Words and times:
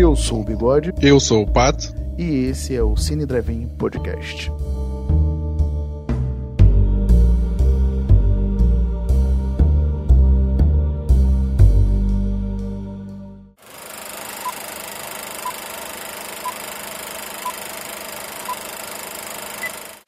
Eu 0.00 0.16
sou 0.16 0.40
o 0.40 0.44
Bigode. 0.44 0.94
Eu 1.02 1.20
sou 1.20 1.42
o 1.42 1.46
Pato. 1.46 1.94
E 2.16 2.46
esse 2.46 2.74
é 2.74 2.82
o 2.82 2.96
Cine 2.96 3.26
Drive-In 3.26 3.68
Podcast. 3.68 4.50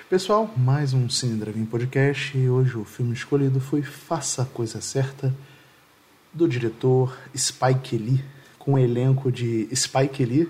Pessoal, 0.08 0.50
mais 0.56 0.94
um 0.94 1.06
Cine 1.10 1.38
Drive-In 1.38 1.66
Podcast 1.66 2.38
e 2.38 2.48
hoje 2.48 2.78
o 2.78 2.84
filme 2.86 3.12
escolhido 3.12 3.60
foi 3.60 3.82
Faça 3.82 4.40
a 4.40 4.46
Coisa 4.46 4.80
Certa, 4.80 5.34
do 6.32 6.48
diretor 6.48 7.14
Spike 7.36 7.98
Lee, 7.98 8.24
com 8.62 8.74
o 8.74 8.78
elenco 8.78 9.32
de 9.32 9.68
Spike 9.74 10.24
Lee, 10.24 10.48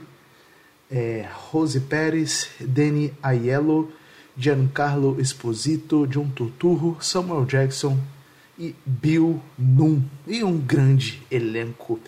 é, 0.91 1.27
Rose 1.33 1.81
Pérez, 1.81 2.51
Danny 2.61 3.11
Aiello, 3.23 3.91
Giancarlo 4.37 5.19
Esposito, 5.19 6.07
John 6.07 6.29
Turturro, 6.29 6.99
Samuel 7.01 7.47
Jackson 7.47 7.99
e 8.59 8.75
Bill 8.85 9.41
Nunn. 9.59 10.03
E 10.27 10.45
um 10.45 10.59
grande 10.59 11.23
elenco. 11.31 11.99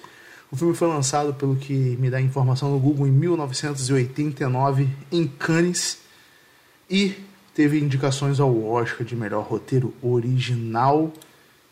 O 0.51 0.57
filme 0.57 0.75
foi 0.75 0.89
lançado, 0.89 1.33
pelo 1.33 1.57
que 1.57 1.73
me 1.73 2.11
dá 2.11 2.21
informação 2.21 2.71
no 2.71 2.79
Google, 2.79 3.07
em 3.07 3.11
1989, 3.11 4.89
em 5.11 5.27
Cannes, 5.27 6.01
e 6.89 7.15
teve 7.55 7.81
indicações 7.81 8.39
ao 8.39 8.63
Oscar 8.71 9.07
de 9.07 9.17
melhor 9.17 9.43
roteiro 9.45 9.95
original 10.03 11.11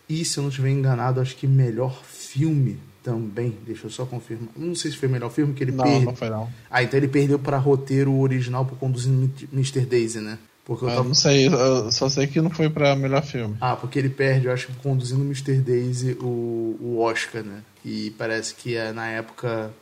e, 0.09 0.25
se 0.25 0.39
eu 0.39 0.43
não 0.43 0.49
estiver 0.49 0.71
enganado, 0.71 1.21
acho 1.21 1.37
que 1.37 1.47
melhor 1.47 2.03
filme 2.05 2.79
também. 3.03 3.57
Deixa 3.67 3.87
eu 3.87 3.91
só 3.91 4.05
confirmar. 4.07 4.49
Não 4.57 4.75
sei 4.75 4.91
se 4.91 4.97
foi 4.97 5.09
melhor 5.09 5.31
filme 5.31 5.55
que 5.55 5.63
ele 5.65 5.73
Não, 5.73 5.85
perdeu. 5.85 6.03
não 6.03 6.15
foi 6.17 6.31
não. 6.31 6.49
Ah, 6.71 6.83
então 6.83 6.97
ele 6.99 7.09
perdeu 7.09 7.39
para 7.39 7.57
roteiro 7.59 8.15
original 8.19 8.65
por 8.65 8.79
conduzindo 8.79 9.31
Mr. 9.53 9.81
Daisy, 9.81 10.21
né? 10.21 10.39
Porque 10.65 10.85
eu 10.85 10.89
Eu 10.91 10.95
tava... 10.97 11.09
não 11.09 11.15
sei, 11.15 11.49
eu 11.49 11.91
só 11.91 12.09
sei 12.09 12.27
que 12.29 12.41
não 12.41 12.51
foi 12.51 12.71
pra 12.71 12.95
melhor 12.95 13.23
filme. 13.25 13.57
Ah, 13.61 13.75
porque 13.75 13.99
ele 13.99 14.09
perde, 14.09 14.47
eu 14.47 14.53
acho 14.53 14.69
que 14.69 14.75
conduzindo 14.75 15.23
Mr. 15.25 15.55
Daisy 15.57 16.17
o, 16.21 16.77
o 16.81 17.01
Oscar, 17.01 17.43
né? 17.43 17.63
E 17.85 18.11
parece 18.17 18.55
que 18.55 18.77
é, 18.77 18.93
na 18.93 19.09
época 19.09 19.73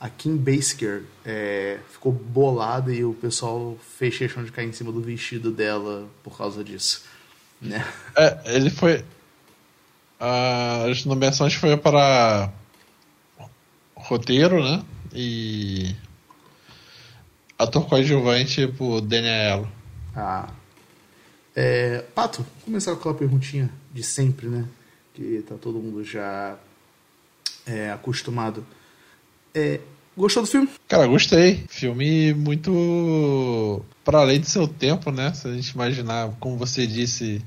a 0.00 0.08
Kim 0.08 0.36
Basinger 0.36 1.02
é, 1.24 1.78
ficou 1.92 2.10
bolada 2.10 2.92
e 2.92 3.04
o 3.04 3.12
pessoal 3.12 3.76
fez 3.98 4.16
questão 4.16 4.42
de 4.42 4.50
cair 4.50 4.68
em 4.68 4.72
cima 4.72 4.90
do 4.90 5.00
vestido 5.02 5.50
dela 5.52 6.08
por 6.24 6.36
causa 6.36 6.64
disso, 6.64 7.02
né? 7.60 7.86
É, 8.16 8.56
ele 8.56 8.70
foi. 8.70 9.04
as 10.18 11.04
nomeações 11.04 11.54
foi 11.54 11.76
para 11.76 12.50
roteiro, 14.12 14.62
né? 14.62 14.82
E. 15.14 15.94
Ator 17.58 17.86
coadjuvante 17.86 18.66
pro 18.66 19.00
Daniel. 19.00 19.68
Ah. 20.14 20.50
É, 21.54 22.04
Pato, 22.14 22.44
começar 22.64 22.92
com 22.92 23.00
aquela 23.00 23.14
perguntinha 23.14 23.70
de 23.92 24.02
sempre, 24.02 24.48
né? 24.48 24.66
Que 25.14 25.44
tá 25.46 25.54
todo 25.56 25.78
mundo 25.78 26.02
já 26.04 26.56
é, 27.66 27.90
acostumado. 27.90 28.66
É, 29.54 29.80
gostou 30.16 30.42
do 30.42 30.48
filme? 30.48 30.68
Cara, 30.88 31.06
gostei. 31.06 31.64
Filme 31.68 32.34
muito. 32.34 33.82
para 34.04 34.20
além 34.20 34.40
do 34.40 34.46
seu 34.46 34.66
tempo, 34.66 35.10
né? 35.10 35.32
Se 35.34 35.46
a 35.46 35.52
gente 35.54 35.70
imaginar, 35.70 36.30
como 36.40 36.56
você 36.56 36.86
disse, 36.86 37.42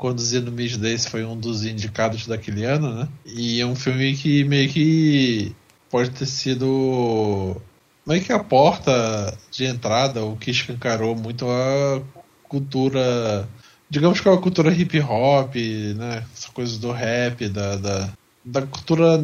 Conduzindo 0.00 0.50
Miss 0.50 0.78
Days 0.78 1.04
foi 1.04 1.24
um 1.26 1.38
dos 1.38 1.62
indicados 1.62 2.26
daquele 2.26 2.64
ano, 2.64 2.94
né? 2.94 3.08
E 3.26 3.60
é 3.60 3.66
um 3.66 3.76
filme 3.76 4.16
que 4.16 4.44
meio 4.44 4.66
que 4.70 5.54
pode 5.90 6.10
ter 6.10 6.26
sido 6.26 7.60
meio 8.06 8.22
que 8.22 8.32
a 8.32 8.42
porta 8.42 9.36
de 9.50 9.64
entrada, 9.64 10.24
o 10.24 10.36
que 10.36 10.50
escancarou 10.50 11.14
muito 11.14 11.46
a 11.48 12.00
cultura, 12.44 13.48
digamos 13.88 14.20
que 14.20 14.28
é 14.28 14.32
a 14.32 14.38
cultura 14.38 14.72
hip 14.72 14.98
hop, 15.00 15.54
né? 15.96 16.24
Essa 16.34 16.50
coisa 16.52 16.78
do 16.78 16.90
rap, 16.92 17.48
da, 17.48 17.76
da, 17.76 18.12
da 18.44 18.62
cultura 18.62 19.22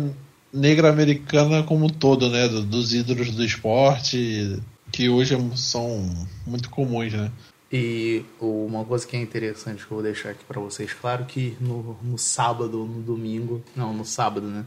negra 0.53 0.91
americana 0.91 1.63
como 1.63 1.87
um 1.87 1.91
todo, 1.91 2.29
né? 2.31 2.49
Do- 2.49 2.63
dos 2.63 2.93
ídolos 2.93 3.31
do 3.31 3.45
esporte, 3.45 4.61
que 4.93 5.09
hoje 5.09 5.37
são 5.57 6.27
muito 6.47 6.71
comuns, 6.71 7.13
né? 7.13 7.31
E 7.73 8.25
uma 8.41 8.85
coisa 8.85 9.05
que 9.07 9.17
é 9.17 9.21
interessante 9.21 9.85
que 9.85 9.91
eu 9.91 9.97
vou 9.97 10.03
deixar 10.03 10.31
aqui 10.31 10.45
pra 10.45 10.61
vocês, 10.61 10.93
claro 10.93 11.25
que 11.25 11.57
no, 11.61 11.99
no 12.01 12.17
sábado, 12.17 12.85
no 12.85 13.03
domingo, 13.03 13.61
não, 13.75 13.93
no 13.93 14.05
sábado, 14.05 14.47
né? 14.47 14.65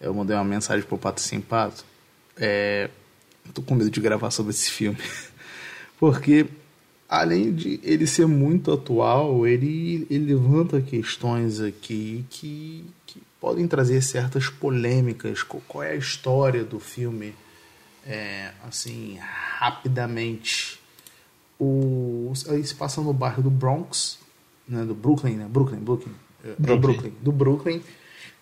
Eu 0.00 0.14
mandei 0.14 0.36
uma 0.36 0.44
mensagem 0.44 0.86
pro 0.86 0.98
Pato 0.98 1.20
Sem 1.20 1.40
Pato. 1.40 1.84
É, 2.36 2.88
tô 3.52 3.62
com 3.62 3.74
medo 3.74 3.90
de 3.90 4.00
gravar 4.00 4.30
sobre 4.30 4.50
esse 4.50 4.70
filme. 4.70 4.98
Porque, 5.98 6.46
além 7.08 7.52
de 7.52 7.80
ele 7.82 8.06
ser 8.06 8.26
muito 8.26 8.72
atual, 8.72 9.46
ele, 9.46 10.06
ele 10.08 10.34
levanta 10.34 10.80
questões 10.80 11.60
aqui 11.60 12.24
que, 12.30 12.84
que 13.06 13.22
podem 13.40 13.66
trazer 13.66 14.00
certas 14.02 14.48
polêmicas. 14.48 15.42
Qual, 15.42 15.82
é 15.82 15.92
a 15.92 15.96
história 15.96 16.64
do 16.64 16.78
filme? 16.78 17.34
É, 18.06 18.52
assim, 18.66 19.18
rapidamente 19.58 20.78
o 21.58 22.32
aí 22.48 22.64
se 22.64 22.74
passa 22.74 23.00
no 23.00 23.12
bairro 23.12 23.42
do 23.42 23.50
Bronx, 23.50 24.18
né, 24.68 24.84
do 24.84 24.94
Brooklyn, 24.94 25.34
né, 25.34 25.46
Brooklyn, 25.50 25.80
Brooklyn, 25.80 26.14
é, 26.44 26.48
do 26.50 26.54
Brooklyn. 26.58 26.80
Brooklyn, 26.80 27.12
do 27.20 27.32
Brooklyn, 27.32 27.82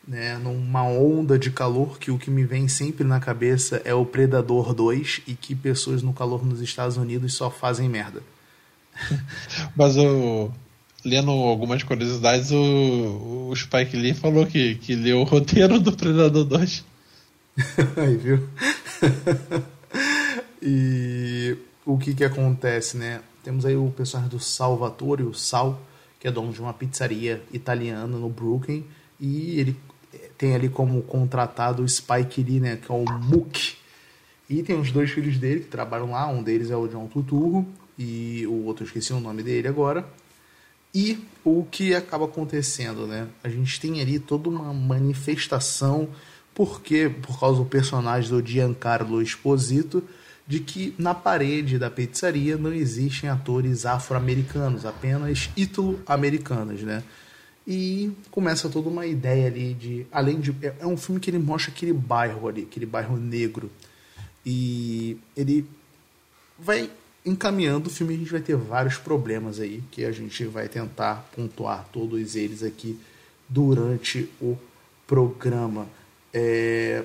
né, 0.07 0.39
numa 0.39 0.85
onda 0.85 1.39
de 1.39 1.51
calor 1.51 1.99
que 1.99 2.11
o 2.11 2.19
que 2.19 2.31
me 2.31 2.45
vem 2.45 2.69
sempre 2.69 3.05
na 3.05 3.19
cabeça 3.19 3.83
é 3.85 3.93
o 3.93 4.07
Predador 4.07 4.73
2 4.73 5.23
e 5.27 5.35
que 5.35 5.55
pessoas 5.55 6.03
no 6.03 6.13
calor 6.13 6.47
nos 6.47 6.61
Estados 6.61 6.97
Unidos 6.97 7.35
só 7.35 7.51
fazem 7.51 7.89
merda. 7.89 8.23
Mas 9.75 9.97
eu, 9.97 10.53
lendo 11.05 11.31
algumas 11.31 11.83
curiosidades, 11.83 12.53
o, 12.53 13.49
o 13.51 13.57
Spike 13.57 13.97
Lee 13.97 14.15
falou 14.15 14.47
que, 14.47 14.77
que 14.77 14.95
leu 14.95 15.21
o 15.21 15.25
roteiro 15.25 15.81
do 15.81 15.93
Predador 15.93 16.45
2. 16.45 16.85
Aí, 17.97 18.17
viu? 18.17 18.49
e 20.63 21.57
o 21.85 21.99
que 21.99 22.15
que 22.15 22.25
acontece, 22.25 22.97
né? 22.97 23.21
Temos 23.43 23.65
aí 23.65 23.77
o 23.77 23.93
personagem 23.97 24.29
do 24.29 24.41
Salvatore, 24.41 25.23
o 25.23 25.33
Sal, 25.33 25.81
que 26.19 26.27
é 26.27 26.33
dono 26.33 26.53
de 26.53 26.61
uma 26.61 26.75
pizzaria 26.75 27.41
italiana 27.53 28.19
no 28.19 28.29
Brooklyn, 28.29 28.85
e 29.21 29.61
ele 29.61 29.77
tem 30.37 30.55
ali 30.55 30.69
como 30.69 31.03
contratado 31.03 31.83
o 31.83 31.89
Spike 31.89 32.43
Lee, 32.43 32.61
né, 32.61 32.77
que 32.77 32.91
é 32.91 32.95
o 32.95 33.05
Mook. 33.05 33.77
E 34.49 34.63
tem 34.63 34.79
os 34.79 34.93
dois 34.93 35.11
filhos 35.11 35.39
dele 35.39 35.61
que 35.61 35.69
trabalham 35.69 36.13
lá, 36.13 36.27
um 36.29 36.43
deles 36.43 36.71
é 36.71 36.77
o 36.77 36.87
John 36.87 37.07
Tuturro 37.07 37.67
e 37.99 38.47
o 38.47 38.65
outro 38.65 38.85
eu 38.85 38.87
esqueci 38.87 39.13
o 39.13 39.21
nome 39.21 39.43
dele 39.43 39.67
agora. 39.67 40.07
E 40.95 41.19
o 41.45 41.65
que 41.71 41.95
acaba 41.95 42.25
acontecendo, 42.25 43.07
né? 43.07 43.27
A 43.43 43.49
gente 43.49 43.79
tem 43.81 44.01
ali 44.01 44.19
toda 44.19 44.49
uma 44.49 44.73
manifestação, 44.73 46.09
porque 46.55 47.11
por 47.23 47.39
causa 47.39 47.59
do 47.59 47.67
personagem 47.67 48.31
do 48.31 48.47
Giancarlo 48.47 49.21
Esposito, 49.21 50.03
de 50.47 50.61
que 50.61 50.95
na 50.97 51.13
parede 51.13 51.79
da 51.79 51.91
pizzaria 51.91 52.57
não 52.57 52.73
existem 52.73 53.29
atores 53.29 53.85
afro-americanos, 53.85 54.87
apenas 54.87 55.51
ítalo-americanos, 55.57 56.83
né? 56.83 57.03
E 57.67 58.13
começa 58.31 58.69
toda 58.69 58.89
uma 58.89 59.07
ideia 59.07 59.49
ali 59.49 59.75
de, 59.75 60.07
além 60.13 60.39
de, 60.39 60.55
é 60.63 60.75
é 60.81 60.87
um 60.87 60.97
filme 60.97 61.21
que 61.21 61.29
ele 61.29 61.39
mostra 61.39 61.73
aquele 61.73 61.93
bairro 61.93 62.47
ali, 62.47 62.63
aquele 62.63 62.87
bairro 62.87 63.17
negro, 63.17 63.71
e 64.45 65.19
ele 65.37 65.67
vai 66.57 66.89
encaminhando 67.25 67.89
o 67.89 67.91
filme, 67.91 68.15
a 68.15 68.19
gente 68.19 68.31
vai 68.31 68.41
ter 68.41 68.57
vários 68.57 68.97
problemas 68.97 69.59
aí 69.59 69.83
que 69.91 70.05
a 70.05 70.13
gente 70.13 70.45
vai 70.45 70.69
tentar 70.69 71.29
pontuar 71.35 71.89
todos 71.93 72.37
eles 72.37 72.63
aqui 72.63 72.97
durante 73.49 74.31
o 74.41 74.57
programa. 75.07 75.89
É... 76.33 77.03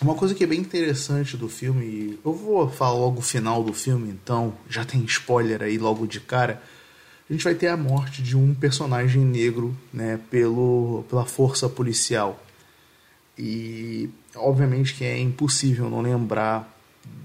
Uma 0.00 0.14
coisa 0.14 0.32
que 0.32 0.44
é 0.44 0.46
bem 0.46 0.60
interessante 0.60 1.36
do 1.36 1.48
filme, 1.48 2.16
eu 2.24 2.32
vou 2.32 2.70
falar 2.70 2.96
logo 2.96 3.18
o 3.18 3.22
final 3.22 3.64
do 3.64 3.72
filme, 3.72 4.10
então 4.10 4.54
já 4.70 4.84
tem 4.84 5.02
spoiler 5.04 5.60
aí 5.62 5.76
logo 5.76 6.06
de 6.06 6.20
cara. 6.20 6.62
A 7.28 7.32
gente 7.32 7.44
vai 7.44 7.54
ter 7.54 7.68
a 7.68 7.76
morte 7.76 8.22
de 8.22 8.36
um 8.36 8.54
personagem 8.54 9.22
negro, 9.22 9.76
né, 9.92 10.18
pelo, 10.30 11.04
pela 11.08 11.26
força 11.26 11.68
policial. 11.68 12.42
E 13.36 14.08
obviamente 14.34 14.94
que 14.94 15.04
é 15.04 15.18
impossível 15.18 15.90
não 15.90 16.00
lembrar 16.00 16.74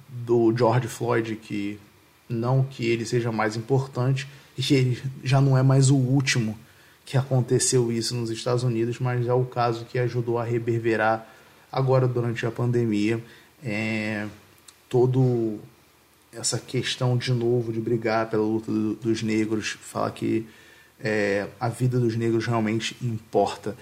do 0.10 0.56
George 0.56 0.88
Floyd, 0.88 1.36
que 1.38 1.80
não 2.28 2.64
que 2.64 2.86
ele 2.86 3.06
seja 3.06 3.32
mais 3.32 3.56
importante, 3.56 4.28
e 4.58 4.62
que 4.62 4.74
ele 4.74 5.02
já 5.24 5.40
não 5.40 5.58
é 5.58 5.64
mais 5.64 5.90
o 5.90 5.96
último 5.96 6.58
que 7.06 7.18
aconteceu 7.18 7.92
isso 7.92 8.16
nos 8.16 8.30
Estados 8.30 8.64
Unidos, 8.64 9.00
mas 9.00 9.28
é 9.28 9.34
o 9.34 9.46
caso 9.46 9.86
que 9.86 9.98
ajudou 10.00 10.38
a 10.38 10.44
reverberar 10.44 11.28
agora 11.72 12.08
durante 12.08 12.46
a 12.46 12.52
pandemia 12.52 13.22
é, 13.64 14.28
todo 14.90 15.60
essa 16.36 16.58
questão 16.60 17.18
de 17.18 17.32
novo 17.32 17.72
de 17.72 17.80
brigar 17.80 18.30
pela 18.30 18.44
luta 18.44 18.72
do- 18.72 18.96
dos 18.96 19.22
negros, 19.24 19.78
falar 19.82 20.12
que 20.12 20.46
é, 21.00 21.48
a 21.60 21.68
vida 21.70 22.00
dos 22.00 22.16
negros 22.16 22.46
realmente 22.46 22.96
importa. 23.02 23.76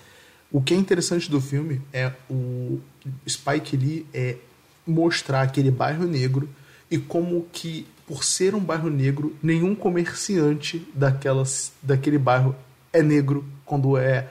O 0.51 0.62
que 0.62 0.74
é 0.74 0.77
interessante 0.77 1.30
do 1.30 1.39
filme 1.39 1.81
é 1.94 2.12
o 2.30 2.80
Spike 3.27 3.77
Lee 3.77 4.06
é 4.13 4.38
mostrar 4.86 5.42
aquele 5.44 5.71
bairro 5.71 6.06
negro 6.06 6.50
e 6.89 6.98
como 6.98 7.48
que, 7.53 7.86
por 8.07 8.24
ser 8.24 8.54
um 8.56 8.59
bairro 8.59 8.89
negro, 8.89 9.36
nenhum 9.42 9.74
comerciante 9.75 10.86
daquelas, 10.94 11.71
daquele 11.81 12.18
bairro 12.18 12.56
é 12.92 13.01
negro 13.01 13.45
quando 13.65 13.97
é 13.97 14.27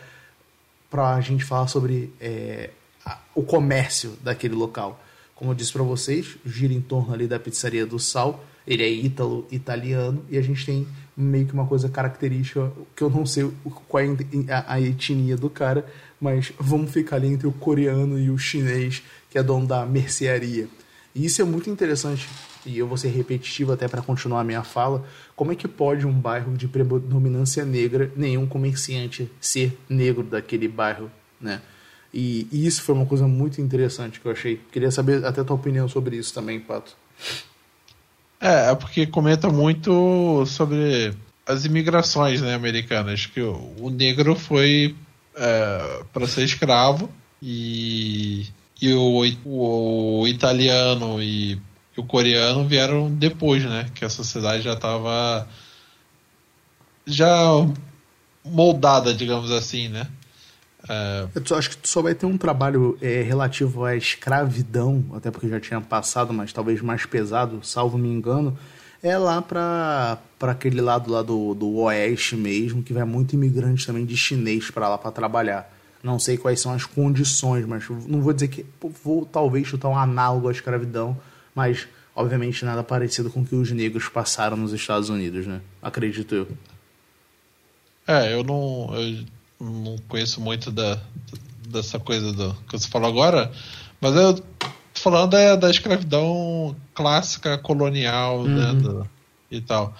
para 0.90 1.14
a 1.14 1.20
gente 1.20 1.44
falar 1.44 1.68
sobre 1.68 2.12
é, 2.20 2.70
o 3.34 3.42
comércio 3.42 4.18
daquele 4.22 4.54
local. 4.54 5.00
Como 5.40 5.52
eu 5.52 5.54
disse 5.54 5.72
para 5.72 5.82
vocês, 5.82 6.36
gira 6.44 6.74
em 6.74 6.82
torno 6.82 7.14
ali 7.14 7.26
da 7.26 7.40
pizzaria 7.40 7.86
do 7.86 7.98
Sal. 7.98 8.44
Ele 8.66 8.82
é 8.82 8.90
ítalo 8.90 9.46
italiano 9.50 10.22
e 10.28 10.36
a 10.36 10.42
gente 10.42 10.66
tem 10.66 10.86
meio 11.16 11.46
que 11.46 11.54
uma 11.54 11.66
coisa 11.66 11.88
característica 11.88 12.70
que 12.94 13.02
eu 13.02 13.08
não 13.08 13.24
sei 13.24 13.50
qual 13.88 14.04
é 14.04 14.08
a, 14.66 14.78
etnia 14.78 15.38
do 15.38 15.48
cara, 15.48 15.86
mas 16.20 16.52
vamos 16.58 16.90
ficar 16.90 17.16
ali 17.16 17.28
entre 17.28 17.46
o 17.46 17.52
coreano 17.52 18.18
e 18.18 18.30
o 18.30 18.36
chinês, 18.36 19.02
que 19.30 19.38
é 19.38 19.42
dono 19.42 19.66
da 19.66 19.86
mercearia. 19.86 20.68
E 21.14 21.24
isso 21.24 21.40
é 21.40 21.44
muito 21.46 21.70
interessante, 21.70 22.28
e 22.66 22.76
eu 22.76 22.86
vou 22.86 22.98
ser 22.98 23.08
repetitivo 23.08 23.72
até 23.72 23.88
para 23.88 24.02
continuar 24.02 24.42
a 24.42 24.44
minha 24.44 24.62
fala. 24.62 25.06
Como 25.34 25.52
é 25.52 25.54
que 25.54 25.66
pode 25.66 26.06
um 26.06 26.12
bairro 26.12 26.54
de 26.54 26.68
predominância 26.68 27.64
negra, 27.64 28.12
nenhum 28.14 28.46
comerciante 28.46 29.32
ser 29.40 29.74
negro 29.88 30.22
daquele 30.22 30.68
bairro, 30.68 31.10
né? 31.40 31.62
E, 32.12 32.48
e, 32.50 32.66
isso 32.66 32.82
foi 32.82 32.94
uma 32.94 33.06
coisa 33.06 33.26
muito 33.26 33.60
interessante 33.60 34.20
que 34.20 34.26
eu 34.26 34.32
achei. 34.32 34.60
Queria 34.72 34.90
saber 34.90 35.24
até 35.24 35.40
a 35.40 35.44
tua 35.44 35.56
opinião 35.56 35.88
sobre 35.88 36.16
isso 36.16 36.34
também, 36.34 36.58
Pato. 36.58 36.96
É, 38.40 38.70
é 38.70 38.74
porque 38.74 39.06
comenta 39.06 39.48
muito 39.48 40.44
sobre 40.46 41.14
as 41.46 41.64
imigrações 41.64 42.40
né, 42.40 42.54
americanas, 42.54 43.26
que 43.26 43.40
o, 43.40 43.74
o 43.78 43.90
negro 43.90 44.34
foi 44.34 44.94
é, 45.36 46.04
para 46.12 46.26
ser 46.26 46.44
escravo 46.44 47.10
e, 47.42 48.46
e 48.80 48.92
o, 48.92 49.24
o, 49.44 50.20
o 50.20 50.28
italiano 50.28 51.22
e, 51.22 51.52
e, 51.54 52.00
o 52.00 52.04
coreano 52.04 52.66
vieram 52.66 53.10
depois, 53.10 53.64
né? 53.64 53.90
Que 53.94 54.04
a 54.04 54.10
sociedade 54.10 54.62
já 54.62 54.72
estava 54.74 55.48
já 57.06 57.36
moldada, 58.44 59.12
digamos 59.12 59.50
assim, 59.50 59.88
né? 59.88 60.08
É... 60.90 61.28
Eu 61.32 61.56
acho 61.56 61.70
que 61.70 61.76
tu 61.76 61.88
só 61.88 62.02
vai 62.02 62.16
ter 62.16 62.26
um 62.26 62.36
trabalho 62.36 62.98
é, 63.00 63.22
relativo 63.22 63.84
à 63.84 63.94
escravidão, 63.94 65.04
até 65.14 65.30
porque 65.30 65.48
já 65.48 65.60
tinha 65.60 65.80
passado, 65.80 66.32
mas 66.32 66.52
talvez 66.52 66.82
mais 66.82 67.06
pesado, 67.06 67.60
salvo 67.62 67.96
me 67.96 68.08
engano, 68.08 68.58
é 69.00 69.16
lá 69.16 69.40
para 69.40 70.18
aquele 70.40 70.80
lado 70.80 71.10
lá 71.10 71.22
do, 71.22 71.54
do 71.54 71.76
oeste 71.76 72.34
mesmo, 72.34 72.82
que 72.82 72.92
vai 72.92 73.04
muito 73.04 73.34
imigrante 73.34 73.86
também 73.86 74.04
de 74.04 74.16
chinês 74.16 74.68
para 74.68 74.88
lá 74.88 74.98
para 74.98 75.12
trabalhar. 75.12 75.72
Não 76.02 76.18
sei 76.18 76.36
quais 76.36 76.60
são 76.60 76.72
as 76.72 76.84
condições, 76.84 77.64
mas 77.66 77.84
não 78.08 78.20
vou 78.20 78.32
dizer 78.32 78.48
que. 78.48 78.66
Vou 79.04 79.24
talvez 79.24 79.66
chutar 79.66 79.88
um 79.90 79.96
análogo 79.96 80.48
à 80.48 80.52
escravidão, 80.52 81.16
mas 81.54 81.86
obviamente 82.16 82.64
nada 82.64 82.82
parecido 82.82 83.30
com 83.30 83.42
o 83.42 83.44
que 83.44 83.54
os 83.54 83.70
negros 83.70 84.08
passaram 84.08 84.56
nos 84.56 84.72
Estados 84.72 85.10
Unidos, 85.10 85.46
né? 85.46 85.60
Acredito 85.80 86.34
eu. 86.34 86.48
É, 88.06 88.34
eu 88.34 88.42
não, 88.42 88.90
eu 88.94 89.24
não 89.60 89.96
conheço 90.08 90.40
muito 90.40 90.70
da, 90.70 90.98
dessa 91.68 91.98
coisa 91.98 92.32
do, 92.32 92.54
que 92.68 92.78
você 92.78 92.88
falou 92.88 93.08
agora, 93.08 93.52
mas 94.00 94.14
eu 94.16 94.42
falando 94.94 95.30
da, 95.30 95.56
da 95.56 95.70
escravidão 95.70 96.76
clássica 96.94 97.56
colonial 97.58 98.44
né, 98.44 98.66
uhum. 98.66 98.74
né, 98.74 98.80
do, 98.80 99.10
e 99.50 99.60
tal. 99.60 99.94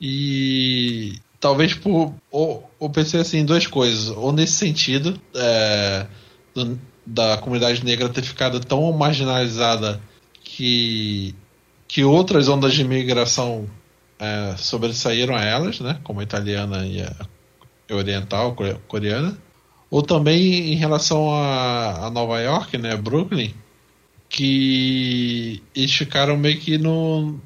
E 0.00 1.18
talvez 1.40 1.74
por. 1.74 2.14
Ou, 2.30 2.70
ou 2.78 2.90
pensei 2.90 3.20
assim, 3.20 3.44
duas 3.44 3.66
coisas. 3.66 4.10
Ou 4.10 4.32
nesse 4.32 4.52
sentido, 4.52 5.20
é, 5.34 6.06
do, 6.54 6.78
da 7.04 7.38
comunidade 7.38 7.84
negra 7.84 8.08
ter 8.08 8.22
ficado 8.22 8.60
tão 8.60 8.92
marginalizada 8.92 10.00
que, 10.42 11.34
que 11.86 12.04
outras 12.04 12.48
ondas 12.48 12.74
de 12.74 12.82
imigração 12.82 13.68
é, 14.18 14.54
sobressaíram 14.56 15.34
a 15.34 15.42
elas, 15.44 15.80
né, 15.80 15.98
como 16.04 16.20
a 16.20 16.22
italiana 16.22 16.86
e 16.86 17.02
a 17.02 17.14
oriental, 17.90 18.56
coreana. 18.86 19.36
Ou 19.90 20.02
também 20.02 20.72
em 20.72 20.76
relação 20.76 21.32
a, 21.32 22.06
a 22.06 22.10
Nova 22.10 22.40
York, 22.40 22.76
né, 22.76 22.94
Brooklyn, 22.96 23.54
que 24.28 25.62
eles 25.74 25.94
ficaram 25.94 26.36
meio 26.36 26.58
que 26.58 26.76
no, 26.76 27.40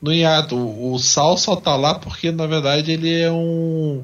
no 0.00 0.12
hiato. 0.12 0.56
O, 0.56 0.94
o 0.94 0.98
Sal 0.98 1.36
só 1.36 1.56
tá 1.56 1.74
lá 1.76 1.94
porque, 1.94 2.30
na 2.30 2.46
verdade, 2.46 2.92
ele 2.92 3.12
é 3.12 3.30
um. 3.30 4.02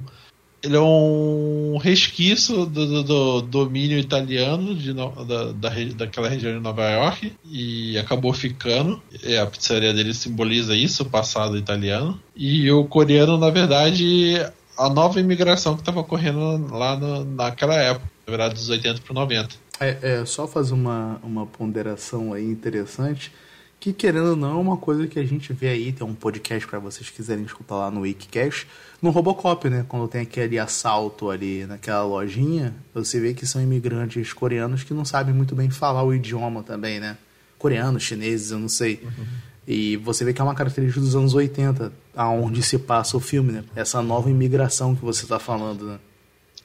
Ele 0.62 0.76
é 0.76 0.80
um 0.80 1.76
resquício 1.82 2.64
do, 2.64 2.86
do, 2.86 3.02
do 3.02 3.42
domínio 3.42 3.98
italiano 3.98 4.76
de, 4.76 4.92
da, 4.92 5.06
da, 5.52 5.70
daquela 5.96 6.28
região 6.28 6.52
de 6.52 6.60
Nova 6.60 6.88
York 6.88 7.32
e 7.50 7.98
acabou 7.98 8.32
ficando. 8.32 9.02
E 9.24 9.36
a 9.36 9.44
pizzaria 9.44 9.92
dele 9.92 10.14
simboliza 10.14 10.76
isso, 10.76 11.02
o 11.02 11.10
passado 11.10 11.58
italiano. 11.58 12.20
E 12.36 12.70
o 12.70 12.84
coreano, 12.84 13.36
na 13.36 13.50
verdade, 13.50 14.36
a 14.76 14.88
nova 14.88 15.20
imigração 15.20 15.74
que 15.74 15.82
estava 15.82 16.00
ocorrendo 16.00 16.74
lá 16.74 16.96
no, 16.96 17.24
naquela 17.24 17.74
época, 17.74 18.10
na 18.26 18.30
verdade, 18.30 18.54
dos 18.54 18.68
80 18.68 19.00
para 19.02 19.14
90. 19.14 19.54
É, 19.80 19.98
é, 20.02 20.24
só 20.24 20.46
fazer 20.46 20.74
uma, 20.74 21.20
uma 21.22 21.46
ponderação 21.46 22.32
aí 22.32 22.44
interessante, 22.44 23.32
que 23.80 23.92
querendo 23.92 24.30
ou 24.30 24.36
não 24.36 24.52
é 24.52 24.60
uma 24.60 24.76
coisa 24.76 25.08
que 25.08 25.18
a 25.18 25.24
gente 25.24 25.52
vê 25.52 25.68
aí, 25.68 25.92
tem 25.92 26.06
um 26.06 26.14
podcast 26.14 26.68
para 26.68 26.78
vocês 26.78 27.10
quiserem 27.10 27.44
escutar 27.44 27.76
lá 27.76 27.90
no 27.90 28.02
Wikicast, 28.02 28.68
no 29.02 29.10
Robocop, 29.10 29.68
né? 29.68 29.84
Quando 29.88 30.06
tem 30.06 30.20
aquele 30.20 30.56
assalto 30.56 31.28
ali 31.28 31.66
naquela 31.66 32.04
lojinha, 32.04 32.72
você 32.94 33.18
vê 33.18 33.34
que 33.34 33.44
são 33.44 33.60
imigrantes 33.60 34.32
coreanos 34.32 34.84
que 34.84 34.94
não 34.94 35.04
sabem 35.04 35.34
muito 35.34 35.56
bem 35.56 35.68
falar 35.68 36.04
o 36.04 36.14
idioma 36.14 36.62
também, 36.62 37.00
né? 37.00 37.18
Coreanos, 37.58 38.04
chineses, 38.04 38.52
eu 38.52 38.60
não 38.60 38.68
sei. 38.68 39.00
Uhum. 39.02 39.26
E 39.66 39.96
você 39.96 40.24
vê 40.24 40.32
que 40.32 40.40
é 40.40 40.44
uma 40.44 40.54
característica 40.54 41.00
dos 41.00 41.14
anos 41.14 41.34
80, 41.34 41.92
aonde 42.16 42.62
se 42.62 42.78
passa 42.78 43.16
o 43.16 43.20
filme, 43.20 43.52
né? 43.52 43.64
Essa 43.76 44.02
nova 44.02 44.28
imigração 44.28 44.94
que 44.94 45.04
você 45.04 45.22
está 45.22 45.38
falando, 45.38 45.86
né? 45.86 45.98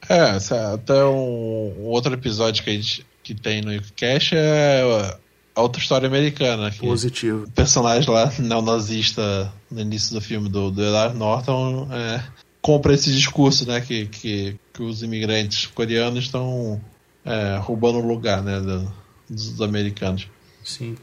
É, 0.09 0.37
até 0.73 1.03
um, 1.05 1.73
um, 1.79 1.85
outro 1.85 2.13
episódio 2.13 2.63
que 2.63 2.69
a 2.69 2.73
gente 2.73 3.05
que 3.23 3.35
tem 3.35 3.61
no 3.61 3.71
Cash 3.95 4.31
é 4.33 5.17
a 5.53 5.61
outra 5.61 5.81
história 5.81 6.07
americana. 6.07 6.71
Positivo. 6.79 7.43
O 7.43 7.51
personagem 7.51 8.09
lá, 8.09 8.31
neonazista, 8.39 9.51
no 9.69 9.81
início 9.81 10.13
do 10.13 10.21
filme 10.21 10.47
do, 10.47 10.71
do 10.71 10.83
Edward 10.83 11.17
Norton, 11.17 11.89
é, 11.91 12.23
compra 12.61 12.93
esse 12.93 13.11
discurso, 13.11 13.67
né? 13.67 13.81
Que, 13.81 14.05
que, 14.05 14.55
que 14.73 14.83
os 14.83 15.03
imigrantes 15.03 15.65
coreanos 15.65 16.25
estão 16.25 16.79
é, 17.25 17.57
roubando 17.57 17.97
o 17.99 18.07
lugar, 18.07 18.41
né? 18.41 18.61
Do, 18.61 18.91
dos 19.29 19.61
americanos. 19.61 20.27
Sim. 20.63 20.95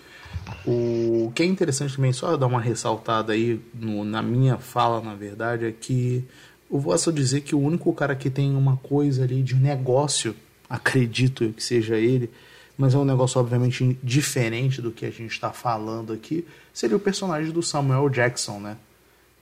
O 0.66 1.32
que 1.34 1.42
é 1.42 1.46
interessante 1.46 1.96
também, 1.96 2.12
só 2.12 2.36
dar 2.36 2.46
uma 2.46 2.60
ressaltada 2.60 3.32
aí 3.32 3.60
no, 3.74 4.04
na 4.04 4.22
minha 4.22 4.58
fala, 4.58 5.00
na 5.00 5.14
verdade, 5.14 5.66
é 5.66 5.72
que 5.72 6.24
eu 6.70 6.78
vou 6.78 6.96
só 6.96 7.10
dizer 7.10 7.42
que 7.42 7.54
o 7.54 7.60
único 7.60 7.92
cara 7.92 8.16
que 8.16 8.30
tem 8.30 8.54
uma 8.56 8.76
coisa 8.78 9.24
ali 9.24 9.42
de 9.42 9.54
negócio, 9.54 10.34
acredito 10.68 11.52
que 11.52 11.62
seja 11.62 11.96
ele, 11.96 12.30
mas 12.76 12.94
é 12.94 12.98
um 12.98 13.04
negócio 13.04 13.40
obviamente 13.40 13.98
diferente 14.02 14.82
do 14.82 14.90
que 14.90 15.06
a 15.06 15.10
gente 15.10 15.30
está 15.30 15.52
falando 15.52 16.12
aqui, 16.12 16.46
seria 16.72 16.96
o 16.96 17.00
personagem 17.00 17.52
do 17.52 17.62
Samuel 17.62 18.08
Jackson, 18.08 18.58
né? 18.58 18.76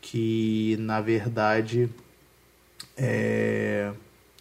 Que 0.00 0.76
na 0.80 1.00
verdade 1.00 1.88
é, 2.96 3.92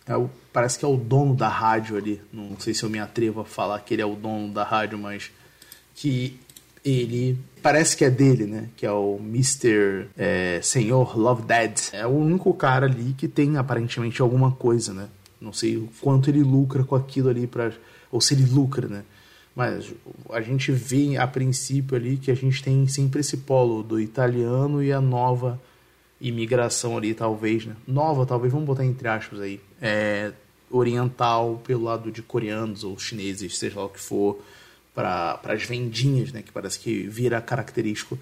é 0.06 0.18
o, 0.18 0.30
parece 0.52 0.78
que 0.78 0.84
é 0.84 0.88
o 0.88 0.98
dono 0.98 1.36
da 1.36 1.48
rádio 1.48 1.96
ali. 1.96 2.22
Não 2.34 2.60
sei 2.60 2.74
se 2.74 2.84
eu 2.84 2.90
me 2.90 3.00
atrevo 3.00 3.42
a 3.42 3.46
falar 3.46 3.80
que 3.80 3.94
ele 3.94 4.02
é 4.02 4.06
o 4.06 4.16
dono 4.16 4.52
da 4.52 4.64
rádio, 4.64 4.98
mas 4.98 5.32
que 5.96 6.40
ele 6.84 7.38
parece 7.62 7.96
que 7.96 8.04
é 8.04 8.10
dele, 8.10 8.46
né? 8.46 8.70
Que 8.76 8.86
é 8.86 8.92
o 8.92 9.18
Mr. 9.22 10.08
É, 10.18 10.60
Senhor 10.64 11.18
Love 11.18 11.44
Dead. 11.44 11.80
É 11.94 12.06
o 12.06 12.10
único 12.10 12.54
cara 12.54 12.86
ali 12.86 13.14
que 13.18 13.28
tem 13.28 13.58
aparentemente 13.58 14.22
alguma 14.22 14.52
coisa, 14.52 14.94
né? 14.94 15.08
Não 15.40 15.54
sei 15.54 15.78
o 15.78 15.90
quanto 16.02 16.30
ele 16.30 16.44
lucra 16.44 16.84
com 16.84 16.96
aquilo 16.96 17.30
ali 17.30 17.48
para 17.48 17.72
ou 18.12 18.20
se 18.20 18.34
ele 18.34 18.46
lucra, 18.46 18.88
né? 18.88 19.04
Mas 19.56 19.94
a 20.30 20.42
gente 20.42 20.72
vê 20.72 21.18
a 21.18 21.28
princípio 21.28 21.96
ali 21.96 22.18
que 22.18 22.32
a 22.32 22.36
gente 22.36 22.64
tem 22.64 22.88
sempre 22.88 23.20
esse 23.20 23.38
polo 23.38 23.84
do 23.84 24.00
italiano 24.00 24.82
e 24.82 24.92
a 24.92 25.02
nova 25.02 25.62
imigração 26.20 26.98
ali, 26.98 27.14
talvez, 27.14 27.66
né? 27.66 27.76
Nova, 27.88 28.26
talvez, 28.26 28.52
vamos 28.52 28.68
botar 28.68 28.86
entre 28.86 29.08
aspas 29.08 29.40
aí. 29.40 29.60
É, 29.82 30.32
oriental 30.70 31.62
pelo 31.66 31.84
lado 31.84 32.12
de 32.12 32.22
coreanos 32.22 32.84
ou 32.84 32.98
chineses, 32.98 33.58
seja 33.58 33.80
lá 33.80 33.86
o 33.86 33.90
que 33.90 34.00
for 34.00 34.40
para 34.94 35.40
as 35.44 35.64
vendinhas, 35.64 36.32
né, 36.32 36.42
que 36.42 36.52
parece 36.52 36.80
que 36.80 37.08
vira 37.08 37.42
característico. 37.42 38.18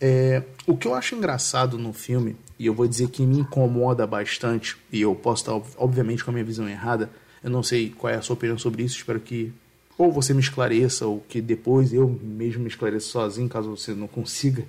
É, 0.00 0.42
o 0.66 0.76
que 0.76 0.86
eu 0.86 0.94
acho 0.94 1.14
engraçado 1.14 1.78
no 1.78 1.92
filme, 1.92 2.36
e 2.58 2.66
eu 2.66 2.74
vou 2.74 2.86
dizer 2.86 3.08
que 3.08 3.24
me 3.24 3.38
incomoda 3.38 4.06
bastante, 4.06 4.76
e 4.90 5.00
eu 5.00 5.14
posso 5.14 5.42
estar, 5.42 5.54
obviamente, 5.76 6.24
com 6.24 6.30
a 6.30 6.34
minha 6.34 6.44
visão 6.44 6.68
errada, 6.68 7.10
eu 7.42 7.50
não 7.50 7.62
sei 7.62 7.90
qual 7.90 8.12
é 8.12 8.16
a 8.16 8.22
sua 8.22 8.34
opinião 8.34 8.58
sobre 8.58 8.82
isso, 8.82 8.96
espero 8.96 9.20
que 9.20 9.52
ou 9.98 10.10
você 10.10 10.32
me 10.32 10.40
esclareça, 10.40 11.06
ou 11.06 11.20
que 11.28 11.40
depois 11.40 11.92
eu 11.92 12.08
mesmo 12.22 12.62
me 12.62 12.68
esclareça 12.68 13.06
sozinho, 13.06 13.48
caso 13.48 13.70
você 13.76 13.92
não 13.92 14.08
consiga, 14.08 14.64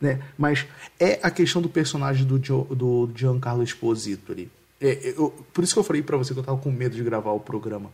né? 0.00 0.20
Mas 0.36 0.66
é 0.98 1.20
a 1.22 1.30
questão 1.30 1.60
do 1.60 1.68
personagem 1.68 2.26
do, 2.26 2.38
do 2.38 3.10
Giancarlo 3.14 3.62
Esposito 3.62 4.32
ali. 4.32 4.50
É, 4.80 5.14
eu, 5.16 5.30
por 5.52 5.62
isso 5.62 5.74
que 5.74 5.78
eu 5.78 5.84
falei 5.84 6.02
para 6.02 6.16
você 6.16 6.32
que 6.32 6.40
eu 6.40 6.44
tava 6.44 6.58
com 6.58 6.70
medo 6.70 6.96
de 6.96 7.02
gravar 7.02 7.32
o 7.32 7.40
programa 7.40 7.90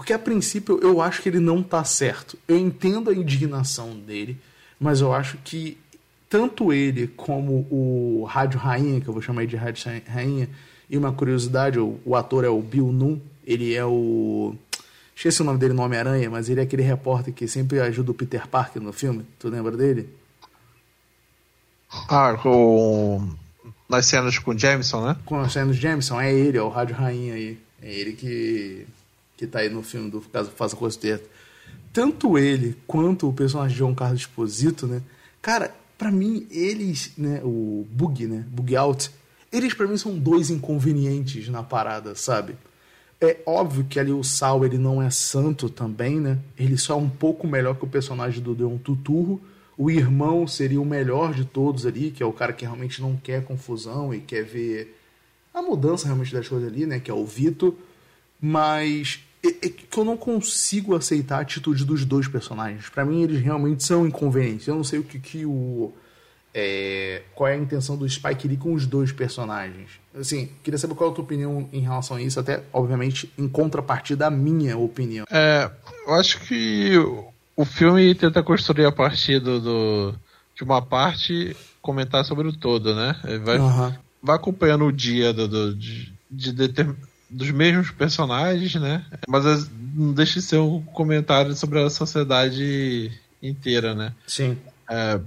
Porque 0.00 0.14
a 0.14 0.18
princípio 0.18 0.80
eu 0.82 1.02
acho 1.02 1.20
que 1.20 1.28
ele 1.28 1.40
não 1.40 1.62
tá 1.62 1.84
certo. 1.84 2.38
Eu 2.48 2.56
entendo 2.56 3.10
a 3.10 3.14
indignação 3.14 3.98
dele, 3.98 4.40
mas 4.80 5.02
eu 5.02 5.12
acho 5.12 5.36
que 5.44 5.76
tanto 6.26 6.72
ele 6.72 7.06
como 7.06 7.66
o 7.70 8.24
Rádio 8.24 8.58
Rainha, 8.58 8.98
que 8.98 9.06
eu 9.06 9.12
vou 9.12 9.20
chamar 9.20 9.46
de 9.46 9.56
Rádio 9.56 9.92
Rainha, 10.08 10.48
e 10.88 10.96
uma 10.96 11.12
curiosidade, 11.12 11.78
o, 11.78 12.00
o 12.02 12.16
ator 12.16 12.44
é 12.46 12.48
o 12.48 12.62
Bill 12.62 12.90
Nunn, 12.90 13.18
ele 13.46 13.74
é 13.74 13.84
o. 13.84 14.54
Esqueci 15.14 15.42
o 15.42 15.44
nome 15.44 15.58
dele 15.58 15.74
no 15.74 15.82
Homem-Aranha, 15.82 16.30
mas 16.30 16.48
ele 16.48 16.60
é 16.60 16.62
aquele 16.62 16.82
repórter 16.82 17.34
que 17.34 17.46
sempre 17.46 17.78
ajuda 17.78 18.10
o 18.10 18.14
Peter 18.14 18.48
Parker 18.48 18.80
no 18.80 18.94
filme. 18.94 19.26
Tu 19.38 19.50
lembra 19.50 19.76
dele? 19.76 20.08
Ah, 22.08 22.38
com. 22.42 23.28
Nas 23.86 24.06
cenas 24.06 24.38
com 24.38 24.52
o 24.52 24.58
Jameson, 24.58 25.08
né? 25.08 25.16
Com 25.26 25.38
as 25.38 25.52
cenas 25.52 25.76
do 25.76 25.82
Jameson, 25.82 26.18
é 26.18 26.32
ele, 26.32 26.56
é 26.56 26.62
o 26.62 26.70
Rádio 26.70 26.96
Rainha 26.96 27.34
aí. 27.34 27.58
É 27.82 27.92
ele 27.92 28.12
que, 28.12 28.86
que 29.40 29.46
tá 29.46 29.60
aí 29.60 29.70
no 29.70 29.82
filme 29.82 30.10
do 30.10 30.20
Caso 30.20 30.50
Faça 30.50 30.76
Coisa 30.76 31.18
Tanto 31.94 32.36
ele 32.36 32.76
quanto 32.86 33.26
o 33.26 33.32
personagem 33.32 33.72
de 33.72 33.78
João 33.78 33.94
Carlos 33.94 34.20
Esposito, 34.20 34.86
né? 34.86 35.00
Cara, 35.40 35.74
para 35.96 36.10
mim, 36.10 36.46
eles, 36.50 37.12
né? 37.16 37.40
O 37.42 37.86
Bug, 37.90 38.26
né? 38.26 38.44
Bug 38.48 38.76
Out, 38.76 39.10
eles 39.50 39.72
para 39.72 39.86
mim 39.86 39.96
são 39.96 40.18
dois 40.18 40.50
inconvenientes 40.50 41.48
na 41.48 41.62
parada, 41.62 42.14
sabe? 42.14 42.54
É 43.18 43.38
óbvio 43.46 43.84
que 43.88 43.98
ali 43.98 44.12
o 44.12 44.22
Sal 44.22 44.62
ele 44.62 44.76
não 44.76 45.00
é 45.02 45.08
santo 45.08 45.70
também, 45.70 46.20
né? 46.20 46.38
Ele 46.58 46.76
só 46.76 46.92
é 46.92 46.96
um 46.96 47.08
pouco 47.08 47.46
melhor 47.46 47.74
que 47.76 47.84
o 47.84 47.88
personagem 47.88 48.42
do 48.42 48.54
Deon 48.54 48.76
Tuturro 48.76 49.40
o 49.78 49.90
irmão 49.90 50.46
seria 50.46 50.82
o 50.82 50.84
melhor 50.84 51.32
de 51.32 51.46
todos 51.46 51.86
ali, 51.86 52.10
que 52.10 52.22
é 52.22 52.26
o 52.26 52.32
cara 52.34 52.52
que 52.52 52.66
realmente 52.66 53.00
não 53.00 53.16
quer 53.16 53.42
confusão 53.42 54.12
e 54.12 54.20
quer 54.20 54.44
ver 54.44 55.00
a 55.54 55.62
mudança 55.62 56.04
realmente 56.04 56.34
das 56.34 56.46
coisas 56.46 56.68
ali, 56.68 56.84
né? 56.84 57.00
Que 57.00 57.10
é 57.10 57.14
o 57.14 57.24
Vito. 57.24 57.74
Mas 58.38 59.20
é, 59.44 59.48
é 59.48 59.68
que 59.68 59.98
eu 59.98 60.04
não 60.04 60.16
consigo 60.16 60.94
aceitar 60.94 61.38
a 61.38 61.40
atitude 61.40 61.84
dos 61.84 62.04
dois 62.04 62.28
personagens. 62.28 62.88
Para 62.88 63.04
mim, 63.04 63.22
eles 63.22 63.40
realmente 63.40 63.84
são 63.84 64.06
inconvenientes. 64.06 64.66
Eu 64.66 64.74
não 64.74 64.84
sei 64.84 64.98
o 64.98 65.04
que, 65.04 65.18
que 65.18 65.46
o. 65.46 65.92
É, 66.52 67.22
qual 67.34 67.48
é 67.48 67.54
a 67.54 67.56
intenção 67.56 67.96
do 67.96 68.08
Spike 68.08 68.48
Lee 68.48 68.56
com 68.56 68.74
os 68.74 68.84
dois 68.84 69.12
personagens. 69.12 69.90
Assim, 70.12 70.50
queria 70.64 70.78
saber 70.78 70.94
qual 70.94 71.08
é 71.08 71.12
a 71.12 71.14
tua 71.14 71.22
opinião 71.22 71.68
em 71.72 71.80
relação 71.80 72.16
a 72.16 72.22
isso, 72.22 72.40
até, 72.40 72.64
obviamente, 72.72 73.32
em 73.38 73.48
contrapartida 73.48 74.24
da 74.24 74.30
minha 74.30 74.76
opinião. 74.76 75.26
É, 75.30 75.70
eu 76.06 76.14
acho 76.14 76.40
que 76.40 76.96
o 77.54 77.64
filme 77.64 78.14
tenta 78.16 78.42
construir 78.42 78.84
a 78.84 78.90
partir 78.90 79.38
do, 79.38 79.60
do, 79.60 80.14
de 80.56 80.64
uma 80.64 80.82
parte 80.82 81.56
comentar 81.80 82.24
sobre 82.24 82.48
o 82.48 82.52
todo, 82.52 82.94
né? 82.94 83.14
Vai, 83.44 83.58
uhum. 83.58 83.94
vai 84.22 84.36
acompanhando 84.36 84.86
o 84.86 84.92
dia 84.92 85.32
do, 85.32 85.46
do 85.46 85.74
de, 85.74 86.12
de 86.30 86.52
determin, 86.52 86.96
dos 87.30 87.50
mesmos 87.50 87.90
personagens, 87.90 88.74
né? 88.74 89.04
Mas 89.28 89.70
não 89.94 90.12
deixa 90.12 90.34
de 90.34 90.42
ser 90.42 90.58
um 90.58 90.82
comentário 90.82 91.54
sobre 91.54 91.80
a 91.80 91.88
sociedade 91.88 93.12
inteira, 93.42 93.94
né? 93.94 94.12
Sim. 94.26 94.58
É, 94.88 95.20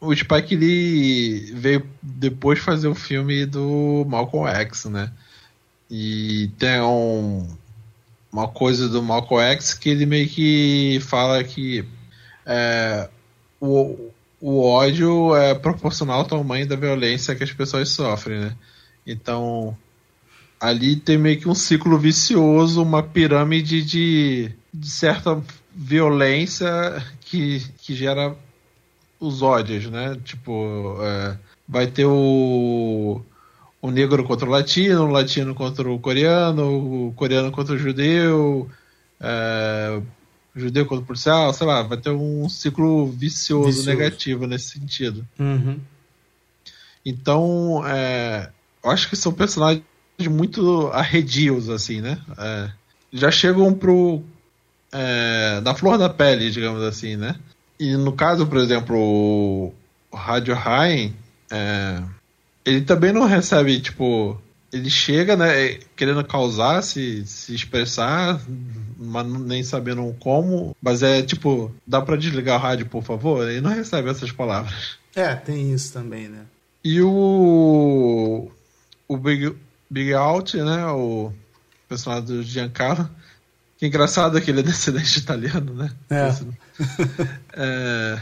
o 0.00 0.14
Spike 0.14 0.54
Lee 0.54 1.52
veio 1.54 1.88
depois 2.02 2.58
fazer 2.58 2.88
o 2.88 2.94
filme 2.94 3.46
do 3.46 4.04
Malcolm 4.08 4.48
X, 4.48 4.84
né? 4.84 5.10
E 5.90 6.50
tem 6.58 6.80
um, 6.82 7.48
uma 8.30 8.46
coisa 8.46 8.88
do 8.88 9.02
Malcolm 9.02 9.42
X 9.52 9.72
que 9.72 9.88
ele 9.88 10.04
meio 10.04 10.28
que 10.28 11.00
fala 11.00 11.42
que 11.42 11.84
é, 12.44 13.08
o, 13.60 14.10
o 14.40 14.62
ódio 14.62 15.34
é 15.34 15.54
proporcional 15.54 16.20
ao 16.20 16.24
tamanho 16.26 16.66
da 16.66 16.76
violência 16.76 17.34
que 17.34 17.44
as 17.44 17.52
pessoas 17.52 17.88
sofrem, 17.88 18.40
né? 18.40 18.56
Então, 19.06 19.76
ali 20.60 20.96
tem 20.96 21.18
meio 21.18 21.38
que 21.38 21.48
um 21.48 21.54
ciclo 21.54 21.98
vicioso, 21.98 22.82
uma 22.82 23.02
pirâmide 23.02 23.82
de, 23.82 24.52
de 24.72 24.90
certa 24.90 25.42
violência 25.74 26.68
que, 27.20 27.64
que 27.78 27.94
gera 27.94 28.36
os 29.20 29.42
ódios, 29.42 29.86
né? 29.86 30.16
Tipo, 30.24 30.96
é, 31.00 31.38
vai 31.68 31.86
ter 31.86 32.06
o 32.06 33.22
o 33.80 33.90
negro 33.90 34.24
contra 34.24 34.46
o 34.46 34.50
latino, 34.50 35.04
o 35.04 35.10
latino 35.10 35.54
contra 35.54 35.88
o 35.88 35.98
coreano, 35.98 37.06
o 37.08 37.12
coreano 37.12 37.52
contra 37.52 37.74
o 37.74 37.78
judeu, 37.78 38.68
é, 39.20 40.00
o 40.54 40.60
judeu 40.60 40.84
contra 40.84 41.04
o 41.04 41.06
policial, 41.06 41.52
sei 41.52 41.66
lá, 41.66 41.82
vai 41.82 41.96
ter 41.96 42.10
um 42.10 42.48
ciclo 42.48 43.06
vicioso, 43.06 43.68
vicioso. 43.68 43.88
negativo 43.88 44.46
nesse 44.46 44.70
sentido. 44.70 45.26
Uhum. 45.38 45.78
Então, 47.06 47.82
é, 47.86 48.50
eu 48.82 48.90
acho 48.90 49.08
que 49.08 49.14
são 49.14 49.32
personagens 49.32 49.84
muito 50.26 50.88
arredios, 50.88 51.68
assim, 51.68 52.00
né? 52.00 52.18
É, 52.36 52.70
já 53.12 53.30
chegam 53.30 53.72
pro. 53.74 54.22
É, 54.90 55.60
na 55.62 55.74
flor 55.74 55.98
da 55.98 56.08
pele, 56.08 56.50
digamos 56.50 56.82
assim, 56.82 57.14
né? 57.14 57.36
E 57.78 57.94
no 57.96 58.12
caso, 58.12 58.46
por 58.46 58.58
exemplo, 58.58 58.96
o 58.96 60.16
Rádio 60.16 60.54
High, 60.54 61.12
é, 61.50 62.02
ele 62.64 62.80
também 62.80 63.12
não 63.12 63.26
recebe, 63.26 63.78
tipo. 63.80 64.40
Ele 64.70 64.90
chega, 64.90 65.34
né, 65.34 65.78
querendo 65.96 66.22
causar, 66.22 66.82
se, 66.82 67.24
se 67.26 67.54
expressar, 67.54 68.38
mas 68.98 69.26
nem 69.26 69.62
sabendo 69.62 70.14
como. 70.20 70.76
Mas 70.82 71.02
é 71.02 71.22
tipo, 71.22 71.72
dá 71.86 72.02
para 72.02 72.16
desligar 72.16 72.58
o 72.58 72.62
rádio, 72.62 72.84
por 72.86 73.02
favor? 73.02 73.48
Ele 73.48 73.62
não 73.62 73.70
recebe 73.70 74.10
essas 74.10 74.30
palavras. 74.30 74.98
É, 75.16 75.34
tem 75.34 75.72
isso 75.72 75.92
também, 75.92 76.28
né? 76.28 76.42
E 76.84 77.00
o. 77.00 78.50
O 79.08 79.16
Big, 79.16 79.56
Big 79.90 80.12
Out, 80.14 80.56
né? 80.56 80.86
O 80.86 81.32
personagem 81.88 82.24
do 82.24 82.42
Giancarlo. 82.42 83.08
Que 83.76 83.86
engraçado 83.86 84.36
é 84.36 84.40
que 84.40 84.50
ele 84.50 84.60
é 84.60 84.62
descendente 84.64 85.18
italiano, 85.18 85.74
né? 85.74 85.90
É. 86.10 86.30
é... 87.54 88.20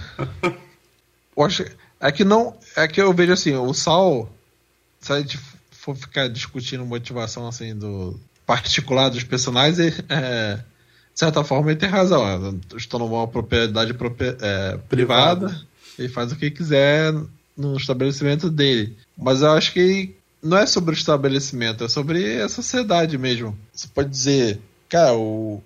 Eu 1.37 1.45
acho. 1.45 1.65
É 1.99 2.13
que 2.13 2.25
não. 2.25 2.57
É 2.77 2.87
que 2.87 3.01
eu 3.01 3.13
vejo 3.13 3.33
assim, 3.33 3.55
o 3.55 3.73
Sal 3.73 4.31
se 5.07 5.13
a 5.13 5.21
gente 5.21 5.39
for 5.71 5.97
ficar 5.97 6.29
discutindo 6.29 6.85
motivação 6.85 7.47
assim 7.47 7.75
do 7.75 8.19
particular 8.45 9.09
dos 9.09 9.23
personagens, 9.23 10.01
é, 10.09 10.57
de 10.57 10.63
certa 11.15 11.45
forma 11.45 11.71
ele 11.71 11.79
tem 11.79 11.89
razão. 11.89 12.59
Estou 12.77 13.01
numa 13.01 13.29
propriedade 13.29 13.95
é, 14.41 14.79
privada, 14.89 15.61
ele 15.99 16.09
faz 16.09 16.33
o 16.33 16.37
que 16.37 16.51
quiser 16.51 17.15
no 17.57 17.77
estabelecimento 17.77 18.51
dele. 18.51 18.97
Mas 19.17 19.43
eu 19.43 19.53
acho 19.53 19.73
que 19.73 20.15
não 20.47 20.59
é 20.59 20.67
sobre 20.67 20.95
o 20.95 20.97
estabelecimento, 20.97 21.85
é 21.85 21.89
sobre 21.89 22.41
a 22.41 22.49
sociedade 22.49 23.19
mesmo. 23.19 23.57
Você 23.73 23.89
pode 23.89 24.09
dizer, 24.09 24.61
cara, 24.89 25.15
o, 25.15 25.63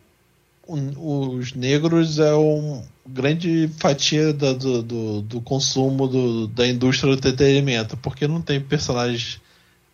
o, 0.66 1.34
os 1.36 1.52
negros 1.54 2.18
é 2.18 2.32
uma 2.32 2.82
grande 3.06 3.70
fatia 3.78 4.32
da, 4.32 4.52
do, 4.52 4.82
do, 4.82 5.22
do, 5.22 5.40
consumo 5.40 6.06
do, 6.06 6.46
da 6.48 6.66
indústria 6.66 7.12
do 7.12 7.18
entretenimento, 7.18 7.96
porque 7.96 8.26
não 8.26 8.40
tem 8.40 8.60
personagens 8.60 9.40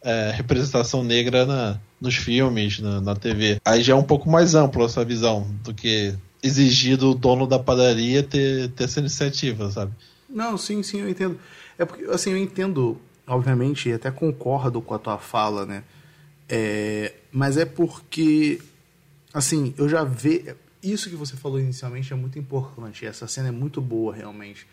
é, 0.03 0.31
representação 0.35 1.03
negra 1.03 1.45
na, 1.47 1.81
nos 2.01 2.15
filmes, 2.15 2.79
na, 2.79 3.01
na 3.01 3.17
TV. 3.17 3.59
Aí 3.65 3.83
já 3.83 3.95
é 3.95 3.97
um 3.97 4.03
pouco 4.03 4.31
mais 4.31 4.55
amplo 4.55 4.85
essa 4.85 5.05
visão 5.05 5.47
do 5.65 5.75
que 5.75 6.15
exigir 6.43 6.97
do 6.97 7.15
dono 7.15 7.47
da 7.47 7.59
padaria 7.59 8.23
ter, 8.23 8.69
ter 8.71 8.85
essa 8.85 9.01
iniciativa, 9.01 9.71
sabe? 9.71 9.93
Não, 10.29 10.57
sim, 10.57 10.83
sim, 10.83 11.01
eu 11.01 11.09
entendo. 11.09 11.39
É 11.79 11.85
porque, 11.85 12.05
assim, 12.05 12.31
eu 12.31 12.39
entendo, 12.39 12.99
obviamente, 13.27 13.93
até 13.93 14.11
concordo 14.11 14.81
com 14.81 14.95
a 14.95 14.99
tua 14.99 15.19
fala, 15.19 15.67
né? 15.67 15.85
É, 16.49 17.15
mas 17.33 17.57
é 17.57 17.65
porque, 17.65 18.61
assim, 19.33 19.75
eu 19.77 19.89
já 19.89 20.05
vejo 20.05 20.55
isso 20.83 21.11
que 21.11 21.17
você 21.17 21.37
falou 21.37 21.59
inicialmente 21.59 22.13
é 22.13 22.17
muito 22.17 22.39
importante. 22.39 23.05
Essa 23.05 23.27
cena 23.27 23.49
é 23.49 23.51
muito 23.51 23.81
boa, 23.81 24.15
realmente. 24.15 24.67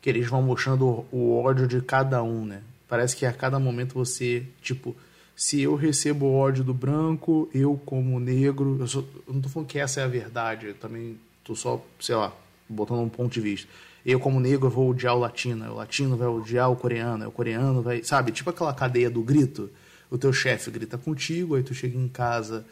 Que 0.00 0.08
eles 0.08 0.28
vão 0.28 0.42
mostrando 0.42 1.04
o 1.10 1.36
ódio 1.42 1.66
de 1.66 1.80
cada 1.80 2.22
um, 2.22 2.44
né? 2.44 2.62
Parece 2.88 3.16
que 3.16 3.26
a 3.26 3.32
cada 3.32 3.58
momento 3.58 3.94
você, 3.94 4.46
tipo, 4.62 4.94
se 5.34 5.60
eu 5.60 5.74
recebo 5.74 6.32
ódio 6.32 6.62
do 6.62 6.72
branco, 6.72 7.50
eu 7.52 7.80
como 7.84 8.20
negro, 8.20 8.76
eu, 8.78 8.86
sou, 8.86 9.08
eu 9.26 9.34
não 9.34 9.40
tô 9.40 9.48
falando 9.48 9.68
que 9.68 9.78
essa 9.78 10.00
é 10.00 10.04
a 10.04 10.08
verdade, 10.08 10.66
eu 10.66 10.74
também 10.74 11.18
tô 11.42 11.56
só, 11.56 11.84
sei 11.98 12.14
lá, 12.14 12.32
botando 12.68 13.00
um 13.00 13.08
ponto 13.08 13.32
de 13.32 13.40
vista. 13.40 13.68
Eu 14.06 14.20
como 14.20 14.38
negro 14.38 14.70
vou 14.70 14.90
odiar 14.90 15.16
o 15.16 15.18
latino, 15.18 15.68
o 15.72 15.74
latino 15.74 16.16
vai 16.16 16.28
odiar 16.28 16.70
o 16.70 16.76
coreano, 16.76 17.26
o 17.26 17.32
coreano 17.32 17.82
vai, 17.82 18.04
sabe, 18.04 18.30
tipo 18.30 18.48
aquela 18.48 18.72
cadeia 18.72 19.10
do 19.10 19.20
grito. 19.20 19.68
O 20.08 20.16
teu 20.16 20.32
chefe 20.32 20.70
grita 20.70 20.96
contigo, 20.96 21.56
aí 21.56 21.64
tu 21.64 21.74
chega 21.74 21.98
em 21.98 22.06
casa, 22.06 22.64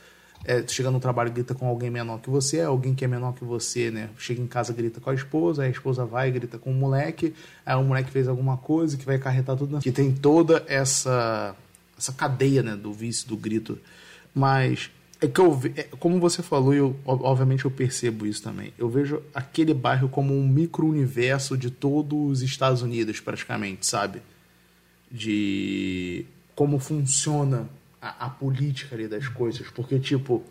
é, 0.45 0.65
chega 0.69 0.93
no 0.93 1.01
trabalho 1.01 1.33
grita 1.33 1.53
com 1.53 1.67
alguém 1.67 1.91
menor 1.91 2.21
que 2.21 2.31
você, 2.31 2.61
alguém 2.61 2.95
que 2.95 3.05
é 3.05 3.09
menor 3.09 3.33
que 3.33 3.45
você, 3.45 3.91
né? 3.91 4.11
Chega 4.17 4.41
em 4.41 4.47
casa 4.47 4.73
grita 4.73 5.01
com 5.01 5.11
a 5.11 5.15
esposa, 5.15 5.63
aí 5.63 5.69
a 5.69 5.73
esposa 5.73 6.05
vai 6.05 6.31
grita 6.31 6.57
com 6.57 6.71
o 6.71 6.75
moleque, 6.75 7.35
aí 7.67 7.75
o 7.75 7.83
moleque 7.83 8.13
fez 8.13 8.29
alguma 8.29 8.57
coisa 8.57 8.97
que 8.97 9.05
vai 9.05 9.17
acarretar 9.17 9.57
tudo. 9.57 9.73
Na... 9.73 9.81
Que 9.81 9.91
tem 9.91 10.13
toda 10.13 10.65
essa 10.69 11.57
essa 11.99 12.13
cadeia, 12.13 12.63
né, 12.63 12.77
do 12.77 12.93
vício 12.93 13.27
do 13.29 13.37
grito. 13.37 13.77
Mas 14.33 14.89
é 15.25 15.29
que 15.29 15.41
eu 15.41 15.59
é, 15.75 15.85
como 15.99 16.21
você 16.21 16.43
falou, 16.43 16.75
eu 16.75 16.97
obviamente 17.07 17.65
eu 17.65 17.71
percebo 17.71 18.27
isso 18.27 18.43
também. 18.43 18.75
Eu 18.77 18.91
vejo 18.91 19.23
aquele 19.35 19.73
bairro 19.73 20.09
como 20.09 20.35
um 20.35 20.47
micro-universo 20.47 21.57
de 21.57 21.71
todos 21.71 22.19
os 22.19 22.43
Estados 22.43 22.83
Unidos, 22.83 23.21
praticamente, 23.21 23.87
sabe? 23.87 24.21
De 25.11 26.27
como 26.55 26.79
funciona 26.79 27.69
a, 28.01 28.27
a, 28.27 28.31
política 28.31 28.95
ali 28.95 29.09
das 29.09 29.27
coisas. 29.29 29.67
Porque, 29.71 29.99
tipo, 29.99 30.45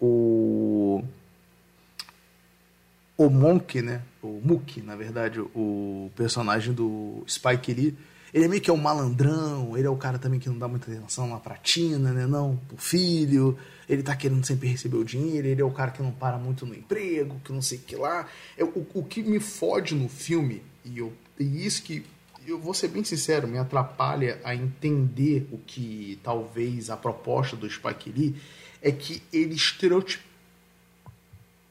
o. 0.00 1.04
o 3.16 3.28
Monk, 3.28 3.82
né? 3.82 4.00
O 4.22 4.40
Mook, 4.42 4.80
na 4.80 4.96
verdade, 4.96 5.38
o 5.38 6.10
personagem 6.16 6.72
do 6.72 7.22
Spike 7.28 7.74
Lee, 7.74 7.96
ele 8.32 8.44
é 8.44 8.48
meio 8.48 8.60
que 8.60 8.70
é 8.70 8.72
um 8.72 8.78
malandrão, 8.78 9.76
ele 9.76 9.86
é 9.86 9.90
o 9.90 9.96
cara 9.96 10.18
também 10.18 10.38
que 10.38 10.48
não 10.48 10.58
dá 10.58 10.68
muita 10.68 10.90
atenção 10.90 11.30
lá 11.30 11.38
pra 11.38 11.56
Tina, 11.56 12.12
né? 12.12 12.26
Não, 12.26 12.56
pro 12.68 12.76
filho, 12.76 13.56
ele 13.88 14.02
tá 14.02 14.14
querendo 14.14 14.44
sempre 14.44 14.68
receber 14.68 14.96
o 14.96 15.04
dinheiro, 15.04 15.46
ele 15.46 15.60
é 15.60 15.64
o 15.64 15.70
cara 15.70 15.90
que 15.90 16.02
não 16.02 16.12
para 16.12 16.36
muito 16.38 16.66
no 16.66 16.74
emprego, 16.74 17.40
que 17.44 17.52
não 17.52 17.62
sei 17.62 17.78
o 17.78 17.80
que 17.82 17.96
lá. 17.96 18.26
É, 18.56 18.64
o, 18.64 18.86
o 18.94 19.04
que 19.04 19.22
me 19.22 19.40
fode 19.40 19.94
no 19.94 20.08
filme, 20.08 20.62
e, 20.84 20.98
eu, 20.98 21.12
e 21.38 21.66
isso 21.66 21.82
que, 21.82 22.04
eu 22.46 22.58
vou 22.58 22.74
ser 22.74 22.88
bem 22.88 23.04
sincero, 23.04 23.48
me 23.48 23.58
atrapalha 23.58 24.40
a 24.44 24.54
entender 24.54 25.48
o 25.52 25.58
que 25.58 26.18
talvez 26.22 26.90
a 26.90 26.96
proposta 26.96 27.56
do 27.56 27.68
Spike 27.68 28.10
Lee, 28.10 28.36
é 28.80 28.92
que 28.92 29.22
ele 29.32 29.54
estereotipa 29.54 30.28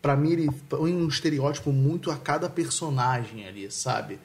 para 0.02 0.16
mim 0.16 0.32
ele 0.32 0.50
põe 0.70 0.94
um 0.94 1.08
estereótipo 1.08 1.72
muito 1.72 2.10
a 2.10 2.16
cada 2.16 2.50
personagem 2.50 3.46
ali, 3.46 3.70
sabe? 3.70 4.20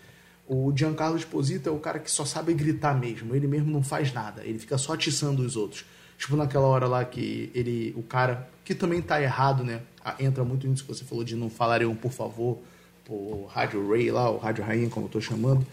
O 0.47 0.73
Giancarlo 0.75 1.17
Esposito 1.17 1.69
é 1.69 1.73
o 1.73 1.79
cara 1.79 1.99
que 1.99 2.11
só 2.11 2.25
sabe 2.25 2.53
gritar 2.53 2.99
mesmo, 2.99 3.35
ele 3.35 3.47
mesmo 3.47 3.71
não 3.71 3.83
faz 3.83 4.13
nada, 4.13 4.45
ele 4.45 4.59
fica 4.59 4.77
só 4.77 4.95
atiçando 4.95 5.43
os 5.43 5.57
outros. 5.57 5.85
Tipo 6.19 6.37
naquela 6.37 6.67
hora 6.67 6.87
lá 6.87 7.05
que 7.05 7.51
ele, 7.55 7.95
o 7.97 8.03
cara, 8.03 8.49
que 8.65 8.75
também 8.75 9.01
tá 9.01 9.21
errado, 9.21 9.65
né? 9.65 9.81
Entra 10.19 10.45
muito 10.45 10.67
nisso 10.67 10.85
que 10.85 10.95
você 10.95 11.05
falou 11.05 11.25
de 11.25 11.35
não 11.35 11.49
falarem 11.49 11.87
um 11.87 11.95
por 11.95 12.13
favor, 12.13 12.59
por 13.05 13.47
Rádio 13.47 13.89
Ray 13.91 14.11
lá, 14.11 14.31
o 14.31 14.39
Rádio 14.39 14.65
Rainha, 14.65 14.89
como 14.89 15.07
eu 15.07 15.11
tô 15.11 15.21
chamando, 15.21 15.67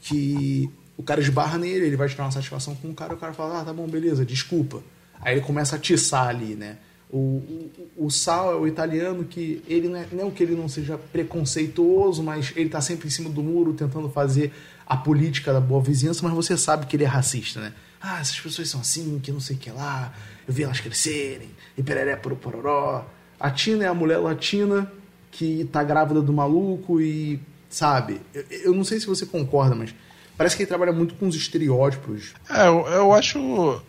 que 0.00 0.70
o 0.96 1.02
cara 1.02 1.20
esbarra 1.20 1.58
nele, 1.58 1.86
ele 1.86 1.96
vai 1.96 2.08
tirar 2.08 2.24
uma 2.24 2.30
satisfação 2.30 2.74
com 2.74 2.90
o 2.90 2.94
cara, 2.94 3.14
o 3.14 3.16
cara 3.16 3.32
fala, 3.32 3.60
ah, 3.60 3.64
tá 3.64 3.72
bom, 3.72 3.86
beleza, 3.86 4.24
desculpa. 4.24 4.82
Aí 5.20 5.34
ele 5.34 5.44
começa 5.44 5.76
a 5.76 5.78
atiçar 5.78 6.28
ali, 6.28 6.54
né? 6.54 6.78
O, 7.16 7.70
o, 7.96 8.06
o 8.06 8.10
Sal 8.10 8.52
é 8.52 8.56
o 8.56 8.66
italiano 8.66 9.24
que 9.24 9.62
ele 9.66 9.88
não 9.88 9.98
é, 9.98 10.06
não 10.12 10.30
que 10.30 10.42
ele 10.42 10.54
não 10.54 10.68
seja 10.68 10.98
preconceituoso, 10.98 12.22
mas 12.22 12.52
ele 12.54 12.66
está 12.66 12.80
sempre 12.82 13.08
em 13.08 13.10
cima 13.10 13.30
do 13.30 13.42
muro 13.42 13.72
tentando 13.72 14.10
fazer 14.10 14.52
a 14.86 14.98
política 14.98 15.50
da 15.50 15.60
boa 15.60 15.80
vizinhança, 15.80 16.20
mas 16.22 16.34
você 16.34 16.58
sabe 16.58 16.84
que 16.84 16.94
ele 16.94 17.04
é 17.04 17.06
racista, 17.06 17.58
né? 17.58 17.72
Ah, 18.00 18.20
essas 18.20 18.38
pessoas 18.38 18.68
são 18.68 18.82
assim, 18.82 19.18
que 19.18 19.32
não 19.32 19.40
sei 19.40 19.56
o 19.56 19.58
que 19.58 19.70
lá, 19.70 20.12
eu 20.46 20.52
vi 20.52 20.62
elas 20.62 20.78
crescerem, 20.78 21.48
e 21.76 21.82
pereré 21.82 22.16
por 22.16 22.36
pororó. 22.36 23.06
A 23.40 23.50
Tina 23.50 23.84
é 23.84 23.88
a 23.88 23.94
mulher 23.94 24.18
latina 24.18 24.92
que 25.30 25.64
tá 25.72 25.82
grávida 25.82 26.20
do 26.20 26.34
maluco 26.34 27.00
e, 27.00 27.40
sabe, 27.70 28.20
eu, 28.34 28.44
eu 28.50 28.74
não 28.74 28.84
sei 28.84 29.00
se 29.00 29.06
você 29.06 29.24
concorda, 29.24 29.74
mas 29.74 29.94
parece 30.36 30.54
que 30.54 30.62
ele 30.62 30.68
trabalha 30.68 30.92
muito 30.92 31.14
com 31.14 31.26
os 31.26 31.34
estereótipos. 31.34 32.34
É, 32.50 32.68
eu, 32.68 32.86
eu 32.86 33.12
acho 33.14 33.82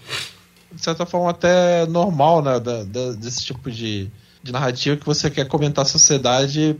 de 0.71 0.81
certa 0.81 1.05
forma, 1.05 1.29
até 1.29 1.85
normal, 1.87 2.41
né? 2.41 2.59
Da, 2.59 2.83
da, 2.83 3.11
desse 3.13 3.43
tipo 3.43 3.71
de, 3.71 4.09
de 4.43 4.51
narrativa 4.51 4.97
que 4.97 5.05
você 5.05 5.29
quer 5.29 5.47
comentar 5.47 5.83
a 5.83 5.87
sociedade 5.87 6.75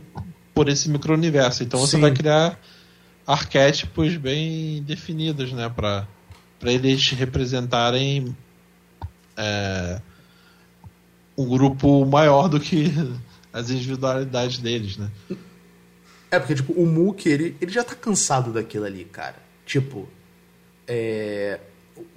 por 0.54 0.68
esse 0.68 0.88
micro-universo. 0.88 1.62
Então 1.62 1.80
você 1.80 1.96
Sim. 1.96 2.02
vai 2.02 2.12
criar 2.12 2.58
arquétipos 3.26 4.16
bem 4.16 4.82
definidos, 4.82 5.52
né? 5.52 5.68
Para 5.68 6.06
eles 6.62 7.10
representarem 7.10 8.36
é, 9.36 10.00
um 11.36 11.46
grupo 11.48 12.04
maior 12.04 12.48
do 12.48 12.58
que 12.58 12.92
as 13.52 13.70
individualidades 13.70 14.58
deles, 14.58 14.96
né? 14.96 15.10
É, 16.30 16.38
porque, 16.38 16.54
tipo, 16.54 16.72
o 16.72 16.86
Mook, 16.86 17.26
ele, 17.26 17.56
ele 17.60 17.70
já 17.70 17.82
tá 17.82 17.94
cansado 17.94 18.52
daquilo 18.52 18.84
ali, 18.84 19.04
cara. 19.04 19.36
Tipo, 19.64 20.08
é, 20.86 21.58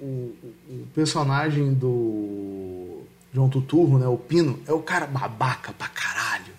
o, 0.00 0.34
o, 0.68 0.86
personagem 0.94 1.72
do 1.72 3.02
João 3.32 3.48
Tuturro, 3.48 3.98
né, 3.98 4.06
o 4.06 4.16
Pino, 4.16 4.60
é 4.66 4.72
o 4.72 4.80
cara 4.80 5.06
babaca 5.06 5.72
pra 5.72 5.88
caralho. 5.88 6.52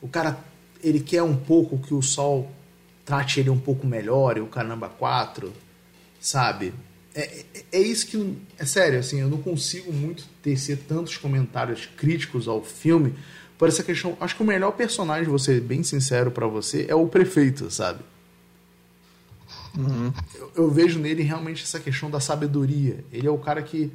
O 0.00 0.08
cara, 0.08 0.38
ele 0.82 1.00
quer 1.00 1.22
um 1.22 1.36
pouco 1.36 1.78
que 1.78 1.94
o 1.94 2.02
Sol 2.02 2.50
trate 3.04 3.40
ele 3.40 3.50
um 3.50 3.58
pouco 3.58 3.86
melhor, 3.86 4.36
e 4.36 4.40
o 4.40 4.46
Caramba 4.46 4.88
4, 4.88 5.52
sabe? 6.20 6.74
É, 7.14 7.22
é, 7.22 7.64
é, 7.72 7.80
isso 7.80 8.06
que. 8.06 8.36
É 8.58 8.64
sério, 8.66 8.98
assim, 8.98 9.20
eu 9.20 9.28
não 9.28 9.40
consigo 9.40 9.92
muito 9.92 10.24
tecer 10.42 10.78
tantos 10.86 11.16
comentários 11.16 11.86
críticos 11.96 12.46
ao 12.46 12.62
filme 12.62 13.14
por 13.56 13.68
essa 13.68 13.82
questão. 13.82 14.16
Acho 14.20 14.36
que 14.36 14.42
o 14.42 14.46
melhor 14.46 14.72
personagem, 14.72 15.24
vou 15.24 15.38
ser 15.38 15.60
bem 15.60 15.82
sincero 15.82 16.30
para 16.30 16.46
você, 16.46 16.84
é 16.88 16.94
o 16.94 17.06
prefeito, 17.06 17.70
sabe? 17.70 18.00
Uhum. 19.76 20.12
Eu, 20.34 20.52
eu, 20.56 20.70
vejo 20.70 20.98
nele 20.98 21.22
realmente 21.22 21.62
essa 21.62 21.78
questão 21.78 22.10
da 22.10 22.20
sabedoria. 22.20 23.04
Ele 23.12 23.26
é 23.26 23.30
o 23.30 23.38
cara 23.38 23.62
que 23.62 23.90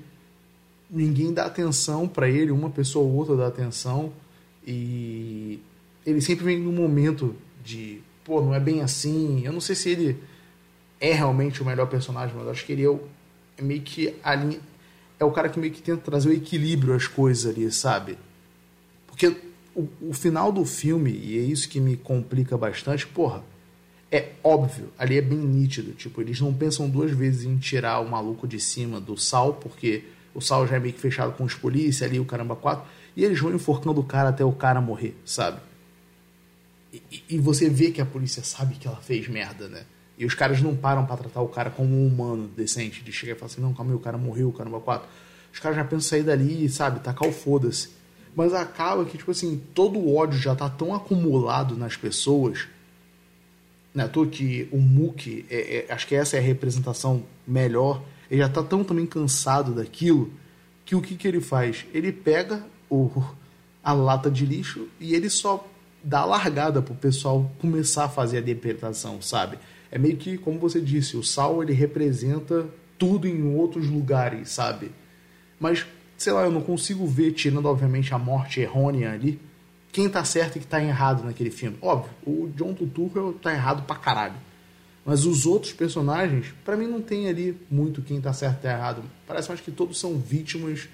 ninguém 0.89 1.33
dá 1.33 1.45
atenção 1.45 2.07
para 2.07 2.29
ele, 2.29 2.51
uma 2.51 2.69
pessoa 2.69 3.05
ou 3.05 3.13
outra 3.13 3.35
dá 3.35 3.47
atenção 3.47 4.11
e 4.65 5.59
ele 6.05 6.21
sempre 6.21 6.45
vem 6.45 6.59
num 6.59 6.71
momento 6.71 7.35
de, 7.63 8.01
pô, 8.23 8.41
não 8.41 8.53
é 8.53 8.59
bem 8.59 8.81
assim. 8.81 9.41
Eu 9.43 9.53
não 9.53 9.61
sei 9.61 9.75
se 9.75 9.89
ele 9.89 10.17
é 10.99 11.13
realmente 11.13 11.61
o 11.61 11.65
melhor 11.65 11.87
personagem, 11.87 12.35
mas 12.37 12.47
acho 12.47 12.65
que 12.65 12.73
ele 12.73 12.83
é, 12.83 12.89
o, 12.89 12.99
é 13.57 13.61
meio 13.61 13.81
que 13.81 14.13
ali 14.23 14.61
é 15.19 15.25
o 15.25 15.31
cara 15.31 15.49
que 15.49 15.59
meio 15.59 15.71
que 15.71 15.81
tenta 15.81 16.01
trazer 16.01 16.29
o 16.29 16.33
equilíbrio 16.33 16.95
às 16.95 17.07
coisas 17.07 17.45
ali, 17.45 17.71
sabe? 17.71 18.17
Porque 19.07 19.35
o, 19.75 19.87
o 20.01 20.13
final 20.13 20.51
do 20.51 20.65
filme, 20.65 21.11
e 21.11 21.37
é 21.37 21.41
isso 21.41 21.69
que 21.69 21.79
me 21.79 21.95
complica 21.95 22.57
bastante, 22.57 23.05
porra, 23.05 23.43
é 24.12 24.34
óbvio, 24.43 24.91
ali 25.00 25.17
é 25.17 25.21
bem 25.21 25.39
nítido. 25.39 25.93
Tipo, 25.93 26.21
eles 26.21 26.39
não 26.41 26.54
pensam 26.54 26.89
duas 26.89 27.12
vezes 27.12 27.45
em 27.45 27.58
tirar 27.58 28.00
o 28.02 28.10
maluco 28.10 28.45
de 28.47 28.60
cima 28.60 29.00
do 29.00 29.17
sal, 29.17 29.54
porque 29.54 30.04
o 30.36 30.41
sal 30.41 30.67
já 30.67 30.76
é 30.76 30.80
meio 30.80 30.93
que 30.93 31.00
fechado 31.00 31.32
com 31.34 31.45
os 31.45 31.54
polícia 31.54 32.06
ali, 32.06 32.19
o 32.19 32.26
caramba 32.26 32.56
quatro, 32.56 32.86
e 33.15 33.24
eles 33.24 33.39
vão 33.39 33.54
enforcando 33.54 34.02
o 34.02 34.04
cara 34.04 34.30
até 34.30 34.43
o 34.43 34.52
cara 34.52 34.82
morrer, 34.82 35.15
sabe? 35.26 35.62
E, 36.93 37.24
e 37.30 37.38
você 37.38 37.69
vê 37.69 37.91
que 37.91 38.02
a 38.02 38.06
polícia 38.06 38.43
sabe 38.43 38.76
que 38.76 38.86
ela 38.86 38.97
fez 38.97 39.30
merda, 39.30 39.69
né? 39.69 39.86
E 40.17 40.26
os 40.26 40.34
caras 40.34 40.62
não 40.62 40.76
param 40.76 41.06
para 41.06 41.17
tratar 41.17 41.41
o 41.41 41.47
cara 41.47 41.69
como 41.69 41.95
um 41.95 42.06
humano 42.06 42.50
decente, 42.56 43.02
de 43.02 43.13
chegar 43.13 43.34
e 43.34 43.39
falar 43.39 43.52
assim, 43.52 43.62
não, 43.62 43.74
calma 43.74 43.91
aí, 43.91 43.95
o 43.95 44.00
cara 44.00 44.17
morreu, 44.17 44.50
o 44.50 44.54
caramba 44.54 44.82
quatro. 44.82 45.08
Os 45.54 45.60
caras 45.60 45.78
já 45.78 45.84
pensam 45.86 46.02
sair 46.02 46.24
dali, 46.24 46.67
sabe, 46.69 47.00
tacar 47.00 47.28
o 47.28 47.32
foda-se. 47.32 47.89
Mas 48.36 48.54
acaba 48.54 49.06
que, 49.06 49.17
tipo 49.17 49.32
assim, 49.32 49.62
todo 49.74 49.97
o 49.97 50.15
ódio 50.15 50.38
já 50.38 50.54
tá 50.54 50.69
tão 50.69 50.93
acumulado 50.93 51.76
nas 51.76 51.97
pessoas 51.97 52.67
não 53.93 54.06
é 54.06 54.27
que 54.27 54.69
o 54.71 54.77
Mook, 54.77 55.45
é, 55.49 55.86
é, 55.89 55.93
acho 55.93 56.08
que 56.08 56.15
essa 56.15 56.38
é 56.38 56.39
a 56.39 56.43
representação 56.43 57.23
melhor, 57.45 58.01
ele 58.30 58.39
já 58.39 58.47
está 58.47 58.63
tão 58.63 58.84
também 58.84 59.06
cansado 59.06 59.73
daquilo, 59.73 60.32
que 60.86 60.95
o 60.95 61.01
que, 61.01 61.15
que 61.15 61.27
ele 61.27 61.41
faz? 61.41 61.86
Ele 61.93 62.12
pega 62.12 62.63
o, 62.89 63.12
a 63.84 63.93
lata 63.93 64.32
de 64.32 64.45
lixo 64.45 64.88
e 64.99 65.13
ele 65.13 65.30
só 65.30 65.67
dá 66.04 66.19
a 66.19 66.25
largada 66.25 66.82
pro 66.82 66.95
pessoal 66.95 67.51
começar 67.60 68.06
a 68.06 68.10
fazer 68.10 68.38
a 68.38 68.41
interpretação, 68.41 69.21
sabe? 69.21 69.58
É 69.91 69.97
meio 69.97 70.17
que, 70.17 70.38
como 70.38 70.58
você 70.58 70.80
disse, 70.80 71.17
o 71.17 71.23
sal 71.23 71.62
ele 71.62 71.73
representa 71.73 72.67
tudo 72.97 73.27
em 73.27 73.56
outros 73.56 73.88
lugares, 73.89 74.49
sabe? 74.49 74.91
Mas, 75.60 75.86
sei 76.17 76.32
lá, 76.32 76.43
eu 76.43 76.51
não 76.51 76.62
consigo 76.62 77.06
ver, 77.06 77.34
tirando 77.34 77.65
obviamente 77.65 78.13
a 78.13 78.17
morte 78.17 78.62
errônea 78.62 79.12
ali, 79.12 79.39
quem 79.91 80.10
tá 80.10 80.23
certo 80.23 80.58
e 80.58 80.60
quem 80.60 80.67
tá 80.67 80.82
errado 80.82 81.23
naquele 81.23 81.51
filme. 81.51 81.77
Óbvio, 81.82 82.12
o 82.25 82.49
John 82.56 82.73
Turturro 82.73 83.34
tá 83.34 83.51
errado 83.51 83.84
pra 83.84 83.95
caralho. 83.95 84.36
Mas 85.06 85.25
os 85.25 85.45
outros 85.45 85.73
personagens, 85.73 86.54
para 86.63 86.77
mim, 86.77 86.88
não 86.88 87.01
tem 87.01 87.27
ali 87.27 87.58
muito 87.69 88.01
quem 88.01 88.21
tá 88.21 88.32
certo 88.34 88.60
e 88.60 88.62
tá 88.62 88.71
errado. 88.71 89.04
Parece 89.27 89.49
mais 89.49 89.60
que 89.60 89.71
todos 89.71 89.99
são 89.99 90.17
vítimas 90.17 90.88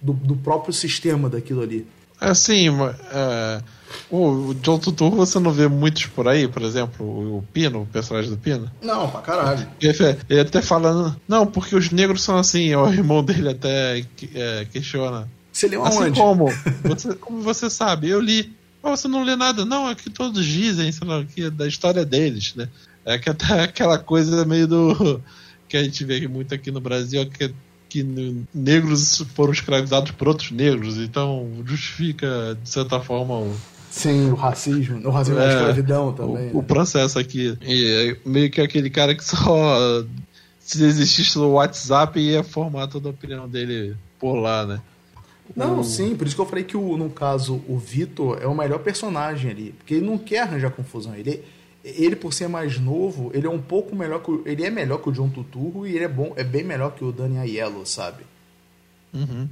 do, 0.00 0.12
do 0.12 0.36
próprio 0.36 0.72
sistema 0.72 1.30
daquilo 1.30 1.62
ali. 1.62 1.86
Assim, 2.20 2.68
é, 3.12 3.62
o 4.10 4.54
John 4.54 4.78
Tuturro 4.78 5.16
você 5.16 5.38
não 5.38 5.52
vê 5.52 5.68
muitos 5.68 6.06
por 6.06 6.28
aí, 6.28 6.46
por 6.48 6.62
exemplo, 6.62 7.04
o 7.06 7.42
Pino, 7.52 7.82
o 7.82 7.86
personagem 7.86 8.30
do 8.30 8.36
Pino? 8.36 8.70
Não, 8.82 9.10
pra 9.10 9.20
caralho. 9.20 9.66
Ele, 9.80 10.18
ele 10.28 10.40
até 10.40 10.62
falando, 10.62 11.14
não, 11.28 11.46
porque 11.46 11.74
os 11.74 11.90
negros 11.90 12.22
são 12.22 12.36
assim, 12.36 12.74
o 12.74 12.88
irmão 12.88 13.22
dele 13.22 13.50
até 13.50 14.04
é, 14.34 14.66
questiona. 14.72 15.28
Você 15.54 15.68
leu 15.68 15.84
assim 15.84 15.98
aonde? 15.98 16.10
Assim 16.10 16.20
como, 16.20 16.46
você, 16.82 17.14
como 17.14 17.40
você 17.40 17.70
sabe, 17.70 18.08
eu 18.08 18.20
li. 18.20 18.52
Oh, 18.82 18.90
você 18.90 19.06
não 19.06 19.22
lê 19.22 19.36
nada? 19.36 19.64
Não, 19.64 19.88
é 19.88 19.94
que 19.94 20.10
todos 20.10 20.44
dizem, 20.44 20.90
sei 20.90 21.06
lá, 21.06 21.24
que 21.24 21.44
é 21.44 21.50
da 21.50 21.66
história 21.66 22.04
deles, 22.04 22.54
né? 22.56 22.68
É 23.04 23.16
que 23.16 23.30
até 23.30 23.62
aquela 23.62 23.96
coisa 23.96 24.44
meio 24.44 24.66
do. 24.66 25.22
que 25.68 25.76
a 25.76 25.82
gente 25.82 26.04
vê 26.04 26.26
muito 26.26 26.52
aqui 26.52 26.72
no 26.72 26.80
Brasil, 26.80 27.24
que, 27.30 27.54
que 27.88 28.02
negros 28.52 29.24
foram 29.34 29.52
escravizados 29.52 30.10
por 30.10 30.28
outros 30.28 30.50
negros, 30.50 30.98
então 30.98 31.48
justifica, 31.64 32.58
de 32.60 32.68
certa 32.68 33.00
forma, 33.00 33.34
o. 33.38 33.54
Sim, 33.90 34.32
o 34.32 34.34
racismo, 34.34 35.06
o 35.06 35.10
racismo 35.12 35.38
é, 35.38 35.46
da 35.46 35.54
escravidão 35.54 36.12
também. 36.12 36.34
O, 36.34 36.46
né? 36.46 36.50
o 36.52 36.62
processo 36.64 37.16
aqui. 37.16 37.56
E 37.62 38.16
é 38.24 38.28
meio 38.28 38.50
que 38.50 38.60
aquele 38.60 38.90
cara 38.90 39.14
que 39.14 39.24
só. 39.24 40.04
Se 40.58 40.82
existisse 40.82 41.38
no 41.38 41.52
WhatsApp, 41.52 42.18
ia 42.18 42.42
formar 42.42 42.88
toda 42.88 43.08
a 43.08 43.10
opinião 43.10 43.46
dele 43.48 43.94
por 44.18 44.34
lá, 44.34 44.66
né? 44.66 44.80
Não, 45.54 45.80
o... 45.80 45.84
sim, 45.84 46.16
por 46.16 46.26
isso 46.26 46.34
que 46.34 46.40
eu 46.42 46.46
falei 46.46 46.64
que 46.64 46.76
o, 46.76 46.96
no 46.96 47.10
caso 47.10 47.62
o 47.68 47.78
Vitor 47.78 48.38
é 48.40 48.46
o 48.46 48.54
melhor 48.54 48.78
personagem 48.78 49.50
ali, 49.50 49.72
porque 49.72 49.94
ele 49.94 50.06
não 50.06 50.16
quer 50.16 50.40
arranjar 50.40 50.70
confusão. 50.70 51.14
Ele, 51.14 51.44
ele 51.84 52.16
por 52.16 52.32
ser 52.32 52.48
mais 52.48 52.78
novo, 52.78 53.30
ele 53.34 53.46
é 53.46 53.50
um 53.50 53.60
pouco 53.60 53.94
melhor 53.94 54.22
que 54.22 54.30
o, 54.30 54.42
ele 54.46 54.64
é 54.64 54.70
melhor 54.70 54.98
que 54.98 55.08
o 55.08 55.12
John 55.12 55.28
Tuturro 55.28 55.86
e 55.86 55.94
ele 55.94 56.04
é 56.04 56.08
bom, 56.08 56.32
é 56.36 56.44
bem 56.44 56.64
melhor 56.64 56.94
que 56.94 57.04
o 57.04 57.12
Dani 57.12 57.38
Aiello, 57.38 57.84
sabe? 57.84 58.24
Uhum. 59.12 59.48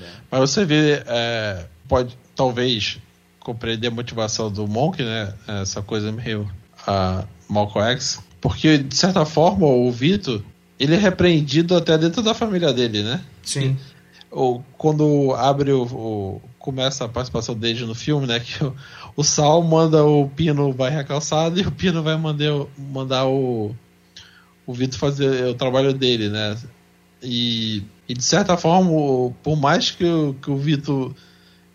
É. 0.00 0.10
Mas 0.30 0.50
você 0.50 0.64
vê, 0.64 1.02
é, 1.06 1.66
pode 1.88 2.16
talvez 2.34 3.00
compreender 3.40 3.88
a 3.88 3.90
motivação 3.90 4.50
do 4.50 4.66
Monk, 4.66 5.02
né? 5.02 5.32
Essa 5.46 5.80
coisa 5.80 6.10
meio 6.10 6.50
uh, 6.86 7.26
Malcolm 7.48 7.92
X. 7.92 8.20
Porque, 8.40 8.78
de 8.78 8.96
certa 8.96 9.24
forma, 9.24 9.66
o 9.66 9.90
Vitor, 9.90 10.42
ele 10.78 10.94
é 10.94 10.98
repreendido 10.98 11.76
até 11.76 11.96
dentro 11.96 12.22
da 12.22 12.34
família 12.34 12.72
dele, 12.72 13.02
né? 13.02 13.22
Sim. 13.42 13.76
Ou, 14.30 14.64
quando 14.76 15.34
abre 15.34 15.72
o, 15.72 15.84
o, 15.84 16.42
começa 16.58 17.04
a 17.04 17.08
participação 17.08 17.54
dele 17.54 17.84
no 17.84 17.94
filme, 17.94 18.26
né? 18.26 18.40
Que 18.40 18.64
o, 18.64 18.74
o 19.16 19.24
Sal 19.24 19.62
manda 19.62 20.04
o 20.04 20.28
Pino 20.28 20.72
vai 20.72 20.90
recalçado 20.90 21.58
e 21.58 21.66
o 21.66 21.72
Pino 21.72 22.02
vai 22.02 22.16
mandar, 22.16 22.66
mandar 22.76 23.26
o, 23.26 23.74
o 24.66 24.74
Vitor 24.74 24.98
fazer 24.98 25.46
o 25.46 25.54
trabalho 25.54 25.92
dele, 25.92 26.28
né? 26.28 26.56
E, 27.22 27.82
e 28.08 28.14
de 28.14 28.22
certa 28.22 28.56
forma, 28.56 28.90
por 29.42 29.56
mais 29.56 29.90
que, 29.90 30.04
que 30.42 30.50
o 30.50 30.56
Vitor 30.56 31.14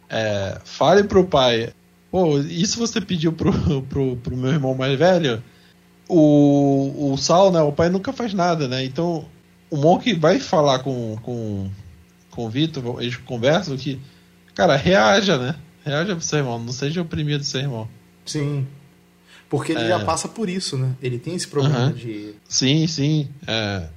é, 0.10 0.60
fale 0.64 1.04
pro 1.04 1.26
pai, 1.26 1.74
pô, 2.12 2.38
isso 2.40 2.78
você 2.78 3.02
pediu 3.02 3.34
pro, 3.34 3.52
pro, 3.90 4.18
pro 4.18 4.38
meu 4.38 4.52
irmão 4.52 4.76
mais 4.76 4.98
velho? 4.98 5.44
O, 6.08 7.14
o 7.14 7.18
Sal, 7.18 7.52
né? 7.52 7.62
O 7.62 7.72
pai 7.72 7.90
nunca 7.90 8.12
faz 8.12 8.34
nada, 8.34 8.68
né? 8.68 8.84
Então 8.84 9.26
o 9.70 9.78
Monk 9.78 10.14
vai 10.16 10.40
falar 10.40 10.80
com, 10.80 11.18
com, 11.24 11.70
com 12.32 12.46
o 12.46 12.50
Vitor, 12.50 13.02
eles 13.02 13.18
conversam 13.18 13.78
que, 13.78 14.00
cara, 14.56 14.76
reaja, 14.76 15.38
né? 15.38 15.56
Reaja 15.86 16.16
pro 16.16 16.24
seu 16.24 16.40
irmão, 16.40 16.60
não 16.60 16.74
seja 16.74 17.02
oprimido 17.02 17.40
do 17.40 17.46
seu 17.46 17.62
irmão. 17.62 17.88
Sim. 18.26 18.66
Porque 19.50 19.74
ele 19.74 19.82
é... 19.82 19.88
já 19.90 20.00
passa 20.00 20.28
por 20.28 20.50
isso, 20.50 20.78
né? 20.78 20.96
Ele 21.02 21.20
tem 21.20 21.36
esse 21.36 21.48
problema 21.48 21.88
uhum. 21.88 21.94
de. 21.94 22.34
Sim, 22.48 22.88
sim. 22.88 23.30
É... 23.46 23.88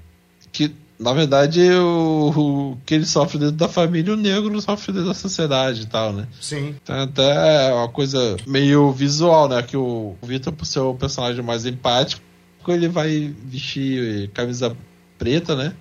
Que 0.50 0.74
na 0.98 1.12
verdade, 1.12 1.60
o, 1.72 2.32
o, 2.34 2.78
que 2.86 2.94
ele 2.94 3.04
sofre 3.04 3.38
dentro 3.38 3.56
da 3.56 3.68
família, 3.68 4.14
o 4.14 4.16
negro 4.16 4.60
sofre 4.60 4.92
dentro 4.92 5.08
da 5.08 5.14
sociedade 5.14 5.82
e 5.82 5.86
tal, 5.86 6.12
né? 6.12 6.28
Sim. 6.40 6.74
Então, 6.82 7.02
até 7.02 7.72
uma 7.72 7.88
coisa 7.88 8.36
meio 8.46 8.92
visual, 8.92 9.48
né? 9.48 9.62
Que 9.62 9.76
o, 9.76 10.16
o 10.20 10.26
Vitor, 10.26 10.52
por 10.52 10.64
ser 10.64 10.80
o 10.80 10.94
personagem 10.94 11.42
mais 11.42 11.66
empático, 11.66 12.22
ele 12.68 12.88
vai 12.88 13.34
vestir 13.44 14.30
camisa 14.30 14.76
preta, 15.18 15.56
né? 15.56 15.74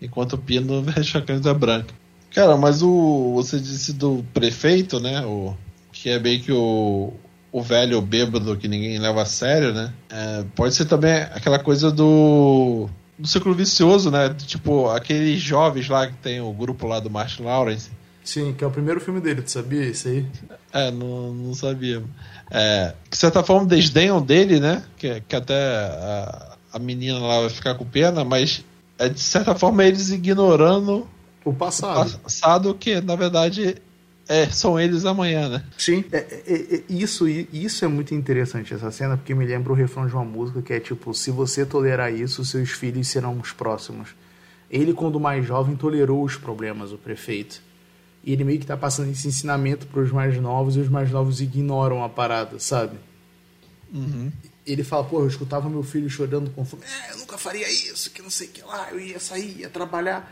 Enquanto 0.00 0.34
o 0.34 0.38
Pino 0.38 0.80
veste 0.82 1.18
a 1.18 1.22
camisa 1.22 1.52
branca. 1.52 1.94
Cara, 2.34 2.56
mas 2.56 2.82
o. 2.82 3.32
Você 3.34 3.58
disse 3.58 3.92
do 3.92 4.24
prefeito, 4.32 5.00
né? 5.00 5.24
O, 5.24 5.54
que 5.92 6.08
é 6.08 6.18
bem 6.18 6.40
que 6.40 6.52
o, 6.52 7.12
o 7.52 7.62
velho 7.62 8.00
bêbado 8.00 8.56
que 8.56 8.68
ninguém 8.68 8.98
leva 8.98 9.22
a 9.22 9.26
sério, 9.26 9.74
né? 9.74 9.92
É, 10.08 10.44
pode 10.54 10.74
ser 10.74 10.86
também 10.86 11.12
aquela 11.12 11.58
coisa 11.58 11.90
do 11.90 12.88
do 13.18 13.28
ciclo 13.28 13.54
vicioso, 13.54 14.10
né? 14.10 14.34
Tipo, 14.46 14.88
aqueles 14.88 15.40
jovens 15.40 15.88
lá 15.88 16.06
que 16.06 16.14
tem 16.14 16.40
o 16.40 16.52
grupo 16.52 16.86
lá 16.86 16.98
do 17.00 17.10
Martin 17.10 17.42
Lawrence. 17.42 17.90
Sim, 18.24 18.54
que 18.54 18.64
é 18.64 18.66
o 18.66 18.70
primeiro 18.70 19.00
filme 19.00 19.20
dele, 19.20 19.42
tu 19.42 19.50
sabia 19.50 19.84
isso 19.84 20.08
aí? 20.08 20.26
É, 20.72 20.90
não, 20.90 21.32
não 21.32 21.54
sabia. 21.54 22.02
É, 22.50 22.94
que 23.04 23.10
de 23.10 23.16
certa 23.16 23.42
forma 23.42 23.66
desdenham 23.66 24.22
dele, 24.22 24.58
né? 24.58 24.82
Que, 24.96 25.20
que 25.20 25.36
até 25.36 25.54
a, 25.54 26.56
a 26.72 26.78
menina 26.78 27.18
lá 27.18 27.40
vai 27.40 27.50
ficar 27.50 27.74
com 27.74 27.84
pena, 27.84 28.24
mas 28.24 28.64
é 28.98 29.08
de 29.08 29.20
certa 29.20 29.54
forma 29.54 29.84
eles 29.84 30.10
ignorando 30.10 31.06
o 31.44 31.52
passado. 31.52 32.14
O 32.14 32.18
passado 32.18 32.74
que, 32.74 33.00
na 33.00 33.16
verdade, 33.16 33.76
é, 34.28 34.48
são 34.48 34.78
eles 34.78 35.04
amanhã, 35.04 35.48
né? 35.48 35.64
Sim, 35.76 36.04
é, 36.12 36.18
é, 36.18 36.76
é, 36.76 36.82
isso, 36.88 37.28
isso 37.28 37.84
é 37.84 37.88
muito 37.88 38.14
interessante, 38.14 38.72
essa 38.72 38.90
cena, 38.90 39.16
porque 39.16 39.34
me 39.34 39.44
lembra 39.44 39.72
o 39.72 39.74
refrão 39.74 40.06
de 40.06 40.14
uma 40.14 40.24
música 40.24 40.62
que 40.62 40.72
é 40.72 40.78
tipo: 40.78 41.12
se 41.12 41.30
você 41.30 41.66
tolerar 41.66 42.14
isso, 42.14 42.44
seus 42.44 42.70
filhos 42.70 43.08
serão 43.08 43.38
os 43.38 43.52
próximos. 43.52 44.10
Ele, 44.70 44.92
quando 44.92 45.18
mais 45.18 45.44
jovem, 45.44 45.74
tolerou 45.74 46.22
os 46.22 46.36
problemas, 46.36 46.92
o 46.92 46.98
prefeito. 46.98 47.60
E 48.22 48.32
ele 48.32 48.44
meio 48.44 48.60
que 48.60 48.66
tá 48.66 48.76
passando 48.76 49.10
esse 49.10 49.26
ensinamento 49.26 49.86
para 49.86 50.00
os 50.00 50.12
mais 50.12 50.40
novos 50.40 50.76
e 50.76 50.80
os 50.80 50.88
mais 50.88 51.10
novos 51.10 51.40
ignoram 51.40 52.04
a 52.04 52.08
parada, 52.08 52.58
sabe? 52.60 52.98
Uhum. 53.92 54.30
Ele 54.64 54.84
fala, 54.84 55.02
pô, 55.02 55.20
eu 55.20 55.26
escutava 55.26 55.68
meu 55.68 55.82
filho 55.82 56.08
chorando 56.08 56.50
com 56.50 56.64
fome. 56.64 56.82
É, 56.84 57.12
eu 57.12 57.18
nunca 57.18 57.36
faria 57.36 57.68
isso, 57.68 58.10
que 58.10 58.22
não 58.22 58.30
sei 58.30 58.46
o 58.46 58.50
que 58.50 58.62
lá, 58.62 58.90
eu 58.92 59.00
ia 59.00 59.18
sair, 59.18 59.58
ia 59.58 59.70
trabalhar, 59.70 60.30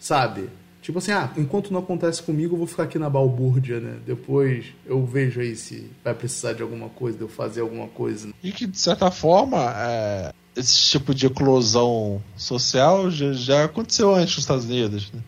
sabe? 0.00 0.48
Tipo 0.82 0.98
assim, 0.98 1.12
ah, 1.12 1.30
enquanto 1.36 1.70
não 1.70 1.80
acontece 1.80 2.22
comigo, 2.22 2.54
eu 2.54 2.58
vou 2.58 2.66
ficar 2.66 2.84
aqui 2.84 2.98
na 2.98 3.10
balbúrdia, 3.10 3.78
né? 3.78 3.98
Depois 4.04 4.64
eu 4.86 5.04
vejo 5.04 5.40
aí 5.40 5.54
se 5.54 5.90
vai 6.02 6.14
precisar 6.14 6.54
de 6.54 6.62
alguma 6.62 6.88
coisa, 6.88 7.18
de 7.18 7.24
eu 7.24 7.28
fazer 7.28 7.60
alguma 7.60 7.86
coisa. 7.86 8.30
E 8.42 8.50
que, 8.50 8.66
de 8.66 8.78
certa 8.78 9.10
forma, 9.10 9.58
é, 9.76 10.32
esse 10.56 10.88
tipo 10.88 11.14
de 11.14 11.26
eclosão 11.26 12.22
social 12.34 13.10
já, 13.10 13.32
já, 13.34 13.64
aconteceu 13.64 14.14
antes 14.14 14.34
nos 14.34 14.44
Estados 14.44 14.64
Unidos, 14.64 15.12
né? 15.12 15.20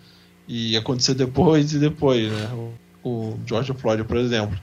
E 0.49 0.77
aconteceu 0.77 1.15
depois 1.15 1.75
e 1.75 1.79
depois, 1.79 2.33
né? 2.33 2.51
O, 3.05 3.09
o 3.09 3.41
George 3.47 3.75
Floyd, 3.75 4.05
por 4.05 4.17
exemplo. 4.17 4.59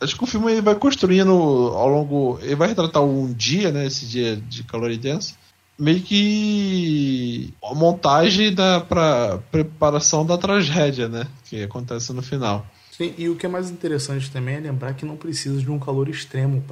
Acho 0.00 0.16
que 0.16 0.24
o 0.24 0.26
filme 0.26 0.52
ele 0.52 0.62
vai 0.62 0.76
construindo 0.76 1.32
ao 1.32 1.88
longo. 1.88 2.38
Ele 2.40 2.54
vai 2.54 2.68
retratar 2.68 3.02
um 3.02 3.30
dia, 3.32 3.70
né? 3.72 3.84
Esse 3.84 4.06
dia 4.06 4.36
de 4.36 4.62
calor 4.62 4.90
intenso 4.90 5.34
meio 5.80 6.02
que 6.02 7.52
a 7.64 7.74
montagem 7.74 8.54
da 8.54 8.80
pra 8.80 9.38
preparação 9.50 10.24
da 10.24 10.36
tragédia, 10.36 11.08
né? 11.08 11.26
Que 11.46 11.62
acontece 11.62 12.12
no 12.12 12.22
final. 12.22 12.66
Sim, 12.92 13.14
e 13.16 13.30
o 13.30 13.36
que 13.36 13.46
é 13.46 13.48
mais 13.48 13.70
interessante 13.70 14.30
também 14.30 14.56
é 14.56 14.60
lembrar 14.60 14.92
que 14.92 15.06
não 15.06 15.16
precisa 15.16 15.58
de 15.58 15.70
um 15.70 15.78
calor 15.78 16.08
extremo 16.08 16.62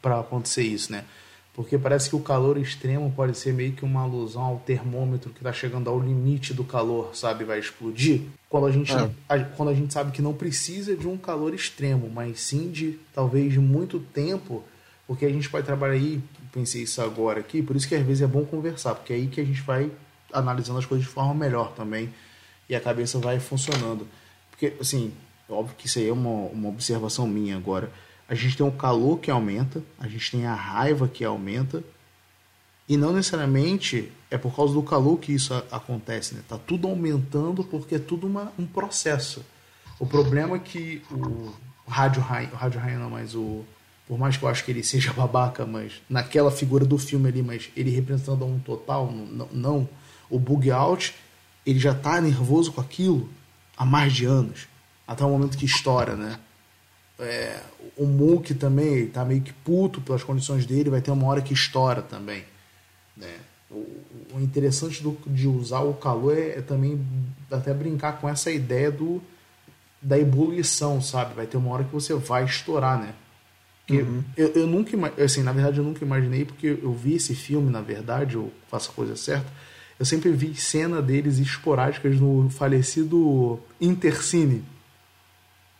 para 0.00 0.20
acontecer 0.20 0.62
isso, 0.62 0.90
né? 0.90 1.04
Porque 1.52 1.76
parece 1.76 2.08
que 2.08 2.16
o 2.16 2.20
calor 2.20 2.56
extremo 2.56 3.12
pode 3.14 3.36
ser 3.36 3.52
meio 3.52 3.72
que 3.72 3.84
uma 3.84 4.02
alusão 4.02 4.42
ao 4.42 4.58
termômetro 4.60 5.30
que 5.30 5.40
está 5.40 5.52
chegando 5.52 5.90
ao 5.90 6.00
limite 6.00 6.54
do 6.54 6.64
calor, 6.64 7.10
sabe? 7.14 7.44
Vai 7.44 7.58
explodir. 7.58 8.22
Quando 8.48 8.66
a, 8.66 8.70
gente, 8.70 8.94
é. 8.94 9.10
a, 9.28 9.40
quando 9.40 9.68
a 9.68 9.74
gente 9.74 9.92
sabe 9.92 10.12
que 10.12 10.22
não 10.22 10.32
precisa 10.32 10.96
de 10.96 11.06
um 11.06 11.18
calor 11.18 11.52
extremo, 11.52 12.08
mas 12.08 12.40
sim 12.40 12.70
de 12.70 12.98
talvez 13.12 13.52
de 13.52 13.58
muito 13.58 13.98
tempo, 13.98 14.64
porque 15.06 15.26
a 15.26 15.30
gente 15.30 15.50
pode 15.50 15.66
trabalhar 15.66 15.94
aí 15.94 16.20
pensei 16.52 16.82
isso 16.82 17.00
agora 17.02 17.40
aqui, 17.40 17.62
por 17.62 17.76
isso 17.76 17.88
que 17.88 17.94
às 17.94 18.04
vezes 18.04 18.22
é 18.22 18.26
bom 18.26 18.44
conversar, 18.44 18.94
porque 18.94 19.12
é 19.12 19.16
aí 19.16 19.26
que 19.26 19.40
a 19.40 19.44
gente 19.44 19.62
vai 19.62 19.90
analisando 20.32 20.78
as 20.78 20.86
coisas 20.86 21.06
de 21.06 21.12
forma 21.12 21.34
melhor 21.34 21.72
também 21.72 22.12
e 22.68 22.74
a 22.74 22.80
cabeça 22.80 23.18
vai 23.18 23.40
funcionando. 23.40 24.06
Porque, 24.50 24.74
assim, 24.80 25.12
óbvio 25.48 25.74
que 25.76 25.86
isso 25.86 25.98
aí 25.98 26.08
é 26.08 26.12
uma, 26.12 26.48
uma 26.48 26.68
observação 26.68 27.26
minha 27.26 27.56
agora. 27.56 27.90
A 28.28 28.34
gente 28.34 28.56
tem 28.56 28.66
o 28.66 28.72
calor 28.72 29.18
que 29.18 29.30
aumenta, 29.30 29.82
a 29.98 30.06
gente 30.06 30.30
tem 30.30 30.46
a 30.46 30.54
raiva 30.54 31.08
que 31.08 31.24
aumenta, 31.24 31.82
e 32.88 32.96
não 32.96 33.12
necessariamente 33.12 34.10
é 34.30 34.38
por 34.38 34.54
causa 34.54 34.74
do 34.74 34.82
calor 34.82 35.18
que 35.18 35.32
isso 35.32 35.54
acontece, 35.70 36.34
né? 36.34 36.42
Tá 36.48 36.58
tudo 36.58 36.88
aumentando 36.88 37.62
porque 37.62 37.96
é 37.96 37.98
tudo 37.98 38.26
uma, 38.26 38.52
um 38.58 38.66
processo. 38.66 39.44
O 39.98 40.06
problema 40.06 40.56
é 40.56 40.58
que 40.58 41.02
o 41.10 41.52
rádio 41.86 42.22
o 42.22 42.56
rádio 42.56 42.80
rainha 42.80 42.98
não, 42.98 43.10
mas 43.10 43.34
o 43.34 43.64
por 44.08 44.18
mais 44.18 44.38
que 44.38 44.42
eu 44.42 44.48
acho 44.48 44.64
que 44.64 44.70
ele 44.70 44.82
seja 44.82 45.12
babaca, 45.14 45.66
mas 45.66 45.92
naquela 46.08 46.50
figura 46.50 46.84
do 46.84 46.96
filme 46.96 47.28
ali, 47.28 47.42
mas 47.42 47.70
ele 47.76 47.90
representando 47.90 48.44
um 48.46 48.58
total, 48.58 49.12
não, 49.12 49.48
não. 49.52 49.88
O 50.30 50.38
bug 50.38 50.70
out, 50.70 51.14
ele 51.64 51.78
já 51.78 51.94
tá 51.94 52.20
nervoso 52.20 52.72
com 52.72 52.80
aquilo 52.80 53.28
há 53.76 53.84
mais 53.84 54.12
de 54.12 54.24
anos, 54.24 54.66
até 55.06 55.24
o 55.24 55.28
momento 55.28 55.56
que 55.56 55.66
estoura, 55.66 56.16
né? 56.16 56.38
É, 57.20 57.60
o 57.96 58.06
Mook 58.06 58.54
também 58.54 59.08
tá 59.08 59.24
meio 59.24 59.40
que 59.40 59.52
puto 59.52 60.00
pelas 60.00 60.22
condições 60.22 60.64
dele, 60.64 60.88
vai 60.88 61.00
ter 61.00 61.10
uma 61.10 61.26
hora 61.26 61.42
que 61.42 61.52
estoura 61.52 62.00
também, 62.00 62.44
né? 63.16 63.34
O, 63.70 64.40
interessante 64.40 65.02
do, 65.02 65.18
de 65.26 65.48
usar 65.48 65.80
o 65.80 65.94
calor 65.94 66.36
é, 66.36 66.58
é 66.58 66.62
também 66.62 67.04
até 67.50 67.74
brincar 67.74 68.20
com 68.20 68.28
essa 68.28 68.50
ideia 68.50 68.90
do 68.90 69.20
da 70.00 70.16
ebulição, 70.16 71.02
sabe? 71.02 71.34
Vai 71.34 71.46
ter 71.46 71.56
uma 71.56 71.72
hora 71.72 71.82
que 71.82 71.92
você 71.92 72.14
vai 72.14 72.44
estourar, 72.44 72.98
né? 72.98 73.14
Uhum. 73.90 74.22
Eu, 74.36 74.48
eu 74.48 74.66
nunca, 74.66 74.96
assim, 75.22 75.42
na 75.42 75.52
verdade 75.52 75.78
eu 75.78 75.84
nunca 75.84 76.04
imaginei, 76.04 76.44
porque 76.44 76.78
eu 76.82 76.92
vi 76.92 77.14
esse 77.14 77.34
filme, 77.34 77.70
na 77.70 77.80
verdade, 77.80 78.34
eu 78.34 78.52
faço 78.70 78.90
a 78.90 78.94
coisa 78.94 79.16
certa, 79.16 79.46
eu 79.98 80.04
sempre 80.04 80.30
vi 80.30 80.54
cena 80.54 81.02
deles 81.02 81.38
esporádicas 81.38 82.20
no 82.20 82.48
falecido 82.50 83.58
Intercine, 83.80 84.62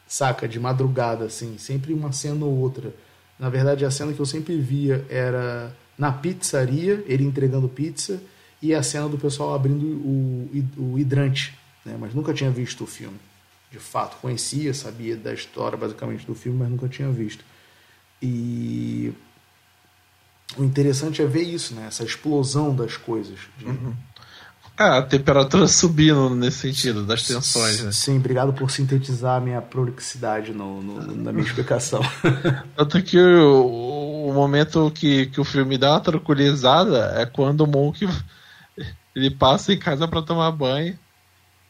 saca? 0.06 0.48
De 0.48 0.58
madrugada, 0.58 1.26
assim, 1.26 1.56
sempre 1.58 1.92
uma 1.92 2.10
cena 2.12 2.44
ou 2.44 2.56
outra. 2.56 2.92
Na 3.38 3.48
verdade, 3.48 3.84
a 3.84 3.90
cena 3.90 4.12
que 4.12 4.18
eu 4.18 4.26
sempre 4.26 4.58
via 4.58 5.04
era 5.08 5.72
na 5.96 6.10
pizzaria, 6.10 7.04
ele 7.06 7.24
entregando 7.24 7.68
pizza, 7.68 8.20
e 8.60 8.74
a 8.74 8.82
cena 8.82 9.08
do 9.08 9.18
pessoal 9.18 9.54
abrindo 9.54 9.84
o, 9.84 10.50
o 10.76 10.98
hidrante, 10.98 11.56
né? 11.84 11.96
Mas 11.98 12.14
nunca 12.14 12.34
tinha 12.34 12.50
visto 12.50 12.84
o 12.84 12.86
filme. 12.86 13.18
De 13.70 13.78
fato, 13.78 14.16
conhecia, 14.20 14.72
sabia 14.72 15.16
da 15.16 15.32
história 15.32 15.76
basicamente 15.76 16.26
do 16.26 16.34
filme, 16.34 16.58
mas 16.58 16.70
nunca 16.70 16.88
tinha 16.88 17.10
visto. 17.10 17.44
E 18.22 19.12
o 20.56 20.64
interessante 20.64 21.22
é 21.22 21.26
ver 21.26 21.42
isso, 21.42 21.74
né? 21.74 21.86
Essa 21.86 22.04
explosão 22.04 22.74
das 22.74 22.96
coisas. 22.96 23.38
De... 23.58 23.66
Uhum. 23.66 23.94
Ah, 24.76 24.98
a 24.98 25.02
temperatura 25.02 25.66
subindo 25.68 26.30
nesse 26.30 26.58
sentido, 26.58 27.04
das 27.04 27.24
tensões, 27.24 27.82
né? 27.82 27.90
Sim, 27.92 28.18
obrigado 28.18 28.52
por 28.52 28.70
sintetizar 28.70 29.36
a 29.36 29.40
minha 29.40 29.60
prolixidade 29.60 30.52
no, 30.52 30.80
no 30.80 31.16
na 31.16 31.32
minha 31.32 31.44
explicação. 31.44 32.00
Tanto 32.76 33.02
que 33.02 33.18
o, 33.18 34.28
o, 34.28 34.32
momento 34.32 34.90
que, 34.92 35.26
que 35.26 35.40
o 35.40 35.44
filme 35.44 35.76
dá 35.76 35.92
uma 35.92 36.00
tranquilizada 36.00 37.12
é 37.16 37.26
quando 37.26 37.62
o 37.62 37.66
Monk 37.66 38.08
ele 39.16 39.30
passa 39.30 39.72
em 39.72 39.78
casa 39.78 40.06
para 40.06 40.22
tomar 40.22 40.52
banho 40.52 40.96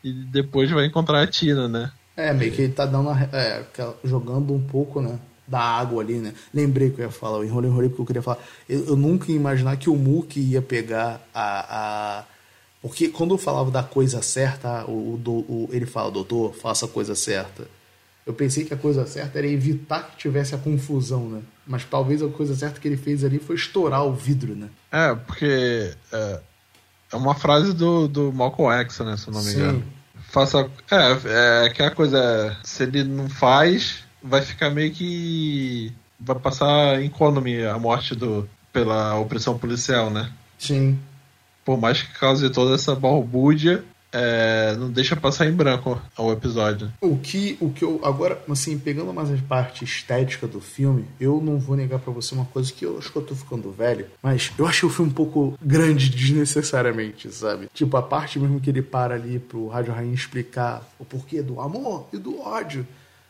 e 0.05 0.13
depois 0.13 0.71
vai 0.71 0.85
encontrar 0.85 1.23
a 1.23 1.27
Tina, 1.27 1.67
né? 1.67 1.91
É, 2.15 2.33
meio 2.35 2.53
que 2.53 2.63
ele 2.63 2.73
tá 2.73 2.85
dando 2.85 3.09
a- 3.11 3.29
é, 3.33 3.65
jogando 4.05 4.53
um 4.53 4.61
pouco, 4.63 5.01
né? 5.01 5.19
Da 5.49 5.61
água 5.61 6.03
ali, 6.03 6.15
né? 6.19 6.35
Lembrei 6.53 6.91
que 6.91 7.01
eu 7.01 7.07
ia 7.07 7.11
falar, 7.11 7.39
eu 7.39 7.45
enrolei, 7.45 7.71
enrolei 7.71 7.89
porque 7.89 8.03
eu 8.03 8.07
queria 8.07 8.23
falar. 8.23 8.39
Eu, 8.69 8.85
eu 8.89 8.97
nunca 8.97 9.31
ia 9.33 9.37
imaginar 9.37 9.77
que 9.79 9.89
o 9.89 9.97
Mook 9.97 10.39
ia 10.39 10.61
pegar 10.61 11.27
a. 11.35 12.19
a... 12.21 12.25
Porque 12.83 13.09
quando 13.09 13.35
eu 13.35 13.39
falava 13.39 13.71
da 13.71 13.83
coisa 13.83 14.21
certa, 14.23 14.85
o, 14.87 15.19
o 15.25 15.31
o- 15.49 15.69
ele 15.73 15.87
fala, 15.87 16.11
doutor, 16.11 16.55
faça 16.55 16.85
a 16.85 16.89
coisa 16.89 17.15
certa. 17.15 17.67
Eu 18.27 18.35
pensei 18.35 18.65
que 18.67 18.75
a 18.75 18.77
coisa 18.77 19.07
certa 19.07 19.39
era 19.39 19.47
evitar 19.47 20.03
que 20.11 20.19
tivesse 20.19 20.55
a 20.55 20.59
confusão, 20.59 21.29
né? 21.31 21.41
Mas 21.67 21.83
talvez 21.85 22.23
a 22.23 22.29
coisa 22.29 22.55
certa 22.55 22.79
que 22.79 22.87
ele 22.87 22.99
fez 22.99 23.25
ali 23.25 23.39
foi 23.39 23.57
estourar 23.57 24.05
o 24.05 24.13
vidro, 24.13 24.55
né? 24.55 24.69
É, 24.93 25.15
porque 25.15 25.93
é, 26.13 26.41
é 27.11 27.17
uma 27.17 27.35
frase 27.35 27.73
do, 27.73 28.07
do 28.07 28.31
Malcolm 28.33 28.71
X, 28.83 28.99
né? 29.01 29.17
Se 29.17 29.29
eu 29.29 29.33
não 29.33 29.43
me 29.43 29.51
Sim. 29.51 29.59
engano. 29.59 29.85
Faça. 30.31 30.71
É, 30.91 31.63
é 31.63 31.67
aquela 31.69 31.91
coisa. 31.91 32.55
Se 32.63 32.83
ele 32.83 33.03
não 33.03 33.31
faz, 33.31 34.05
vai 34.23 34.43
ficar 34.43 34.71
meio 34.71 34.93
que. 34.93 35.93
Vai 36.21 36.39
passar 36.39 37.03
incônome 37.03 37.65
a 37.65 37.79
morte 37.79 38.15
do, 38.15 38.49
pela 38.73 39.19
opressão 39.19 39.59
policial, 39.59 40.11
né? 40.11 40.31
Sim. 40.59 40.99
Por 41.65 41.79
mais 41.79 42.03
que 42.03 42.19
cause 42.19 42.51
toda 42.51 42.75
essa 42.75 42.95
balbúrdia, 42.95 43.85
é, 44.13 44.75
não 44.77 44.91
deixa 44.91 45.15
passar 45.15 45.47
em 45.47 45.53
branco 45.53 46.01
o 46.17 46.33
episódio. 46.33 46.91
O 47.01 47.17
que, 47.19 47.57
o 47.61 47.71
que 47.71 47.85
eu. 47.85 48.01
Agora, 48.03 48.43
assim, 48.51 48.79
pegando 48.79 49.13
mais 49.13 49.31
a 49.31 49.37
parte 49.49 49.85
estética 49.85 50.47
do 50.47 50.61
filme, 50.61 51.05
eu 51.21 51.41
não 51.43 51.59
vou 51.59 51.77
negar 51.77 51.99
pra 51.99 52.13
você 52.13 52.35
uma 52.35 52.47
coisa 52.47 52.73
que 52.73 52.85
eu 52.85 52.99
acho 52.99 53.13
que 53.13 53.19
eu 53.19 53.23
tô 53.23 53.35
ficando 53.35 53.71
velho, 53.71 54.07
mas 54.23 54.51
eu 54.59 54.67
achei 54.67 54.89
o 54.89 54.93
filme 54.93 55.11
um 55.11 55.15
pouco 55.15 55.59
grande 55.63 56.09
desnecessariamente, 56.09 57.31
sabe? 57.31 57.69
Tipo, 57.75 57.97
a 57.97 58.03
parte 58.03 58.39
mesmo 58.39 58.61
que 58.61 58.71
ele 58.71 58.83
para 58.83 59.15
ali 59.15 59.39
pro 59.39 59.69
Rádio 59.69 59.93
Rainha 59.93 60.15
explicar 60.15 60.83
o 60.99 61.05
porquê 61.05 61.43
do 61.43 61.61
amor 61.61 62.09
e 62.13 62.17
do 62.17 62.41
ódio, 62.41 62.87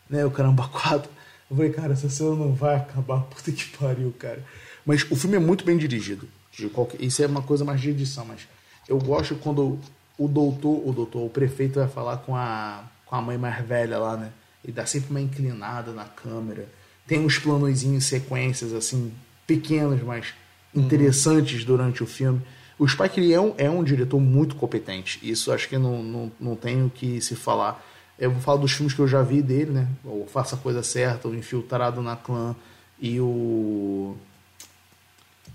né? 0.09 0.25
O 0.25 0.31
caramba 0.31 0.67
quatro. 0.67 1.09
Eu 1.49 1.55
falei, 1.55 1.71
cara, 1.71 1.93
essa 1.93 2.09
cena 2.09 2.35
não 2.35 2.53
vai 2.53 2.75
acabar, 2.75 3.21
puta 3.29 3.51
que 3.51 3.65
pariu, 3.77 4.13
cara. 4.17 4.43
Mas 4.85 5.05
o 5.09 5.15
filme 5.15 5.35
é 5.35 5.39
muito 5.39 5.63
bem 5.63 5.77
dirigido. 5.77 6.27
Qualquer... 6.73 7.01
Isso 7.01 7.23
é 7.23 7.27
uma 7.27 7.41
coisa 7.41 7.63
mais 7.63 7.79
de 7.79 7.89
edição, 7.89 8.25
mas 8.25 8.47
eu 8.87 8.97
gosto 8.97 9.35
quando 9.35 9.79
o 10.17 10.27
doutor, 10.27 10.87
o 10.87 10.91
doutor, 10.91 11.25
o 11.25 11.29
prefeito 11.29 11.79
vai 11.79 11.87
falar 11.87 12.17
com 12.17 12.35
a, 12.35 12.83
com 13.05 13.15
a 13.15 13.21
mãe 13.21 13.37
mais 13.37 13.65
velha 13.65 13.97
lá, 13.97 14.17
né? 14.17 14.31
Ele 14.63 14.73
dá 14.73 14.85
sempre 14.85 15.11
uma 15.11 15.21
inclinada 15.21 15.91
na 15.93 16.03
câmera. 16.03 16.67
Tem 17.07 17.19
uns 17.19 17.39
planozinhos, 17.39 18.05
sequências, 18.05 18.73
assim, 18.73 19.13
pequenos, 19.47 20.01
mas 20.03 20.33
interessantes 20.75 21.63
durante 21.63 22.03
o 22.03 22.05
filme. 22.05 22.41
O 22.77 22.87
Spike 22.87 23.19
Lee 23.19 23.33
é 23.33 23.39
um, 23.41 23.53
é 23.57 23.69
um 23.69 23.83
diretor 23.83 24.19
muito 24.19 24.55
competente. 24.55 25.19
Isso 25.23 25.51
acho 25.51 25.67
que 25.67 25.77
não, 25.77 26.03
não, 26.03 26.31
não 26.39 26.55
tenho 26.55 26.87
o 26.87 26.89
que 26.89 27.21
se 27.21 27.35
falar. 27.35 27.83
Eu 28.19 28.31
vou 28.31 28.41
falar 28.41 28.57
dos 28.59 28.71
filmes 28.73 28.93
que 28.93 28.99
eu 28.99 29.07
já 29.07 29.21
vi 29.23 29.41
dele, 29.41 29.71
né? 29.71 29.87
O 30.03 30.25
Faça 30.27 30.55
a 30.55 30.59
Coisa 30.59 30.83
Certa, 30.83 31.27
O 31.27 31.35
Infiltrado 31.35 32.01
na 32.01 32.15
Clã 32.15 32.55
e 32.99 33.19
o 33.19 34.15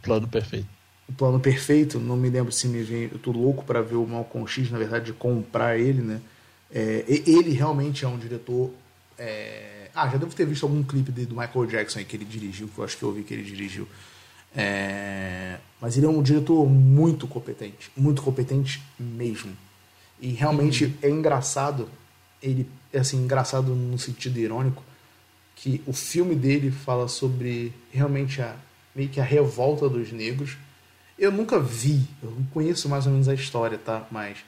Plano 0.02 0.26
perfeito. 0.28 0.66
o 1.08 1.12
plano 1.12 1.38
perfeito, 1.40 1.98
não 1.98 2.16
me 2.16 2.28
lembro 2.30 2.50
se 2.52 2.66
me 2.68 2.82
vem, 2.82 3.04
eu 3.12 3.18
tô 3.18 3.30
louco 3.32 3.64
para 3.64 3.80
ver 3.82 3.96
o 3.96 4.06
Malcolm 4.06 4.46
X, 4.46 4.70
na 4.70 4.78
verdade, 4.78 5.06
de 5.06 5.12
comprar 5.12 5.78
ele, 5.78 6.00
né? 6.02 6.20
É, 6.70 7.04
ele 7.08 7.50
realmente 7.52 8.04
é 8.04 8.08
um 8.08 8.18
diretor. 8.18 8.70
é, 9.18 9.88
Ah, 9.94 10.08
já 10.08 10.16
devo 10.18 10.34
ter 10.34 10.44
visto 10.46 10.64
algum 10.64 10.82
clipe 10.82 11.12
dele 11.12 11.26
do 11.28 11.36
Michael 11.36 11.66
Jackson 11.66 11.98
aí 12.00 12.04
que 12.04 12.16
ele 12.16 12.24
dirigiu, 12.24 12.68
que 12.68 12.78
eu 12.78 12.84
acho 12.84 12.96
que 12.98 13.02
eu 13.02 13.12
vi 13.12 13.22
que 13.22 13.32
ele 13.34 13.44
dirigiu. 13.44 13.86
É, 14.56 15.58
Mas 15.80 15.96
ele 15.96 16.06
é 16.06 16.08
um 16.08 16.22
diretor 16.22 16.66
muito 16.68 17.26
competente, 17.28 17.90
muito 17.96 18.22
competente 18.22 18.82
mesmo. 18.98 19.52
E 20.20 20.28
realmente 20.28 20.94
é 21.02 21.08
engraçado, 21.10 21.88
ele 22.44 22.68
é 22.92 22.98
assim, 22.98 23.16
engraçado 23.16 23.74
no 23.74 23.98
sentido 23.98 24.38
irônico, 24.38 24.82
que 25.56 25.82
o 25.86 25.92
filme 25.92 26.34
dele 26.34 26.70
fala 26.70 27.08
sobre 27.08 27.72
realmente 27.90 28.42
a 28.42 28.54
meio 28.94 29.08
que 29.08 29.20
a 29.20 29.24
revolta 29.24 29.88
dos 29.88 30.12
negros. 30.12 30.56
Eu 31.18 31.32
nunca 31.32 31.58
vi, 31.58 32.06
eu 32.22 32.36
conheço 32.52 32.88
mais 32.88 33.06
ou 33.06 33.12
menos 33.12 33.28
a 33.28 33.34
história, 33.34 33.78
tá? 33.78 34.06
Mas 34.10 34.38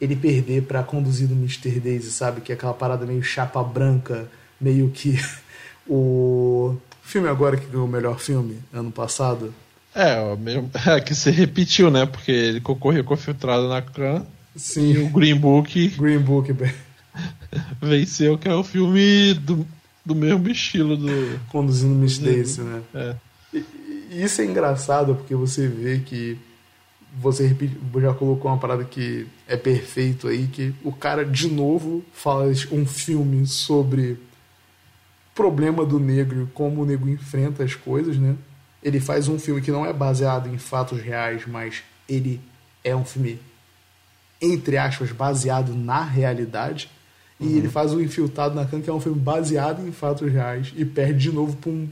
ele 0.00 0.16
perder 0.16 0.62
pra 0.64 0.82
conduzir 0.82 1.28
do 1.28 1.34
Mr. 1.34 1.80
Daisy, 1.80 2.10
sabe? 2.10 2.40
Que 2.40 2.52
é 2.52 2.54
aquela 2.54 2.74
parada 2.74 3.06
meio 3.06 3.22
chapa 3.22 3.62
branca, 3.62 4.28
meio 4.60 4.90
que 4.90 5.18
o 5.88 6.76
filme 7.02 7.28
agora 7.28 7.56
que 7.56 7.66
ganhou 7.66 7.86
o 7.86 7.90
melhor 7.90 8.18
filme 8.18 8.58
ano 8.72 8.90
passado. 8.90 9.54
É, 9.94 10.20
o 10.20 10.36
mesmo, 10.36 10.70
é 10.86 11.00
que 11.00 11.14
se 11.14 11.30
repetiu, 11.30 11.90
né? 11.90 12.04
Porque 12.04 12.32
ele 12.32 12.60
concorreu 12.60 13.04
com 13.04 13.16
Filtrado 13.16 13.68
na 13.68 13.80
Clã 13.80 14.26
e 14.54 14.58
o 14.58 14.60
Sim, 14.60 15.08
Green 15.10 15.36
Book 15.36 15.88
Green 15.90 16.18
Book, 16.18 16.52
bem, 16.54 16.72
venceu, 17.80 18.38
que 18.38 18.48
é 18.48 18.54
o 18.54 18.64
filme 18.64 19.34
do, 19.34 19.66
do 20.04 20.14
mesmo 20.14 20.48
estilo 20.48 20.96
do. 20.96 21.40
conduzindo 21.48 21.94
Miss 21.94 22.18
Daisy, 22.18 22.60
né? 22.60 22.82
É. 22.94 23.16
E 23.52 24.22
isso 24.24 24.40
é 24.40 24.44
engraçado 24.44 25.14
porque 25.14 25.34
você 25.34 25.66
vê 25.66 26.00
que 26.00 26.38
você 27.16 27.56
já 28.00 28.12
colocou 28.12 28.50
uma 28.50 28.58
parada 28.58 28.84
que 28.84 29.26
é 29.46 29.56
perfeito 29.56 30.26
aí, 30.26 30.48
que 30.48 30.74
o 30.82 30.92
cara 30.92 31.24
de 31.24 31.48
novo 31.48 32.04
faz 32.12 32.66
um 32.72 32.84
filme 32.84 33.46
sobre 33.46 34.18
problema 35.34 35.84
do 35.84 35.98
negro, 35.98 36.50
como 36.54 36.82
o 36.82 36.86
negro 36.86 37.08
enfrenta 37.08 37.62
as 37.62 37.74
coisas, 37.74 38.16
né? 38.16 38.36
Ele 38.82 39.00
faz 39.00 39.28
um 39.28 39.38
filme 39.38 39.60
que 39.62 39.70
não 39.70 39.86
é 39.86 39.92
baseado 39.92 40.48
em 40.48 40.58
fatos 40.58 41.00
reais, 41.00 41.46
mas 41.46 41.82
ele 42.08 42.40
é 42.82 42.94
um 42.94 43.04
filme 43.04 43.40
entre 44.40 44.76
aspas 44.76 45.10
baseado 45.10 45.74
na 45.74 46.02
realidade. 46.02 46.90
E 47.40 47.58
ele 47.58 47.68
faz 47.68 47.92
o 47.92 48.00
Infiltrado 48.00 48.54
na 48.54 48.64
Cã, 48.64 48.80
que 48.80 48.88
é 48.88 48.92
um 48.92 49.00
filme 49.00 49.18
baseado 49.18 49.86
em 49.86 49.92
fatos 49.92 50.30
reais 50.30 50.72
e 50.76 50.84
perde 50.84 51.18
de 51.30 51.32
novo 51.32 51.56
para 51.56 51.70
um 51.70 51.88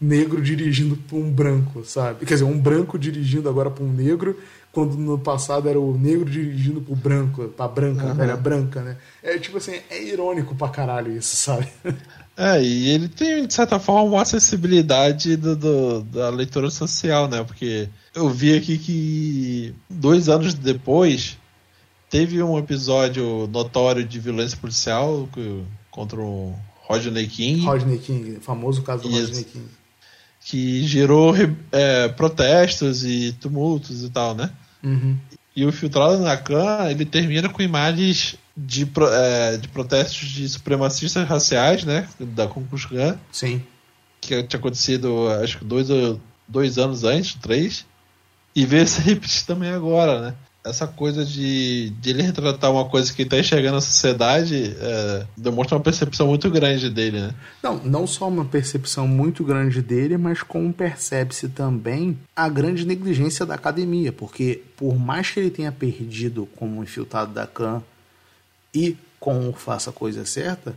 negro 0.00 0.40
dirigindo 0.40 0.96
para 0.96 1.18
um 1.18 1.30
branco, 1.30 1.84
sabe? 1.84 2.24
Quer 2.24 2.34
dizer, 2.34 2.44
um 2.44 2.58
branco 2.58 2.98
dirigindo 2.98 3.48
agora 3.48 3.70
para 3.70 3.84
um 3.84 3.92
negro, 3.92 4.38
quando 4.72 4.96
no 4.96 5.18
passado 5.18 5.68
era 5.68 5.78
o 5.78 5.96
negro 5.98 6.24
dirigindo 6.30 6.80
pro 6.80 6.94
branco, 6.94 7.48
pra 7.48 7.66
branca, 7.68 8.06
Uhum. 8.06 8.22
era 8.22 8.36
branca, 8.36 8.80
né? 8.80 8.96
É 9.22 9.36
tipo 9.38 9.58
assim, 9.58 9.72
é 9.90 10.02
irônico 10.02 10.54
pra 10.54 10.68
caralho 10.68 11.16
isso, 11.16 11.36
sabe? 11.36 11.68
É, 12.40 12.62
e 12.62 12.90
ele 12.90 13.08
tem, 13.08 13.44
de 13.48 13.52
certa 13.52 13.80
forma, 13.80 14.04
uma 14.12 14.22
acessibilidade 14.22 15.34
do, 15.36 15.56
do- 15.56 16.02
da 16.04 16.28
leitura 16.30 16.70
social, 16.70 17.26
né? 17.26 17.42
Porque 17.42 17.88
eu 18.14 18.28
vi 18.30 18.56
aqui 18.56 18.78
que 18.78 19.74
dois 19.90 20.28
anos 20.28 20.54
depois 20.54 21.36
teve 22.10 22.42
um 22.42 22.58
episódio 22.58 23.46
notório 23.52 24.04
de 24.04 24.18
violência 24.18 24.56
policial 24.56 25.28
contra 25.90 26.20
o 26.20 26.54
Rodney 26.82 27.26
King, 27.26 27.64
Rodney 27.64 27.98
King, 27.98 28.38
famoso 28.40 28.82
caso 28.82 29.02
do 29.02 29.08
Isso. 29.10 29.26
Rodney 29.26 29.44
King. 29.44 29.66
que 30.44 30.86
gerou 30.86 31.34
é, 31.72 32.08
protestos 32.08 33.04
e 33.04 33.32
tumultos 33.32 34.02
e 34.04 34.08
tal, 34.10 34.34
né? 34.34 34.50
Uhum. 34.82 35.16
E 35.54 35.64
o 35.66 35.72
Filtrado 35.72 36.18
na 36.22 36.36
Clã, 36.36 36.88
ele 36.90 37.04
termina 37.04 37.48
com 37.48 37.60
imagens 37.60 38.36
de, 38.56 38.88
é, 39.12 39.56
de 39.56 39.68
protestos 39.68 40.28
de 40.28 40.48
supremacistas 40.48 41.26
raciais, 41.28 41.84
né? 41.84 42.08
Da 42.20 42.46
Klan, 42.46 43.18
Sim. 43.32 43.62
que 44.20 44.42
tinha 44.44 44.58
acontecido, 44.58 45.28
acho 45.42 45.58
que 45.58 45.64
dois, 45.64 45.90
ou- 45.90 46.20
dois 46.46 46.78
anos 46.78 47.02
antes, 47.04 47.34
três. 47.34 47.84
E 48.54 48.64
ver 48.64 48.86
se 48.88 49.00
repetir 49.02 49.44
também 49.46 49.70
agora, 49.70 50.20
né? 50.20 50.34
Essa 50.68 50.86
coisa 50.86 51.24
de, 51.24 51.90
de 51.90 52.10
ele 52.10 52.22
retratar 52.22 52.70
uma 52.70 52.84
coisa 52.84 53.12
que 53.12 53.22
está 53.22 53.38
enxergando 53.38 53.76
na 53.76 53.80
sociedade 53.80 54.76
é, 54.80 55.26
demonstra 55.36 55.76
uma 55.76 55.82
percepção 55.82 56.26
muito 56.26 56.50
grande 56.50 56.90
dele, 56.90 57.20
né? 57.20 57.34
Não, 57.62 57.76
não 57.78 58.06
só 58.06 58.28
uma 58.28 58.44
percepção 58.44 59.08
muito 59.08 59.42
grande 59.44 59.80
dele, 59.80 60.16
mas 60.16 60.42
como 60.42 60.72
percebe-se 60.72 61.48
também 61.48 62.18
a 62.34 62.48
grande 62.48 62.86
negligência 62.86 63.46
da 63.46 63.54
academia, 63.54 64.12
porque 64.12 64.62
por 64.76 64.98
mais 64.98 65.30
que 65.30 65.40
ele 65.40 65.50
tenha 65.50 65.72
perdido 65.72 66.46
como 66.56 66.82
infiltrado 66.82 67.32
da 67.32 67.46
Khan 67.46 67.82
e 68.74 68.96
com 69.18 69.48
o 69.48 69.52
Faça 69.52 69.90
a 69.90 69.92
Coisa 69.92 70.24
Certa, 70.24 70.76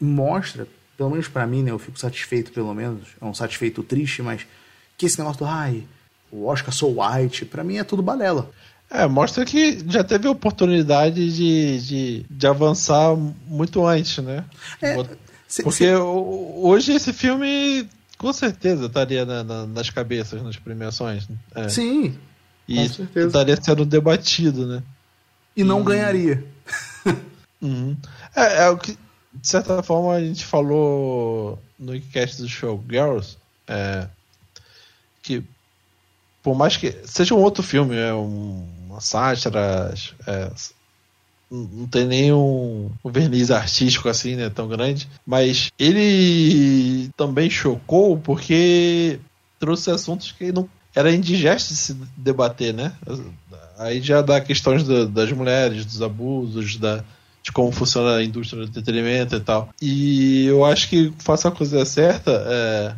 mostra, 0.00 0.66
pelo 0.96 1.10
menos 1.10 1.28
pra 1.28 1.46
mim, 1.46 1.62
né, 1.62 1.70
eu 1.70 1.78
fico 1.78 1.98
satisfeito 1.98 2.52
pelo 2.52 2.74
menos, 2.74 3.08
é 3.20 3.24
um 3.24 3.34
satisfeito 3.34 3.82
triste, 3.82 4.22
mas 4.22 4.46
que 4.98 5.06
esse 5.06 5.18
negócio 5.18 5.38
do, 5.38 5.46
ai, 5.46 5.84
o 6.30 6.46
Oscar 6.46 6.72
So 6.72 7.00
White, 7.00 7.44
pra 7.44 7.64
mim 7.64 7.78
é 7.78 7.84
tudo 7.84 8.02
balela. 8.02 8.50
É, 8.90 9.06
mostra 9.06 9.44
que 9.44 9.78
já 9.88 10.02
teve 10.02 10.26
oportunidade 10.26 11.32
de, 11.32 11.80
de, 11.80 12.26
de 12.28 12.46
avançar 12.46 13.14
muito 13.46 13.86
antes, 13.86 14.18
né? 14.18 14.44
É, 14.82 14.96
Porque 15.62 15.86
o- 15.94 16.60
hoje 16.66 16.92
esse 16.92 17.12
filme 17.12 17.88
com 18.18 18.32
certeza 18.32 18.86
estaria 18.86 19.24
na- 19.24 19.44
na- 19.44 19.66
nas 19.66 19.90
cabeças, 19.90 20.42
nas 20.42 20.56
premiações. 20.56 21.28
né? 21.28 21.36
É. 21.54 21.68
Sim, 21.68 22.18
e 22.68 22.76
com 22.88 22.94
certeza. 22.94 23.26
estaria 23.28 23.56
sendo 23.62 23.84
debatido, 23.84 24.66
né? 24.66 24.82
e 25.56 25.62
não 25.64 25.82
ganharia. 25.84 26.44
Uhum. 27.62 27.94
É, 28.34 28.64
é 28.64 28.70
o 28.70 28.78
que, 28.78 28.92
de 29.34 29.46
certa 29.46 29.82
forma, 29.82 30.14
a 30.14 30.20
gente 30.20 30.44
falou 30.46 31.58
no 31.78 32.00
cast 32.00 32.40
do 32.40 32.48
show 32.48 32.82
Girls, 32.88 33.36
é, 33.68 34.06
que 35.22 35.42
por 36.42 36.56
mais 36.56 36.76
que 36.78 36.96
seja 37.04 37.34
um 37.34 37.42
outro 37.42 37.62
filme, 37.62 37.94
é 37.96 38.14
um- 38.14 38.66
uma 38.90 39.00
é, 40.26 40.50
não 41.50 41.86
tem 41.86 42.06
nenhum 42.06 42.90
verniz 43.04 43.50
artístico 43.50 44.08
assim, 44.08 44.36
né, 44.36 44.50
tão 44.50 44.68
grande, 44.68 45.08
mas 45.26 45.70
ele 45.78 47.10
também 47.16 47.50
chocou 47.50 48.16
porque 48.16 49.18
trouxe 49.58 49.90
assuntos 49.90 50.32
que 50.32 50.52
não 50.52 50.68
era 50.94 51.12
indigesto 51.12 51.72
se 51.74 51.96
debater, 52.16 52.74
né? 52.74 52.92
Aí 53.78 54.00
já 54.00 54.22
dá 54.22 54.40
questões 54.40 54.84
da, 54.84 55.04
das 55.04 55.30
mulheres, 55.32 55.84
dos 55.84 56.02
abusos, 56.02 56.76
da, 56.76 57.04
de 57.42 57.52
como 57.52 57.70
funciona 57.72 58.16
a 58.16 58.24
indústria 58.24 58.62
do 58.62 58.68
entretenimento 58.68 59.36
e 59.36 59.40
tal. 59.40 59.68
E 59.80 60.46
eu 60.46 60.64
acho 60.64 60.88
que 60.88 61.12
faça 61.18 61.48
a 61.48 61.52
coisa 61.52 61.84
certa, 61.84 62.30
é, 62.46 62.94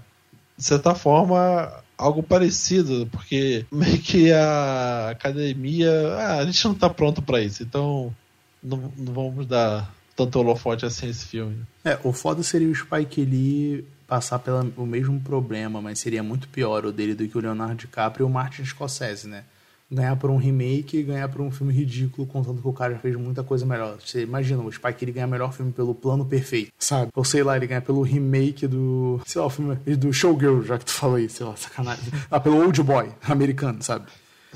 de 0.56 0.64
certa 0.64 0.94
forma, 0.94 1.70
algo 1.96 2.22
parecido, 2.22 3.08
porque 3.10 3.64
meio 3.70 3.98
que 3.98 4.32
a 4.32 5.10
academia, 5.10 5.90
ah, 6.16 6.38
a 6.38 6.44
gente 6.44 6.64
não 6.64 6.74
tá 6.74 6.90
pronto 6.90 7.22
para 7.22 7.40
isso, 7.40 7.62
então 7.62 8.14
não, 8.62 8.92
não, 8.96 9.12
vamos 9.12 9.46
dar 9.46 9.92
tanto 10.16 10.38
holofote 10.38 10.84
assim 10.84 11.06
a 11.06 11.10
esse 11.10 11.26
filme. 11.26 11.62
É, 11.84 11.98
o 12.02 12.12
foda 12.12 12.42
seria 12.42 12.68
o 12.68 12.74
Spike 12.74 13.24
Lee 13.24 13.84
passar 14.06 14.38
pelo 14.38 14.86
mesmo 14.86 15.18
problema, 15.20 15.80
mas 15.80 15.98
seria 15.98 16.22
muito 16.22 16.48
pior 16.48 16.84
o 16.84 16.92
dele 16.92 17.14
do 17.14 17.26
que 17.26 17.36
o 17.36 17.40
Leonardo 17.40 17.76
DiCaprio 17.76 18.24
e 18.24 18.28
o 18.28 18.30
Martin 18.30 18.64
Scorsese, 18.64 19.26
né? 19.26 19.44
Ganhar 19.92 20.16
por 20.16 20.30
um 20.30 20.36
remake 20.36 20.96
e 20.96 21.02
ganhar 21.02 21.28
por 21.28 21.42
um 21.42 21.50
filme 21.50 21.72
ridículo, 21.72 22.26
contando 22.26 22.62
que 22.62 22.66
o 22.66 22.72
cara 22.72 22.94
já 22.94 22.98
fez 22.98 23.14
muita 23.14 23.44
coisa 23.44 23.66
melhor. 23.66 23.98
Você 24.04 24.22
imagina, 24.22 24.62
o 24.62 24.72
Spike 24.72 25.04
ele 25.04 25.12
ganha 25.12 25.26
melhor 25.26 25.52
filme 25.52 25.70
pelo 25.70 25.94
plano 25.94 26.24
perfeito, 26.24 26.72
sabe? 26.78 27.12
Ou 27.14 27.24
sei 27.24 27.42
lá, 27.42 27.56
ele 27.56 27.66
ganha 27.66 27.82
pelo 27.82 28.00
remake 28.02 28.66
do. 28.66 29.20
Sei 29.26 29.40
lá, 29.40 29.46
o 29.46 29.50
filme 29.50 29.76
do 29.76 30.12
Showgirl, 30.12 30.62
já 30.62 30.78
que 30.78 30.86
tu 30.86 30.92
falou 30.92 31.16
aí, 31.16 31.28
sei 31.28 31.44
lá, 31.44 31.54
sacanagem. 31.56 32.04
Ah, 32.30 32.40
pelo 32.40 32.56
Old 32.62 32.82
Boy 32.82 33.10
americano, 33.22 33.82
sabe? 33.82 34.06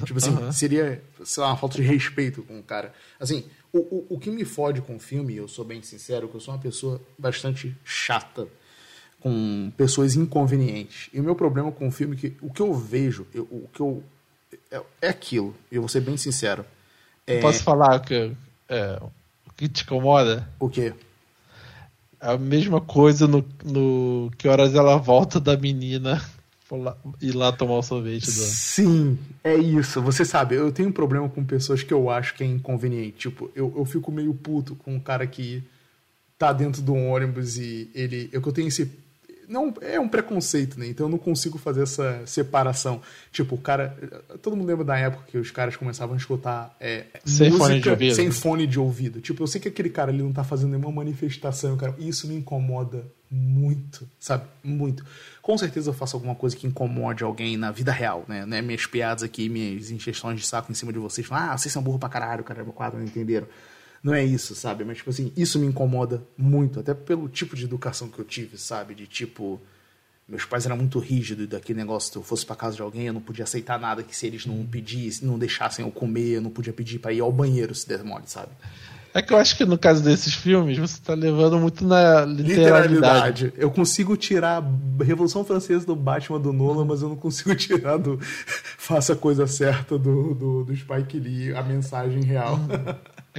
Tipo 0.05 0.19
assim, 0.19 0.31
uhum. 0.31 0.53
seria, 0.53 1.03
sei 1.25 1.43
lá, 1.43 1.51
uma 1.51 1.57
falta 1.57 1.77
de 1.77 1.83
respeito 1.83 2.43
com 2.43 2.59
o 2.59 2.63
cara. 2.63 2.93
Assim, 3.19 3.45
o, 3.73 3.79
o, 3.79 4.07
o 4.11 4.19
que 4.19 4.31
me 4.31 4.45
fode 4.45 4.81
com 4.83 4.97
o 4.97 4.99
filme, 4.99 5.37
eu 5.37 5.49
sou 5.49 5.65
bem 5.65 5.83
sincero, 5.83 6.29
que 6.29 6.37
eu 6.37 6.41
sou 6.41 6.55
uma 6.55 6.61
pessoa 6.61 7.01
bastante 7.19 7.75
chata 7.85 8.47
com 9.21 9.73
pessoas 9.77 10.15
inconvenientes. 10.15 11.09
E 11.13 11.21
o 11.21 11.23
meu 11.23 11.35
problema 11.35 11.73
com 11.73 11.89
o 11.89 11.91
filme 11.91 12.15
é 12.15 12.19
que 12.19 12.37
o 12.43 12.53
que 12.53 12.61
eu 12.61 12.73
vejo, 12.75 13.27
eu, 13.35 13.45
o 13.45 13.69
que 13.73 13.81
eu 13.81 14.03
é, 14.71 14.81
é 15.03 15.09
aquilo. 15.09 15.55
Eu 15.71 15.83
vou 15.83 15.89
ser 15.89 16.01
bem 16.01 16.17
sincero. 16.17 16.65
É... 17.27 17.41
Posso 17.41 17.63
falar 17.63 18.01
que, 18.01 18.33
é, 18.69 18.99
o 19.47 19.53
que 19.57 19.69
te 19.69 19.83
incomoda? 19.83 20.49
O 20.59 20.69
quê? 20.69 20.93
A 22.21 22.37
mesma 22.39 22.81
coisa 22.81 23.27
no, 23.27 23.45
no 23.65 24.31
que 24.39 24.49
horas 24.49 24.75
ela 24.75 24.97
volta 24.97 25.39
da 25.39 25.57
menina 25.57 26.23
lá, 26.71 26.97
ir 27.21 27.33
lá 27.33 27.53
tomar 27.53 27.79
o 27.79 27.83
sorvete. 27.83 28.27
Do... 28.27 28.31
Sim, 28.31 29.19
é 29.45 29.55
isso. 29.55 30.01
Você 30.03 30.25
sabe, 30.25 30.55
eu 30.55 30.73
tenho 30.73 30.89
um 30.89 30.93
problema 30.93 31.29
com 31.29 31.45
pessoas 31.45 31.83
que 31.83 31.93
eu 31.93 32.11
acho 32.11 32.35
que 32.35 32.43
é 32.43 32.47
inconveniente. 32.47 33.17
Tipo, 33.19 33.51
eu, 33.55 33.73
eu 33.77 33.85
fico 33.85 34.11
meio 34.11 34.33
puto 34.35 34.75
com 34.77 34.95
um 34.95 35.01
cara 35.01 35.27
que 35.27 35.63
tá 36.39 36.53
dentro 36.53 36.83
de 36.83 36.91
um 36.91 37.11
ônibus 37.11 37.57
e 37.59 37.91
ele. 37.95 38.29
Eu, 38.33 38.43
eu 38.45 38.53
tenho 38.53 38.69
esse 38.69 38.91
não 39.49 39.73
é 39.81 39.99
um 39.99 40.09
preconceito, 40.09 40.79
né? 40.79 40.87
Então 40.89 41.07
eu 41.07 41.11
não 41.11 41.19
consigo 41.19 41.59
fazer 41.59 41.83
essa 41.83 42.23
separação. 42.27 43.01
Tipo, 43.33 43.55
o 43.55 43.59
cara. 43.59 43.97
Todo 44.43 44.57
mundo 44.57 44.67
lembra 44.67 44.85
da 44.85 44.99
época 44.99 45.25
que 45.29 45.39
os 45.39 45.51
caras 45.51 45.77
começavam 45.77 46.15
a 46.15 46.19
escutar 46.19 46.77
é, 46.81 47.07
sem 47.25 47.51
fone 47.51 47.81
de 47.81 47.91
ouvido. 47.91 48.15
Sem 48.15 48.31
fone 48.31 48.67
de 48.67 48.79
ouvido. 48.79 49.21
Tipo, 49.21 49.43
eu 49.43 49.47
sei 49.47 49.61
que 49.61 49.69
aquele 49.69 49.91
cara 49.91 50.11
ali 50.11 50.23
não 50.23 50.33
tá 50.33 50.45
fazendo 50.45 50.71
nenhuma 50.71 50.93
manifestação, 50.93 51.77
cara. 51.77 51.95
Isso 51.99 52.27
me 52.29 52.35
incomoda 52.35 53.05
muito, 53.31 54.09
sabe? 54.19 54.45
Muito. 54.63 55.05
Com 55.43 55.57
certeza 55.59 55.91
eu 55.91 55.95
faço 55.95 56.17
alguma 56.17 56.35
coisa 56.35 56.57
que 56.57 56.67
incomode 56.67 57.25
alguém 57.25 57.57
na 57.57 57.71
vida 57.71 57.93
real, 57.93 58.25
né? 58.29 58.47
né? 58.47 58.63
Minhas 58.63 58.87
piadas 58.87 59.23
aqui, 59.23 59.49
minhas 59.49 59.91
ingestões 59.91 60.41
de 60.41 60.47
saco 60.47 60.71
em 60.71 60.75
cima 60.75 60.93
de 60.93 60.99
vocês. 60.99 61.27
Ah, 61.31 61.57
vocês 61.57 61.73
são 61.73 61.83
burro 61.83 61.99
pra 61.99 62.09
caralho, 62.09 62.45
cara, 62.45 62.65
quadro, 62.65 62.99
não 62.99 63.07
entenderam. 63.07 63.47
Não 64.07 64.15
é 64.15 64.23
isso, 64.25 64.55
sabe? 64.55 64.85
Mas, 64.85 64.99
tipo 64.99 65.11
assim, 65.11 65.33
isso 65.37 65.59
me 65.59 65.67
incomoda 65.67 66.23
muito, 66.39 66.79
até 66.79 66.95
pelo 66.95 67.29
tipo 67.29 67.57
de 67.57 67.65
educação 67.65 68.09
que 68.09 68.21
eu 68.21 68.25
tive, 68.25 68.57
sabe? 68.57 68.95
De 68.95 69.05
tipo. 69.05 69.61
Meus 70.29 70.45
pais 70.45 70.65
eram 70.65 70.77
muito 70.77 71.01
rígidos 71.01 71.49
daquele 71.49 71.81
negócio. 71.81 72.13
Se 72.13 72.19
eu 72.19 72.23
fosse 72.23 72.47
para 72.47 72.55
casa 72.55 72.77
de 72.77 72.83
alguém, 72.83 73.07
eu 73.07 73.13
não 73.13 73.21
podia 73.21 73.43
aceitar 73.43 73.81
nada 73.81 74.05
que 74.05 74.15
se 74.15 74.25
eles 74.27 74.47
não 74.47 74.65
pedissem, 74.65 75.27
não 75.27 75.37
deixassem 75.37 75.85
eu 75.85 75.91
comer, 75.91 76.37
eu 76.37 76.41
não 76.41 76.51
podia 76.51 76.73
pedir 76.73 77.01
para 77.01 77.13
ir 77.13 77.21
ao 77.21 77.33
banheiro 77.33 77.75
se 77.75 77.89
der 77.89 78.05
mole, 78.05 78.25
sabe? 78.27 78.51
É 79.13 79.23
que 79.23 79.33
eu 79.33 79.39
acho 79.39 79.57
que 79.57 79.65
no 79.65 79.79
caso 79.79 80.03
desses 80.05 80.35
filmes, 80.35 80.79
você 80.79 81.01
tá 81.01 81.15
levando 81.15 81.59
muito 81.59 81.85
na 81.85 82.25
literalidade. 82.25 82.95
literalidade. 82.95 83.53
Eu 83.57 83.71
consigo 83.71 84.17
tirar 84.17 84.63
a 84.63 85.05
Revolução 85.05 85.45
Francesa 85.45 85.85
do 85.85 85.97
Batman 85.97 86.39
do 86.39 86.53
Nolan, 86.53 86.85
mas 86.85 87.03
eu 87.03 87.09
não 87.09 87.17
consigo 87.17 87.55
tirar 87.57 87.97
do 87.97 88.19
Faça 88.21 89.15
a 89.15 89.17
Coisa 89.17 89.49
Certa 89.49 89.99
do, 89.99 90.35
do, 90.35 90.65
do 90.65 90.77
Spike 90.77 91.19
Lee, 91.19 91.55
a 91.55 91.63
mensagem 91.63 92.23
real. 92.23 92.61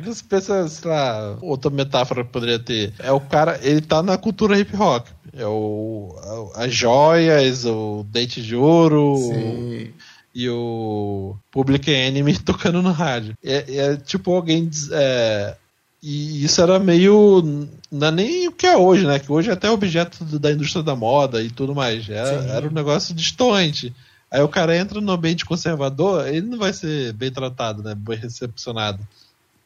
Que 0.02 0.08
você 0.08 0.24
pensa, 0.28 0.68
sei 0.68 0.90
lá, 0.90 1.38
outra 1.42 1.72
metáfora 1.72 2.24
que 2.24 2.32
poderia 2.32 2.60
ter. 2.60 2.94
É 3.00 3.12
o 3.12 3.20
cara, 3.20 3.60
ele 3.64 3.82
tá 3.82 4.04
na 4.04 4.18
cultura 4.18 4.58
hip 4.60 4.76
hop. 4.76 5.08
É 5.34 5.46
o, 5.46 6.16
as 6.56 6.74
joias, 6.74 7.66
o 7.66 8.06
dente 8.10 8.42
de 8.42 8.56
ouro. 8.56 9.16
Sim. 9.18 9.92
E 10.34 10.48
o 10.50 11.36
Public 11.52 11.90
Enemy 11.90 12.38
tocando 12.46 12.82
no 12.82 12.92
rádio. 12.92 13.36
É, 13.44 13.76
é 13.76 13.98
tipo 13.98 14.34
alguém. 14.34 14.70
É, 14.92 15.56
e 16.02 16.44
isso 16.44 16.62
era 16.62 16.80
meio. 16.80 17.68
Não 17.92 18.08
é 18.08 18.12
nem 18.12 18.48
o 18.48 18.52
que 18.52 18.68
é 18.68 18.78
hoje, 18.78 19.06
né? 19.06 19.18
Que 19.20 19.32
hoje 19.32 19.50
é 19.50 19.54
até 19.54 19.70
objeto 19.70 20.24
da 20.40 20.52
indústria 20.52 20.84
da 20.84 20.96
moda 20.96 21.42
e 21.42 21.50
tudo 21.50 21.74
mais. 21.74 22.08
Era, 22.08 22.44
era 22.52 22.68
um 22.68 22.72
negócio 22.72 23.16
distante. 23.16 23.94
Aí 24.30 24.42
o 24.42 24.50
cara 24.50 24.78
entra 24.78 25.00
no 25.00 25.12
ambiente 25.12 25.46
conservador, 25.46 26.28
ele 26.28 26.42
não 26.42 26.58
vai 26.58 26.74
ser 26.74 27.14
bem 27.14 27.32
tratado, 27.32 27.82
né? 27.82 27.96
Bem 27.96 28.18
recepcionado. 28.18 29.00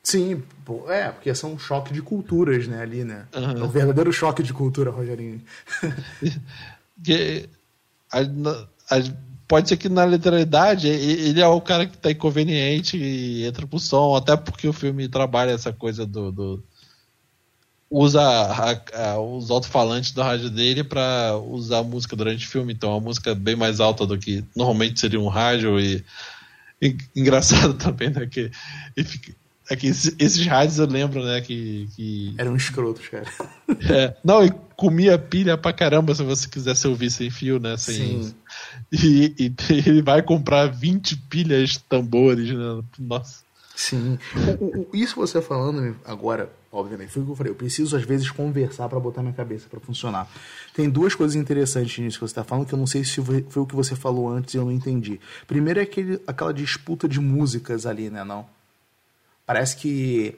Sim, 0.04 0.42
é, 0.88 1.10
porque 1.10 1.34
são 1.36 1.54
um 1.54 1.60
choque 1.60 1.94
de 1.94 2.02
culturas, 2.02 2.68
né, 2.68 2.82
ali, 2.82 3.04
né? 3.04 3.28
Uhum. 3.36 3.62
É 3.62 3.64
um 3.64 3.70
verdadeiro 3.70 4.12
choque 4.12 4.42
de 4.42 4.52
cultura, 4.52 4.90
Rogerinho. 4.90 5.42
pode 9.48 9.70
ser 9.70 9.78
que 9.78 9.90
na 9.90 10.06
literalidade 10.06 10.88
ele 10.88 11.42
é 11.42 11.48
o 11.48 11.60
cara 11.60 11.86
que 11.86 11.98
tá 11.98 12.10
inconveniente 12.10 12.98
e 12.98 13.46
entra 13.46 13.68
pro 13.68 13.80
som, 13.80 14.16
até 14.16 14.36
porque 14.38 14.68
o 14.68 14.74
filme 14.74 15.08
trabalha 15.08 15.52
essa 15.52 15.74
coisa 15.74 16.06
do. 16.06 16.32
do 16.32 16.64
usa 17.90 18.22
a, 18.22 19.12
a, 19.12 19.20
os 19.20 19.52
alto-falantes 19.52 20.14
da 20.14 20.24
rádio 20.24 20.50
dele 20.50 20.82
para 20.82 21.38
usar 21.38 21.80
a 21.80 21.84
música 21.84 22.16
durante 22.16 22.48
o 22.48 22.50
filme, 22.50 22.72
então 22.72 22.96
a 22.96 23.02
música 23.02 23.32
é 23.32 23.36
bem 23.36 23.56
mais 23.58 23.82
alta 23.82 24.08
do 24.08 24.18
que 24.18 24.46
normalmente 24.56 24.98
seria 24.98 25.20
um 25.20 25.28
rádio 25.28 25.78
e, 25.78 26.02
e 26.82 26.96
engraçado 27.14 27.74
também, 27.78 28.10
né? 28.10 28.26
Que 28.26 28.50
fica, 29.04 29.34
é 29.71 29.75
que 29.77 29.88
esses, 29.88 30.13
esses 30.19 30.45
rádios 30.45 30.79
eu 30.79 30.86
lembro, 30.86 31.23
né, 31.23 31.39
que... 31.39 31.88
que... 31.95 32.36
Eram 32.38 32.57
escrotos, 32.57 33.07
cara. 33.07 33.25
É, 33.89 34.13
não, 34.21 34.43
e 34.43 34.51
comia 34.75 35.17
pilha 35.17 35.57
pra 35.57 35.71
caramba 35.71 36.13
se 36.13 36.21
você 36.23 36.45
quisesse 36.49 36.86
ouvir 36.86 37.10
sem 37.10 37.29
fio, 37.29 37.57
né, 37.57 37.77
sem... 37.77 38.21
Sim. 38.21 38.36
E, 38.91 39.34
e 39.39 39.55
ele 39.88 40.01
vai 40.01 40.21
comprar 40.21 40.67
20 40.67 41.15
pilhas 41.29 41.77
tambores, 41.77 42.49
né, 42.49 42.84
nossa. 42.99 43.43
Sim. 43.73 44.19
O, 44.60 44.65
o, 44.65 44.89
isso 44.93 45.15
você 45.15 45.41
falando 45.41 45.95
agora, 46.03 46.51
obviamente, 46.69 47.13
foi 47.13 47.21
o 47.21 47.25
que 47.25 47.31
eu 47.31 47.36
falei. 47.36 47.51
Eu 47.51 47.55
preciso, 47.55 47.95
às 47.95 48.03
vezes, 48.03 48.29
conversar 48.29 48.89
para 48.89 48.99
botar 48.99 49.21
minha 49.21 49.34
cabeça 49.34 49.69
para 49.69 49.79
funcionar. 49.79 50.29
Tem 50.73 50.89
duas 50.89 51.15
coisas 51.15 51.36
interessantes 51.38 51.97
nisso 51.97 52.19
que 52.19 52.27
você 52.27 52.31
está 52.31 52.43
falando, 52.43 52.67
que 52.67 52.73
eu 52.73 52.79
não 52.79 52.86
sei 52.86 53.05
se 53.05 53.21
foi, 53.21 53.45
o 53.55 53.65
que 53.65 53.75
você 53.75 53.95
falou 53.95 54.29
antes 54.29 54.53
e 54.53 54.57
eu 54.57 54.65
não 54.65 54.71
entendi. 54.71 55.17
Primeiro 55.47 55.79
é 55.79 55.84
aquele, 55.84 56.21
aquela 56.27 56.53
disputa 56.53 57.07
de 57.07 57.21
músicas 57.21 57.86
ali, 57.86 58.10
né, 58.10 58.25
não? 58.25 58.45
Parece 59.52 59.76
que 59.76 60.34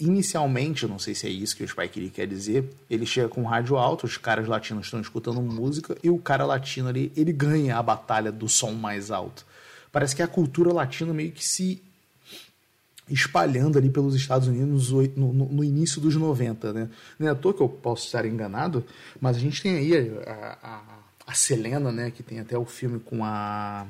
inicialmente, 0.00 0.86
não 0.86 0.98
sei 0.98 1.14
se 1.14 1.26
é 1.26 1.30
isso 1.30 1.54
que 1.54 1.62
o 1.62 1.68
Spike 1.68 2.00
Lee 2.00 2.08
quer 2.08 2.26
dizer, 2.26 2.64
ele 2.88 3.04
chega 3.04 3.28
com 3.28 3.42
rádio 3.42 3.76
alto, 3.76 4.06
os 4.06 4.16
caras 4.16 4.48
latinos 4.48 4.86
estão 4.86 4.98
escutando 4.98 5.42
música 5.42 5.94
e 6.02 6.08
o 6.08 6.16
cara 6.16 6.46
latino 6.46 6.88
ali, 6.88 7.12
ele 7.14 7.34
ganha 7.34 7.76
a 7.76 7.82
batalha 7.82 8.32
do 8.32 8.48
som 8.48 8.72
mais 8.72 9.10
alto. 9.10 9.44
Parece 9.92 10.16
que 10.16 10.22
a 10.22 10.26
cultura 10.26 10.72
latina 10.72 11.12
meio 11.12 11.32
que 11.32 11.44
se 11.44 11.82
espalhando 13.10 13.76
ali 13.76 13.90
pelos 13.90 14.14
Estados 14.14 14.48
Unidos 14.48 14.90
no, 14.90 15.02
no, 15.30 15.44
no 15.46 15.62
início 15.62 16.00
dos 16.00 16.16
90, 16.16 16.72
né? 16.72 16.88
Não 17.18 17.28
é 17.28 17.30
à 17.30 17.34
toa 17.34 17.52
que 17.52 17.60
eu 17.60 17.68
posso 17.68 18.06
estar 18.06 18.24
enganado, 18.24 18.82
mas 19.20 19.36
a 19.36 19.40
gente 19.40 19.60
tem 19.60 19.76
aí 19.76 19.92
a, 20.26 20.58
a, 20.62 20.82
a 21.26 21.34
Selena, 21.34 21.92
né, 21.92 22.10
que 22.10 22.22
tem 22.22 22.40
até 22.40 22.56
o 22.56 22.64
filme 22.64 23.00
com 23.00 23.22
a 23.22 23.86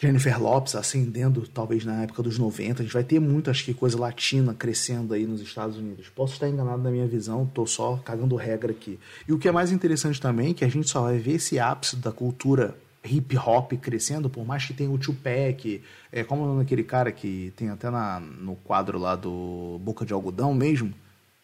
Jennifer 0.00 0.40
Lopes 0.40 0.76
ascendendo, 0.76 1.46
talvez 1.48 1.84
na 1.84 2.04
época 2.04 2.22
dos 2.22 2.38
90. 2.38 2.80
A 2.80 2.84
gente 2.84 2.92
vai 2.92 3.02
ter 3.02 3.18
muito, 3.18 3.50
acho 3.50 3.64
que, 3.64 3.74
coisa 3.74 3.98
latina 3.98 4.54
crescendo 4.54 5.12
aí 5.12 5.26
nos 5.26 5.40
Estados 5.40 5.76
Unidos. 5.76 6.08
Posso 6.08 6.34
estar 6.34 6.48
enganado 6.48 6.80
na 6.80 6.90
minha 6.90 7.06
visão, 7.06 7.44
tô 7.52 7.66
só 7.66 7.96
cagando 8.04 8.36
regra 8.36 8.70
aqui. 8.70 8.96
E 9.26 9.32
o 9.32 9.38
que 9.38 9.48
é 9.48 9.52
mais 9.52 9.72
interessante 9.72 10.20
também 10.20 10.52
é 10.52 10.54
que 10.54 10.64
a 10.64 10.68
gente 10.68 10.88
só 10.88 11.02
vai 11.02 11.18
ver 11.18 11.32
esse 11.32 11.58
ápice 11.58 11.96
da 11.96 12.12
cultura 12.12 12.76
hip 13.04 13.36
hop 13.36 13.72
crescendo, 13.72 14.30
por 14.30 14.46
mais 14.46 14.64
que 14.64 14.72
tenha 14.72 14.90
o 14.90 14.98
Tupac, 14.98 15.82
é, 16.12 16.22
como 16.22 16.54
é 16.54 16.58
daquele 16.58 16.84
cara 16.84 17.10
que 17.10 17.52
tem 17.56 17.68
até 17.70 17.90
na, 17.90 18.20
no 18.20 18.54
quadro 18.54 18.98
lá 18.98 19.16
do 19.16 19.80
Boca 19.82 20.06
de 20.06 20.12
Algodão 20.12 20.54
mesmo, 20.54 20.94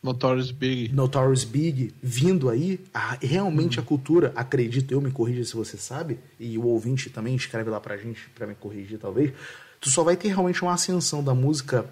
Notorious 0.04 0.50
Big. 0.50 0.92
Notorious 0.92 1.44
Big 1.44 1.94
vindo 2.02 2.50
aí, 2.50 2.78
a, 2.92 3.16
realmente 3.22 3.78
uhum. 3.78 3.84
a 3.84 3.86
cultura, 3.86 4.32
acredito 4.36 4.92
eu, 4.92 5.00
me 5.00 5.10
corrija 5.10 5.42
se 5.44 5.54
você 5.54 5.78
sabe, 5.78 6.18
e 6.38 6.58
o 6.58 6.66
ouvinte 6.66 7.08
também 7.08 7.34
escreve 7.34 7.70
lá 7.70 7.80
pra 7.80 7.96
gente, 7.96 8.20
pra 8.34 8.46
me 8.46 8.54
corrigir 8.54 8.98
talvez, 8.98 9.32
tu 9.80 9.88
só 9.88 10.04
vai 10.04 10.14
ter 10.14 10.28
realmente 10.28 10.60
uma 10.60 10.74
ascensão 10.74 11.24
da 11.24 11.34
música 11.34 11.86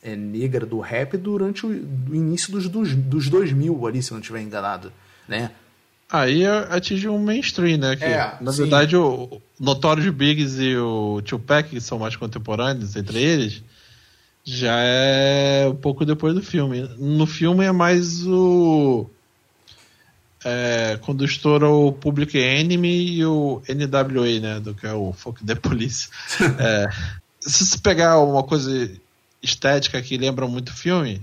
é, 0.00 0.14
negra 0.14 0.64
do 0.64 0.78
rap 0.78 1.16
durante 1.16 1.66
o, 1.66 1.68
o 1.68 2.14
início 2.14 2.52
dos, 2.52 2.68
dos, 2.68 2.94
dos 2.94 3.28
2000 3.28 3.88
ali, 3.88 4.00
se 4.00 4.12
eu 4.12 4.14
não 4.14 4.20
estiver 4.20 4.40
enganado, 4.40 4.92
né? 5.26 5.50
Aí 6.08 6.46
atingiu 6.46 7.12
um 7.14 7.18
mainstream, 7.18 7.78
né? 7.78 7.96
Que, 7.96 8.04
é, 8.04 8.36
na 8.40 8.52
sim. 8.52 8.62
verdade, 8.62 8.94
o 8.96 9.40
Notorious 9.58 10.14
Biggs 10.14 10.62
e 10.62 10.76
o 10.76 11.20
Tupac, 11.22 11.70
que 11.70 11.80
são 11.80 11.98
mais 11.98 12.14
contemporâneos 12.14 12.94
entre 12.94 13.18
eles, 13.20 13.64
já 14.44 14.76
é 14.80 15.66
um 15.68 15.74
pouco 15.74 16.04
depois 16.04 16.34
do 16.34 16.42
filme. 16.42 16.88
No 16.98 17.26
filme 17.26 17.64
é 17.64 17.72
mais 17.72 18.26
o. 18.26 19.06
É, 20.44 20.98
quando 21.02 21.24
estoura 21.24 21.68
o 21.68 21.92
Public 21.92 22.36
Enemy 22.36 23.16
e 23.18 23.24
o 23.24 23.62
NWA, 23.68 24.40
né? 24.40 24.60
Do 24.60 24.74
que 24.74 24.86
é 24.86 24.92
o 24.92 25.12
Folk 25.12 25.44
the 25.44 25.54
Police. 25.54 26.08
é, 26.58 26.88
se 27.40 27.66
você 27.66 27.78
pegar 27.78 28.18
uma 28.18 28.42
coisa 28.42 28.90
estética 29.40 30.02
que 30.02 30.16
lembra 30.16 30.46
muito 30.48 30.70
o 30.70 30.74
filme, 30.74 31.22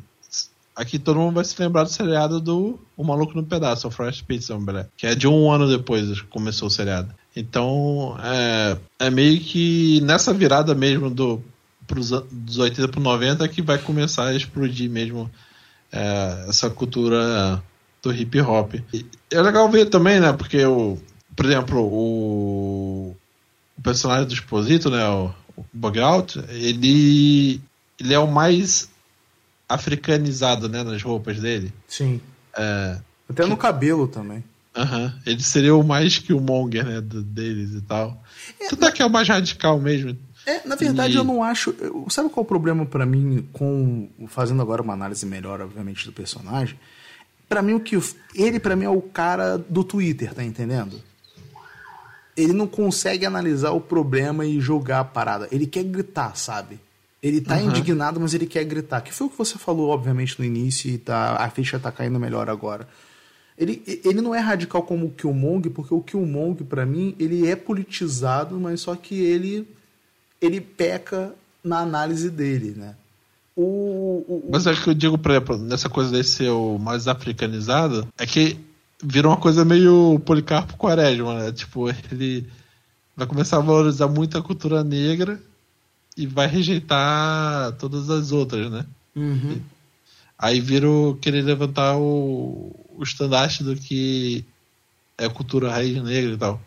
aqui 0.73 0.97
todo 0.97 1.19
mundo 1.19 1.35
vai 1.35 1.43
se 1.43 1.61
lembrar 1.61 1.83
do 1.83 1.89
seriado 1.89 2.39
do 2.39 2.79
O 2.95 3.03
Maluco 3.03 3.35
no 3.35 3.43
Pedaço, 3.43 3.87
o 3.87 3.91
Fresh 3.91 4.21
Pizza, 4.21 4.57
que 4.95 5.05
é 5.05 5.15
de 5.15 5.27
um 5.27 5.51
ano 5.51 5.67
depois 5.67 6.21
que 6.21 6.27
começou 6.27 6.69
o 6.69 6.71
seriado. 6.71 7.13
Então, 7.35 8.17
é, 8.23 8.77
é 8.99 9.09
meio 9.09 9.39
que 9.39 9.99
nessa 10.01 10.33
virada 10.33 10.73
mesmo 10.73 11.09
do 11.09 11.43
pros, 11.89 12.11
dos 12.31 12.59
80 12.59 12.87
para 12.87 13.01
90 13.01 13.47
que 13.49 13.61
vai 13.61 13.79
começar 13.79 14.27
a 14.27 14.35
explodir 14.35 14.89
mesmo 14.89 15.29
é, 15.91 16.45
essa 16.47 16.69
cultura 16.69 17.61
do 18.01 18.13
hip 18.13 18.39
hop. 18.39 18.75
E 18.93 19.05
é 19.31 19.41
legal 19.41 19.67
ver 19.69 19.87
também, 19.87 20.19
né? 20.19 20.31
Porque, 20.31 20.63
o, 20.63 20.97
por 21.35 21.45
exemplo, 21.45 21.81
o, 21.81 23.15
o 23.77 23.81
personagem 23.81 24.27
do 24.27 24.33
Exposito, 24.33 24.89
né? 24.89 25.05
O, 25.09 25.33
o 25.57 25.65
Bugout, 25.73 26.39
ele, 26.49 27.59
ele 27.99 28.13
é 28.13 28.19
o 28.19 28.31
mais 28.31 28.89
africanizado, 29.67 30.69
né? 30.69 30.83
Nas 30.83 31.01
roupas 31.01 31.39
dele. 31.39 31.73
Sim. 31.87 32.21
É, 32.55 32.99
Até 33.27 33.43
que, 33.43 33.49
no 33.49 33.57
cabelo 33.57 34.07
também. 34.07 34.43
Uhum. 34.77 35.11
Ele 35.25 35.41
seria 35.41 35.75
o 35.75 35.83
mais 35.83 36.19
que 36.19 36.31
o 36.31 36.39
Monger, 36.39 36.85
né? 36.85 37.01
Do, 37.01 37.23
deles 37.23 37.73
e 37.73 37.81
tal. 37.81 38.23
É, 38.61 38.69
Tudo 38.69 38.85
aqui 38.85 39.01
é 39.01 39.05
o 39.05 39.09
mais 39.09 39.27
radical 39.27 39.79
mesmo. 39.79 40.15
É, 40.49 40.67
na 40.67 40.75
verdade, 40.75 41.13
e... 41.13 41.17
eu 41.17 41.23
não 41.23 41.43
acho. 41.43 41.75
Sabe 42.09 42.29
qual 42.29 42.43
é 42.43 42.45
o 42.45 42.47
problema 42.47 42.85
para 42.85 43.05
mim 43.05 43.47
com. 43.53 44.09
Fazendo 44.27 44.61
agora 44.61 44.81
uma 44.81 44.93
análise 44.93 45.25
melhor, 45.25 45.61
obviamente, 45.61 46.05
do 46.05 46.11
personagem? 46.11 46.77
para 47.49 47.63
mim, 47.63 47.73
o 47.73 47.79
que. 47.79 47.99
Ele, 48.35 48.59
para 48.59 48.75
mim, 48.75 48.85
é 48.85 48.89
o 48.89 49.01
cara 49.01 49.57
do 49.57 49.83
Twitter, 49.83 50.33
tá 50.33 50.43
entendendo? 50.43 51.01
Ele 52.37 52.53
não 52.53 52.67
consegue 52.67 53.25
analisar 53.25 53.71
o 53.71 53.81
problema 53.81 54.45
e 54.45 54.61
julgar 54.61 54.99
a 54.99 55.03
parada. 55.03 55.49
Ele 55.51 55.65
quer 55.65 55.83
gritar, 55.83 56.37
sabe? 56.37 56.79
Ele 57.21 57.41
tá 57.41 57.57
uhum. 57.57 57.69
indignado, 57.69 58.19
mas 58.19 58.33
ele 58.33 58.45
quer 58.45 58.63
gritar. 58.63 59.01
Que 59.01 59.11
foi 59.11 59.27
o 59.27 59.29
que 59.29 59.37
você 59.37 59.57
falou, 59.57 59.89
obviamente, 59.89 60.39
no 60.39 60.45
início, 60.45 60.89
e 60.89 60.97
tá, 60.97 61.35
a 61.35 61.49
ficha 61.49 61.79
tá 61.79 61.91
caindo 61.91 62.19
melhor 62.19 62.49
agora. 62.49 62.87
Ele, 63.57 63.83
ele 64.05 64.21
não 64.21 64.33
é 64.33 64.39
radical 64.39 64.83
como 64.83 65.07
o 65.07 65.09
Killmonger, 65.09 65.71
porque 65.71 65.93
o 65.93 66.01
Killmonger, 66.01 66.65
para 66.65 66.85
mim, 66.85 67.13
ele 67.19 67.45
é 67.45 67.57
politizado, 67.57 68.57
mas 68.57 68.79
só 68.79 68.95
que 68.95 69.19
ele 69.19 69.67
ele 70.41 70.61
peca 70.61 71.33
na 71.63 71.79
análise 71.79 72.29
dele, 72.29 72.73
né? 72.75 72.95
O, 73.55 74.23
o, 74.27 74.49
Mas 74.49 74.65
é 74.67 74.73
que 74.73 74.89
eu 74.89 74.93
digo, 74.93 75.17
por 75.17 75.31
exemplo, 75.31 75.57
nessa 75.57 75.89
coisa 75.89 76.11
desse 76.11 76.31
ser 76.31 76.49
o 76.49 76.77
mais 76.77 77.07
africanizado, 77.07 78.07
é 78.17 78.25
que 78.25 78.57
virou 79.03 79.31
uma 79.31 79.39
coisa 79.39 79.65
meio 79.65 80.19
Policarpo 80.25 80.77
Quaresma, 80.77 81.43
né? 81.43 81.51
Tipo, 81.51 81.89
ele 81.89 82.47
vai 83.15 83.27
começar 83.27 83.57
a 83.57 83.61
valorizar 83.61 84.07
muito 84.07 84.37
a 84.37 84.41
cultura 84.41 84.83
negra 84.83 85.41
e 86.15 86.25
vai 86.25 86.47
rejeitar 86.47 87.73
todas 87.73 88.09
as 88.09 88.31
outras, 88.31 88.71
né? 88.71 88.85
Uhum. 89.15 89.59
Aí 90.37 90.61
vira 90.61 90.87
querer 91.19 91.41
levantar 91.41 91.97
o, 91.97 92.73
o 92.97 93.03
estandarte 93.03 93.61
do 93.63 93.75
que 93.75 94.45
é 95.17 95.27
cultura 95.27 95.69
raiz 95.69 96.01
negra 96.01 96.31
e 96.31 96.37
tal. 96.37 96.61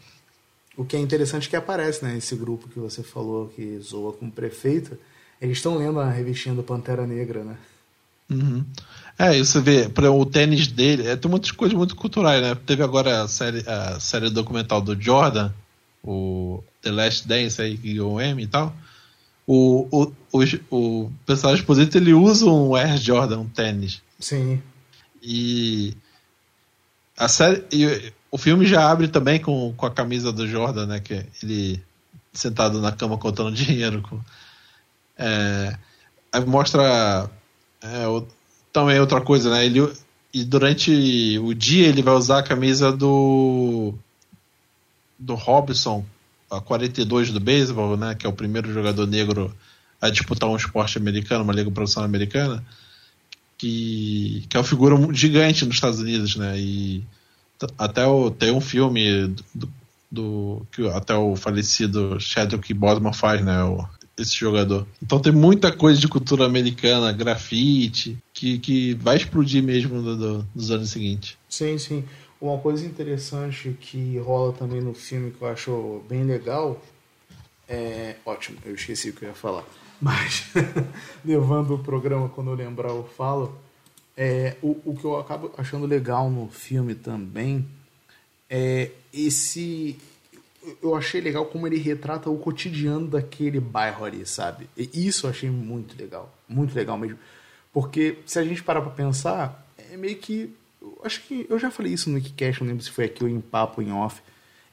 O 0.82 0.84
que 0.84 0.96
é 0.96 0.98
interessante 0.98 1.48
que 1.48 1.54
aparece, 1.54 2.04
né? 2.04 2.16
Esse 2.18 2.34
grupo 2.34 2.68
que 2.68 2.80
você 2.80 3.04
falou 3.04 3.48
que 3.48 3.78
zoa 3.78 4.12
com 4.12 4.26
o 4.26 4.32
prefeito, 4.32 4.98
eles 5.40 5.58
estão 5.58 5.76
lendo 5.76 6.00
a 6.00 6.10
revistinha 6.10 6.56
do 6.56 6.62
Pantera 6.64 7.06
Negra, 7.06 7.44
né? 7.44 7.56
Uhum. 8.28 8.64
É, 9.16 9.38
você 9.38 9.60
vê, 9.60 9.88
o 10.08 10.26
tênis 10.26 10.66
dele, 10.66 11.06
é, 11.06 11.14
tem 11.14 11.30
muitas 11.30 11.52
coisas 11.52 11.78
muito 11.78 11.94
culturais, 11.94 12.42
né? 12.42 12.56
Teve 12.66 12.82
agora 12.82 13.22
a 13.22 13.28
série, 13.28 13.62
a 13.68 14.00
série 14.00 14.28
documental 14.28 14.80
do 14.80 15.00
Jordan, 15.00 15.52
o 16.02 16.64
The 16.80 16.90
Last 16.90 17.28
Dance 17.28 17.62
aí, 17.62 17.78
que 17.78 17.92
ganhou 17.92 18.14
o 18.14 18.20
M 18.20 18.42
e 18.42 18.46
tal. 18.48 18.74
O, 19.46 19.86
o, 19.88 20.12
o, 20.32 20.44
o 20.70 21.12
personagem 21.24 21.60
exposito, 21.60 21.96
ele 21.96 22.12
usa 22.12 22.46
um 22.46 22.74
Air 22.74 22.98
Jordan, 22.98 23.38
um 23.38 23.48
tênis. 23.48 24.02
Sim. 24.18 24.60
E 25.22 25.94
a 27.16 27.28
série, 27.28 27.62
e, 27.70 28.12
o 28.32 28.38
filme 28.38 28.64
já 28.64 28.90
abre 28.90 29.08
também 29.08 29.38
com, 29.38 29.74
com 29.76 29.84
a 29.84 29.90
camisa 29.90 30.32
do 30.32 30.48
Jordan, 30.48 30.86
né? 30.86 31.00
Que 31.00 31.26
ele 31.42 31.84
sentado 32.32 32.80
na 32.80 32.90
cama 32.90 33.18
contando 33.18 33.52
dinheiro. 33.54 34.00
Com, 34.00 34.18
é, 35.18 35.76
aí 36.32 36.44
mostra 36.46 37.30
é, 37.82 38.08
o, 38.08 38.26
também 38.72 38.98
outra 38.98 39.20
coisa, 39.20 39.50
né? 39.50 39.66
Ele, 39.66 39.80
e 40.32 40.44
durante 40.44 41.38
o 41.40 41.52
dia 41.52 41.86
ele 41.86 42.02
vai 42.02 42.14
usar 42.14 42.38
a 42.38 42.42
camisa 42.42 42.90
do 42.90 43.94
do 45.18 45.34
Robson, 45.34 46.04
a 46.50 46.60
42 46.60 47.30
do 47.30 47.38
beisebol, 47.38 47.98
né? 47.98 48.14
Que 48.14 48.26
é 48.26 48.28
o 48.30 48.32
primeiro 48.32 48.72
jogador 48.72 49.06
negro 49.06 49.54
a 50.00 50.08
disputar 50.08 50.48
um 50.48 50.56
esporte 50.56 50.96
americano, 50.96 51.44
uma 51.44 51.52
liga 51.52 51.70
profissional 51.70 52.08
americana, 52.08 52.64
que, 53.58 54.44
que 54.48 54.56
é 54.56 54.60
uma 54.60 54.66
figura 54.66 54.96
gigante 55.12 55.66
nos 55.66 55.74
Estados 55.74 56.00
Unidos, 56.00 56.34
né? 56.34 56.58
E 56.58 57.04
até 57.78 58.06
o, 58.06 58.30
tem 58.30 58.52
um 58.52 58.60
filme 58.60 59.34
do, 59.54 59.68
do, 60.10 60.66
que 60.72 60.86
até 60.88 61.14
o 61.14 61.36
falecido 61.36 62.18
Chadwick 62.20 62.72
Boseman 62.74 63.12
faz, 63.12 63.44
né? 63.44 63.62
O, 63.64 63.86
esse 64.18 64.36
jogador. 64.36 64.86
Então 65.02 65.18
tem 65.18 65.32
muita 65.32 65.72
coisa 65.72 65.98
de 65.98 66.06
cultura 66.06 66.44
americana, 66.44 67.12
grafite, 67.12 68.18
que, 68.32 68.58
que 68.58 68.94
vai 68.94 69.16
explodir 69.16 69.62
mesmo 69.62 70.00
no, 70.00 70.16
no, 70.16 70.48
nos 70.54 70.70
anos 70.70 70.90
seguintes. 70.90 71.36
Sim, 71.48 71.78
sim. 71.78 72.04
Uma 72.40 72.58
coisa 72.58 72.84
interessante 72.84 73.76
que 73.80 74.18
rola 74.18 74.52
também 74.52 74.80
no 74.80 74.92
filme 74.92 75.30
que 75.30 75.42
eu 75.42 75.48
acho 75.48 76.02
bem 76.08 76.24
legal 76.24 76.80
é. 77.68 78.16
Ótimo, 78.26 78.58
eu 78.64 78.74
esqueci 78.74 79.10
o 79.10 79.12
que 79.12 79.24
eu 79.24 79.28
ia 79.30 79.34
falar. 79.34 79.64
Mas, 80.00 80.46
levando 81.24 81.74
o 81.74 81.78
programa 81.78 82.28
quando 82.28 82.50
eu 82.50 82.56
lembrar, 82.56 82.88
eu 82.90 83.08
falo 83.16 83.56
é, 84.16 84.56
o, 84.62 84.80
o 84.84 84.96
que 84.96 85.04
eu 85.04 85.18
acabo 85.18 85.52
achando 85.56 85.86
legal 85.86 86.30
no 86.30 86.48
filme 86.48 86.94
também 86.94 87.66
é 88.48 88.90
esse. 89.12 89.98
Eu 90.82 90.94
achei 90.94 91.20
legal 91.20 91.46
como 91.46 91.66
ele 91.66 91.78
retrata 91.78 92.30
o 92.30 92.38
cotidiano 92.38 93.08
daquele 93.08 93.58
bairro 93.58 94.04
ali, 94.04 94.24
sabe? 94.26 94.68
E 94.76 95.06
isso 95.06 95.26
eu 95.26 95.30
achei 95.30 95.50
muito 95.50 96.00
legal. 96.00 96.32
Muito 96.48 96.74
legal 96.74 96.96
mesmo. 96.98 97.18
Porque 97.72 98.18
se 98.26 98.38
a 98.38 98.44
gente 98.44 98.62
parar 98.62 98.82
pra 98.82 98.90
pensar, 98.90 99.66
é 99.90 99.96
meio 99.96 100.16
que. 100.16 100.54
acho 101.02 101.22
que 101.22 101.46
eu 101.48 101.58
já 101.58 101.70
falei 101.70 101.92
isso 101.92 102.10
no 102.10 102.16
Wikicast, 102.16 102.60
não 102.60 102.68
lembro 102.68 102.84
se 102.84 102.90
foi 102.90 103.06
aqui 103.06 103.24
ou 103.24 103.30
em 103.30 103.40
papo, 103.40 103.80
em 103.80 103.90
off. 103.90 104.20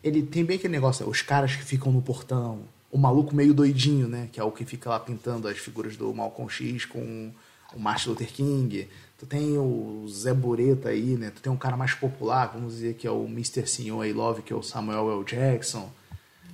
Ele 0.04 0.22
tem 0.22 0.46
bem 0.46 0.58
aquele 0.58 0.74
negócio, 0.74 1.08
os 1.10 1.22
caras 1.22 1.56
que 1.56 1.64
ficam 1.64 1.92
no 1.92 2.02
portão, 2.02 2.62
o 2.92 2.98
maluco 2.98 3.36
meio 3.36 3.54
doidinho, 3.54 4.08
né? 4.08 4.30
Que 4.32 4.40
é 4.40 4.44
o 4.44 4.52
que 4.52 4.66
fica 4.66 4.90
lá 4.90 5.00
pintando 5.00 5.48
as 5.48 5.58
figuras 5.58 5.96
do 5.96 6.14
Malcolm 6.14 6.50
X 6.50 6.86
com 6.86 7.32
o 7.74 7.80
Martin 7.80 8.10
Luther 8.10 8.28
King. 8.28 8.88
Tu 9.20 9.26
tem 9.26 9.58
o 9.58 10.06
Zé 10.08 10.34
Bureta 10.34 10.90
aí, 10.90 11.18
né? 11.18 11.30
Tu 11.30 11.42
tem 11.42 11.52
um 11.52 11.58
cara 11.58 11.76
mais 11.76 11.94
popular, 11.94 12.48
vamos 12.54 12.76
dizer 12.76 12.96
que 12.96 13.06
é 13.06 13.12
o 13.12 13.26
Mr. 13.26 13.68
Senhor 13.68 14.06
I 14.06 14.14
Love, 14.14 14.42
que 14.42 14.54
é 14.54 14.56
o 14.56 14.64
Samuel 14.64 15.12
L. 15.12 15.26
Jackson. 15.26 15.92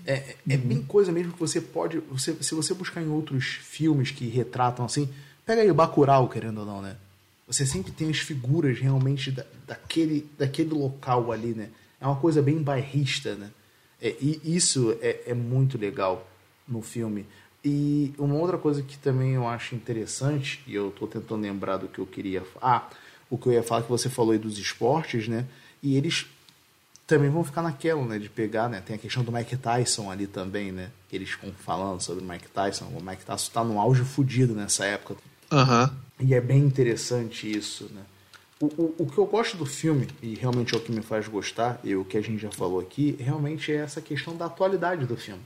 É, 0.03 0.35
é 0.49 0.55
uhum. 0.55 0.61
bem 0.61 0.81
coisa 0.81 1.11
mesmo 1.11 1.33
que 1.33 1.39
você 1.39 1.61
pode. 1.61 1.99
Você, 1.99 2.35
se 2.41 2.55
você 2.55 2.73
buscar 2.73 3.03
em 3.03 3.09
outros 3.09 3.45
filmes 3.45 4.09
que 4.09 4.27
retratam 4.27 4.83
assim, 4.83 5.07
pega 5.45 5.61
aí 5.61 5.69
o 5.69 5.75
Bacurau, 5.75 6.27
querendo 6.27 6.59
ou 6.59 6.65
não, 6.65 6.81
né? 6.81 6.97
Você 7.45 7.67
sempre 7.67 7.91
tem 7.91 8.09
as 8.09 8.17
figuras 8.17 8.79
realmente 8.79 9.29
da, 9.29 9.45
daquele, 9.67 10.27
daquele 10.35 10.73
local 10.73 11.31
ali, 11.31 11.53
né? 11.53 11.69
É 12.01 12.07
uma 12.07 12.15
coisa 12.15 12.41
bem 12.41 12.57
bairrista, 12.63 13.35
né? 13.35 13.51
É, 14.01 14.15
e 14.19 14.41
isso 14.43 14.97
é, 15.01 15.21
é 15.27 15.33
muito 15.35 15.77
legal 15.77 16.27
no 16.67 16.81
filme. 16.81 17.27
E 17.65 18.13
uma 18.19 18.35
outra 18.35 18.59
coisa 18.59 18.83
que 18.83 18.95
também 18.95 19.31
eu 19.31 19.47
acho 19.47 19.73
interessante, 19.73 20.61
e 20.67 20.75
eu 20.75 20.89
estou 20.89 21.07
tentando 21.07 21.41
lembrar 21.41 21.77
do 21.77 21.87
que 21.87 21.97
eu 21.97 22.05
queria. 22.05 22.43
Ah, 22.61 22.87
o 23.27 23.39
que 23.39 23.47
eu 23.47 23.53
ia 23.53 23.63
falar 23.63 23.81
que 23.81 23.89
você 23.89 24.07
falou 24.07 24.33
aí 24.33 24.37
dos 24.37 24.59
esportes, 24.59 25.27
né? 25.27 25.47
E 25.81 25.97
eles 25.97 26.27
também 27.07 27.27
vão 27.27 27.43
ficar 27.43 27.63
naquela, 27.63 28.05
né? 28.05 28.19
De 28.19 28.29
pegar, 28.29 28.69
né? 28.69 28.83
Tem 28.85 28.95
a 28.95 28.99
questão 28.99 29.23
do 29.23 29.31
Mike 29.31 29.57
Tyson 29.57 30.11
ali 30.11 30.27
também, 30.27 30.71
né? 30.71 30.91
Eles 31.11 31.31
ficam 31.31 31.51
falando 31.53 32.01
sobre 32.01 32.23
o 32.23 32.27
Mike 32.27 32.49
Tyson. 32.49 32.85
O 32.85 33.01
Mike 33.01 33.25
Tyson 33.25 33.47
está 33.47 33.63
no 33.63 33.79
auge 33.79 34.03
fudido 34.03 34.53
nessa 34.53 34.85
época. 34.85 35.15
Uhum. 35.51 35.89
E 36.19 36.35
é 36.35 36.41
bem 36.41 36.59
interessante 36.59 37.49
isso, 37.49 37.89
né? 37.95 38.01
O, 38.59 38.67
o, 38.67 38.95
o 38.99 39.05
que 39.07 39.17
eu 39.17 39.25
gosto 39.25 39.57
do 39.57 39.65
filme, 39.65 40.07
e 40.21 40.35
realmente 40.35 40.75
é 40.75 40.77
o 40.77 40.81
que 40.81 40.91
me 40.91 41.01
faz 41.01 41.27
gostar, 41.27 41.79
e 41.83 41.95
o 41.95 42.05
que 42.05 42.15
a 42.15 42.21
gente 42.21 42.39
já 42.39 42.51
falou 42.51 42.79
aqui, 42.79 43.17
realmente 43.19 43.71
é 43.71 43.77
essa 43.77 44.01
questão 44.01 44.37
da 44.37 44.45
atualidade 44.45 45.07
do 45.07 45.17
filme 45.17 45.41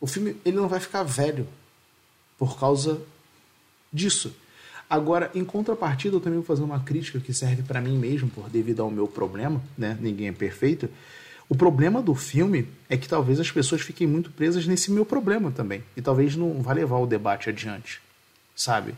o 0.00 0.06
filme 0.06 0.36
ele 0.44 0.56
não 0.56 0.68
vai 0.68 0.80
ficar 0.80 1.02
velho 1.02 1.46
por 2.38 2.58
causa 2.58 3.00
disso. 3.92 4.34
Agora, 4.88 5.30
em 5.34 5.44
contrapartida, 5.44 6.16
eu 6.16 6.20
também 6.20 6.38
vou 6.38 6.46
fazer 6.46 6.62
uma 6.62 6.80
crítica 6.80 7.18
que 7.18 7.34
serve 7.34 7.62
para 7.62 7.80
mim 7.80 7.98
mesmo, 7.98 8.28
por 8.28 8.48
devido 8.48 8.82
ao 8.82 8.90
meu 8.90 9.08
problema, 9.08 9.60
né? 9.76 9.98
Ninguém 10.00 10.28
é 10.28 10.32
perfeito. 10.32 10.88
O 11.48 11.56
problema 11.56 12.00
do 12.00 12.14
filme 12.14 12.68
é 12.88 12.96
que 12.96 13.08
talvez 13.08 13.40
as 13.40 13.50
pessoas 13.50 13.80
fiquem 13.80 14.06
muito 14.06 14.30
presas 14.30 14.66
nesse 14.66 14.90
meu 14.90 15.04
problema 15.04 15.50
também. 15.50 15.82
E 15.96 16.02
talvez 16.02 16.36
não 16.36 16.60
vá 16.62 16.72
levar 16.72 16.98
o 16.98 17.06
debate 17.06 17.48
adiante, 17.48 18.00
sabe? 18.54 18.94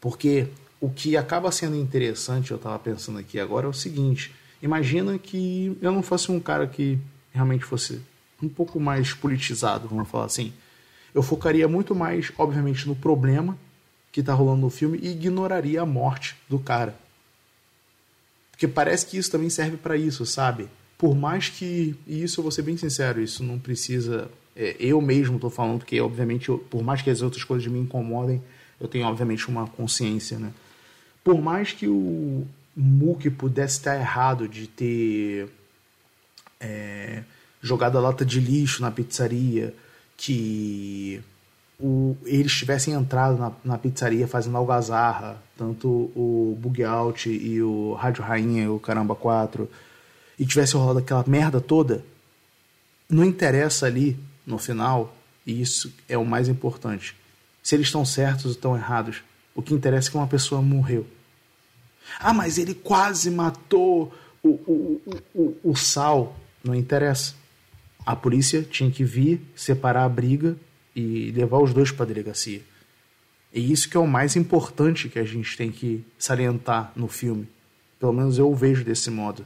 Porque 0.00 0.48
o 0.80 0.90
que 0.90 1.16
acaba 1.16 1.52
sendo 1.52 1.76
interessante, 1.76 2.50
eu 2.50 2.56
estava 2.56 2.78
pensando 2.78 3.18
aqui 3.18 3.38
agora, 3.38 3.66
é 3.66 3.68
o 3.70 3.74
seguinte: 3.74 4.34
imagina 4.60 5.18
que 5.18 5.76
eu 5.80 5.92
não 5.92 6.02
fosse 6.02 6.30
um 6.30 6.40
cara 6.40 6.66
que 6.66 6.98
realmente 7.32 7.64
fosse 7.64 8.00
um 8.42 8.48
pouco 8.48 8.78
mais 8.78 9.12
politizado, 9.12 9.88
vamos 9.88 10.08
falar 10.08 10.26
assim. 10.26 10.52
Eu 11.14 11.22
focaria 11.22 11.66
muito 11.66 11.94
mais, 11.94 12.30
obviamente, 12.36 12.86
no 12.86 12.94
problema 12.94 13.56
que 14.12 14.20
está 14.20 14.32
rolando 14.32 14.62
no 14.62 14.70
filme 14.70 14.98
e 15.02 15.10
ignoraria 15.10 15.82
a 15.82 15.86
morte 15.86 16.36
do 16.48 16.58
cara. 16.58 16.94
Porque 18.50 18.66
parece 18.66 19.06
que 19.06 19.18
isso 19.18 19.30
também 19.30 19.50
serve 19.50 19.76
para 19.76 19.96
isso, 19.96 20.24
sabe? 20.24 20.68
Por 20.96 21.14
mais 21.14 21.48
que, 21.48 21.94
e 22.06 22.22
isso 22.22 22.40
eu 22.40 22.42
vou 22.42 22.50
ser 22.50 22.62
bem 22.62 22.76
sincero, 22.76 23.20
isso 23.20 23.42
não 23.42 23.58
precisa. 23.58 24.30
É, 24.54 24.76
eu 24.80 25.00
mesmo 25.00 25.36
estou 25.36 25.50
falando, 25.50 25.78
porque 25.80 26.00
obviamente, 26.00 26.48
eu, 26.48 26.58
por 26.58 26.82
mais 26.82 27.02
que 27.02 27.10
as 27.10 27.20
outras 27.20 27.44
coisas 27.44 27.70
me 27.70 27.78
incomodem, 27.78 28.42
eu 28.80 28.88
tenho 28.88 29.06
obviamente 29.06 29.48
uma 29.48 29.66
consciência, 29.66 30.38
né? 30.38 30.52
Por 31.22 31.40
mais 31.40 31.72
que 31.72 31.86
o 31.86 32.46
Mook 32.74 33.28
pudesse 33.30 33.78
estar 33.78 33.96
errado 33.96 34.48
de 34.48 34.66
ter 34.66 35.48
é, 36.60 37.22
jogado 37.60 37.98
a 37.98 38.00
lata 38.00 38.24
de 38.24 38.40
lixo 38.40 38.82
na 38.82 38.90
pizzaria, 38.90 39.74
que 40.16 41.22
o, 41.78 42.16
eles 42.24 42.52
tivessem 42.52 42.94
entrado 42.94 43.36
na, 43.38 43.52
na, 43.64 43.78
pizzaria 43.78 44.26
fazendo 44.26 44.56
algazarra, 44.56 45.42
tanto 45.56 45.88
o 45.88 46.56
Bug 46.60 46.82
Out 46.84 47.28
e 47.28 47.62
o 47.62 47.94
Rádio 47.94 48.22
Rainha 48.22 48.64
e 48.64 48.68
o 48.68 48.78
Caramba 48.78 49.14
4, 49.14 49.68
e 50.38 50.46
tivesse 50.46 50.74
rolado 50.74 50.98
aquela 51.00 51.24
merda 51.26 51.60
toda, 51.60 52.04
não 53.08 53.24
interessa 53.24 53.86
ali 53.86 54.18
no 54.46 54.58
final, 54.58 55.14
e 55.46 55.60
isso 55.60 55.92
é 56.08 56.16
o 56.16 56.24
mais 56.24 56.48
importante. 56.48 57.16
Se 57.62 57.74
eles 57.74 57.88
estão 57.88 58.04
certos 58.04 58.46
ou 58.46 58.50
estão 58.52 58.76
errados, 58.76 59.22
o 59.54 59.62
que 59.62 59.74
interessa 59.74 60.08
é 60.08 60.10
que 60.10 60.16
uma 60.16 60.26
pessoa 60.26 60.60
morreu. 60.60 61.06
Ah, 62.20 62.32
mas 62.32 62.58
ele 62.58 62.74
quase 62.74 63.30
matou 63.30 64.12
o, 64.42 64.48
o, 64.48 65.02
o, 65.34 65.56
o, 65.64 65.76
Sal. 65.76 66.36
Não 66.62 66.74
interessa. 66.74 67.34
A 68.06 68.14
polícia 68.14 68.62
tinha 68.62 68.90
que 68.90 69.02
vir, 69.02 69.40
separar 69.56 70.04
a 70.04 70.08
briga 70.08 70.56
e 70.94 71.32
levar 71.32 71.58
os 71.58 71.74
dois 71.74 71.90
para 71.90 72.04
a 72.04 72.08
delegacia. 72.08 72.62
E 73.52 73.72
isso 73.72 73.88
que 73.88 73.96
é 73.96 74.00
o 74.00 74.06
mais 74.06 74.36
importante 74.36 75.08
que 75.08 75.18
a 75.18 75.24
gente 75.24 75.56
tem 75.56 75.72
que 75.72 76.04
salientar 76.16 76.92
no 76.94 77.08
filme. 77.08 77.48
Pelo 77.98 78.12
menos 78.12 78.38
eu 78.38 78.54
vejo 78.54 78.84
desse 78.84 79.10
modo. 79.10 79.44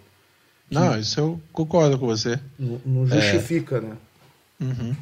Não, 0.71 0.99
isso 0.99 1.19
eu 1.19 1.41
concordo 1.53 1.99
com 1.99 2.07
você. 2.07 2.39
Não, 2.59 2.81
não 2.85 3.07
justifica, 3.07 3.79
é... 3.79 3.81
né? 3.81 3.97
Uhum. 4.61 4.95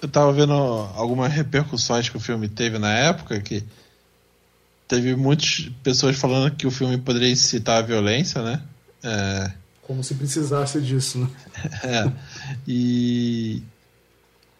Eu 0.00 0.08
tava 0.08 0.32
vendo 0.32 0.52
algumas 0.52 1.32
repercussões 1.32 2.08
que 2.08 2.16
o 2.16 2.20
filme 2.20 2.48
teve 2.48 2.78
na 2.78 2.92
época 2.92 3.40
que 3.40 3.64
teve 4.88 5.14
muitas 5.16 5.70
pessoas 5.82 6.16
falando 6.16 6.54
que 6.54 6.66
o 6.66 6.70
filme 6.70 6.98
poderia 6.98 7.30
incitar 7.30 7.78
a 7.78 7.86
violência, 7.86 8.42
né? 8.42 8.62
É... 9.02 9.61
Como 9.82 10.02
se 10.02 10.14
precisasse 10.14 10.80
disso, 10.80 11.18
né? 11.18 11.28
é. 11.84 12.12
E... 12.66 13.62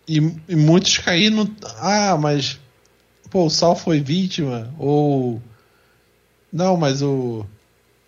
e, 0.07 0.19
e 0.49 0.57
muitos 0.57 0.99
caíram. 0.99 1.49
Ah, 1.79 2.17
mas 2.19 2.59
pô, 3.31 3.47
o 3.47 3.51
Sal 3.51 3.75
foi 3.75 4.01
vítima 4.01 4.73
ou 4.79 5.41
não, 6.53 6.77
mas 6.77 7.01
o 7.01 7.47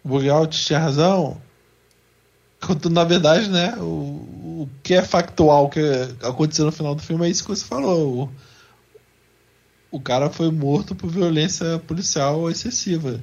Bugout 0.04 0.56
tinha 0.64 0.78
razão. 0.78 1.40
Quando, 2.60 2.90
na 2.90 3.04
verdade, 3.04 3.48
né, 3.48 3.74
o, 3.78 4.62
o 4.62 4.68
que 4.82 4.94
é 4.94 5.02
factual 5.02 5.70
que 5.70 5.80
aconteceu 6.22 6.66
no 6.66 6.72
final 6.72 6.94
do 6.94 7.02
filme 7.02 7.26
é 7.26 7.30
isso 7.30 7.42
que 7.42 7.50
você 7.50 7.64
falou. 7.64 8.30
O, 9.90 9.96
o 9.96 10.00
cara 10.00 10.28
foi 10.28 10.50
morto 10.50 10.94
por 10.94 11.10
violência 11.10 11.78
policial 11.86 12.50
excessiva. 12.50 13.20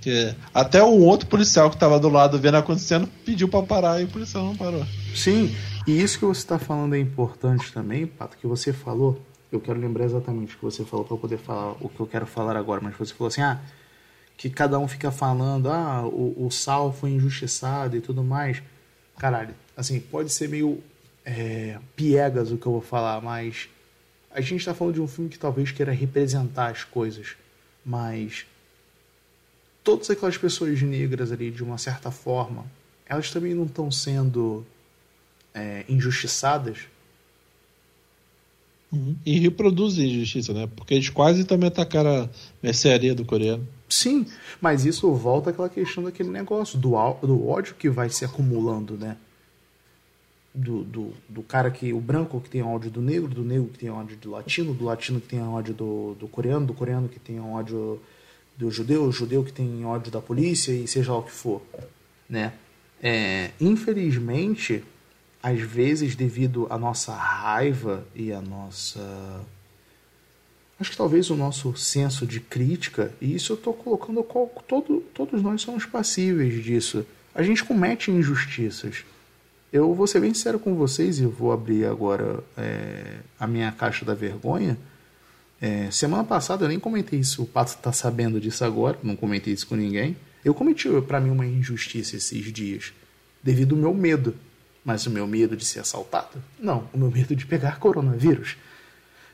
Que, 0.00 0.34
até 0.54 0.82
um 0.82 1.04
outro 1.04 1.28
policial 1.28 1.68
que 1.68 1.76
estava 1.76 2.00
do 2.00 2.08
lado 2.08 2.38
vendo 2.38 2.56
acontecendo 2.56 3.06
pediu 3.24 3.48
para 3.48 3.66
parar 3.66 4.00
e 4.00 4.04
o 4.04 4.08
policial 4.08 4.44
não 4.44 4.56
parou. 4.56 4.84
Sim, 5.14 5.54
e 5.86 6.00
isso 6.00 6.18
que 6.18 6.24
você 6.24 6.40
está 6.40 6.58
falando 6.58 6.94
é 6.94 6.98
importante 6.98 7.72
também, 7.72 8.06
Pato, 8.06 8.36
que 8.36 8.46
você 8.46 8.72
falou. 8.72 9.20
Eu 9.52 9.60
quero 9.60 9.78
lembrar 9.78 10.04
exatamente 10.04 10.54
o 10.54 10.58
que 10.58 10.64
você 10.64 10.84
falou 10.84 11.04
para 11.04 11.16
poder 11.16 11.38
falar 11.38 11.72
o 11.80 11.88
que 11.88 12.00
eu 12.00 12.06
quero 12.06 12.24
falar 12.24 12.56
agora, 12.56 12.80
mas 12.80 12.96
você 12.96 13.12
falou 13.12 13.28
assim: 13.28 13.42
ah, 13.42 13.60
que 14.36 14.48
cada 14.48 14.78
um 14.78 14.88
fica 14.88 15.10
falando, 15.10 15.68
ah, 15.68 16.06
o, 16.06 16.46
o 16.46 16.50
Sal 16.50 16.92
foi 16.92 17.10
injustiçado 17.10 17.96
e 17.96 18.00
tudo 18.00 18.24
mais. 18.24 18.62
Caralho, 19.18 19.54
assim, 19.76 20.00
pode 20.00 20.32
ser 20.32 20.48
meio 20.48 20.82
é, 21.26 21.78
piegas 21.94 22.50
o 22.50 22.56
que 22.56 22.66
eu 22.66 22.72
vou 22.72 22.80
falar, 22.80 23.20
mas 23.20 23.68
a 24.30 24.40
gente 24.40 24.60
está 24.60 24.72
falando 24.72 24.94
de 24.94 25.00
um 25.00 25.08
filme 25.08 25.28
que 25.28 25.38
talvez 25.38 25.72
queira 25.72 25.92
representar 25.92 26.70
as 26.70 26.84
coisas, 26.84 27.36
mas 27.84 28.46
todas 29.82 30.10
aquelas 30.10 30.36
pessoas 30.36 30.80
negras 30.82 31.32
ali, 31.32 31.50
de 31.50 31.62
uma 31.62 31.78
certa 31.78 32.10
forma, 32.10 32.64
elas 33.06 33.30
também 33.30 33.54
não 33.54 33.64
estão 33.64 33.90
sendo 33.90 34.64
é, 35.54 35.84
injustiçadas. 35.88 36.78
Uhum. 38.92 39.16
E 39.24 39.38
reproduzem 39.38 40.10
injustiça, 40.10 40.52
né? 40.52 40.68
Porque 40.74 40.94
eles 40.94 41.08
quase 41.08 41.44
também 41.44 41.68
atacaram 41.68 42.24
a 42.24 42.28
mercearia 42.62 43.14
do 43.14 43.24
coreano. 43.24 43.66
Sim, 43.88 44.26
mas 44.60 44.84
isso 44.84 45.12
volta 45.12 45.50
àquela 45.50 45.68
questão 45.68 46.04
daquele 46.04 46.28
negócio, 46.28 46.78
do, 46.78 46.90
do 47.22 47.48
ódio 47.48 47.74
que 47.76 47.88
vai 47.88 48.08
se 48.10 48.24
acumulando, 48.24 48.96
né? 48.96 49.16
Do, 50.52 50.82
do, 50.82 51.12
do 51.28 51.42
cara 51.42 51.70
que. 51.70 51.92
O 51.92 52.00
branco 52.00 52.40
que 52.40 52.50
tem 52.50 52.62
ódio 52.62 52.90
do 52.90 53.00
negro, 53.00 53.28
do 53.28 53.44
negro 53.44 53.68
que 53.68 53.78
tem 53.78 53.90
ódio 53.90 54.16
do 54.16 54.30
latino, 54.30 54.74
do 54.74 54.84
latino 54.84 55.20
que 55.20 55.28
tem 55.28 55.40
ódio 55.40 55.72
do, 55.72 56.16
do 56.18 56.26
coreano, 56.26 56.66
do 56.66 56.74
coreano 56.74 57.08
que 57.08 57.20
tem 57.20 57.40
ódio 57.40 58.00
do 58.60 58.70
judeu, 58.70 59.10
judeu 59.10 59.42
que 59.42 59.52
tem 59.52 59.84
ódio 59.84 60.12
da 60.12 60.20
polícia 60.20 60.70
e 60.70 60.86
seja 60.86 61.12
lá 61.12 61.18
o 61.18 61.22
que 61.22 61.32
for, 61.32 61.62
né? 62.28 62.52
É, 63.02 63.50
infelizmente, 63.58 64.84
às 65.42 65.58
vezes, 65.58 66.14
devido 66.14 66.66
à 66.68 66.76
nossa 66.76 67.14
raiva 67.14 68.06
e 68.14 68.30
à 68.30 68.40
nossa 68.42 69.00
Acho 70.78 70.92
que 70.92 70.96
talvez 70.96 71.28
o 71.28 71.36
nosso 71.36 71.76
senso 71.76 72.26
de 72.26 72.40
crítica, 72.40 73.12
e 73.20 73.34
isso 73.34 73.52
eu 73.52 73.56
estou 73.56 73.74
colocando, 73.74 74.22
todo, 74.66 75.00
todos 75.12 75.42
nós 75.42 75.60
somos 75.60 75.84
passíveis 75.84 76.64
disso. 76.64 77.04
A 77.34 77.42
gente 77.42 77.62
comete 77.62 78.10
injustiças. 78.10 79.04
Eu 79.70 79.94
vou 79.94 80.06
ser 80.06 80.20
bem 80.20 80.32
sincero 80.32 80.58
com 80.58 80.74
vocês 80.74 81.20
e 81.20 81.26
vou 81.26 81.52
abrir 81.52 81.84
agora 81.84 82.42
é, 82.56 83.18
a 83.38 83.46
minha 83.46 83.70
caixa 83.70 84.06
da 84.06 84.14
vergonha. 84.14 84.78
É, 85.60 85.90
semana 85.90 86.24
passada 86.24 86.64
eu 86.64 86.68
nem 86.68 86.80
comentei 86.80 87.18
isso, 87.18 87.42
o 87.42 87.46
Pato 87.46 87.72
está 87.72 87.92
sabendo 87.92 88.40
disso 88.40 88.64
agora, 88.64 88.98
não 89.02 89.14
comentei 89.14 89.52
isso 89.52 89.66
com 89.66 89.76
ninguém. 89.76 90.16
Eu 90.42 90.54
cometi 90.54 90.88
para 91.06 91.20
mim 91.20 91.30
uma 91.30 91.44
injustiça 91.44 92.16
esses 92.16 92.50
dias, 92.50 92.94
devido 93.42 93.74
ao 93.74 93.80
meu 93.80 93.94
medo. 93.94 94.34
Mas 94.82 95.06
o 95.06 95.10
meu 95.10 95.26
medo 95.26 95.54
de 95.54 95.64
ser 95.64 95.80
assaltado? 95.80 96.42
Não, 96.58 96.88
o 96.92 96.98
meu 96.98 97.10
medo 97.10 97.36
de 97.36 97.44
pegar 97.44 97.78
coronavírus. 97.78 98.56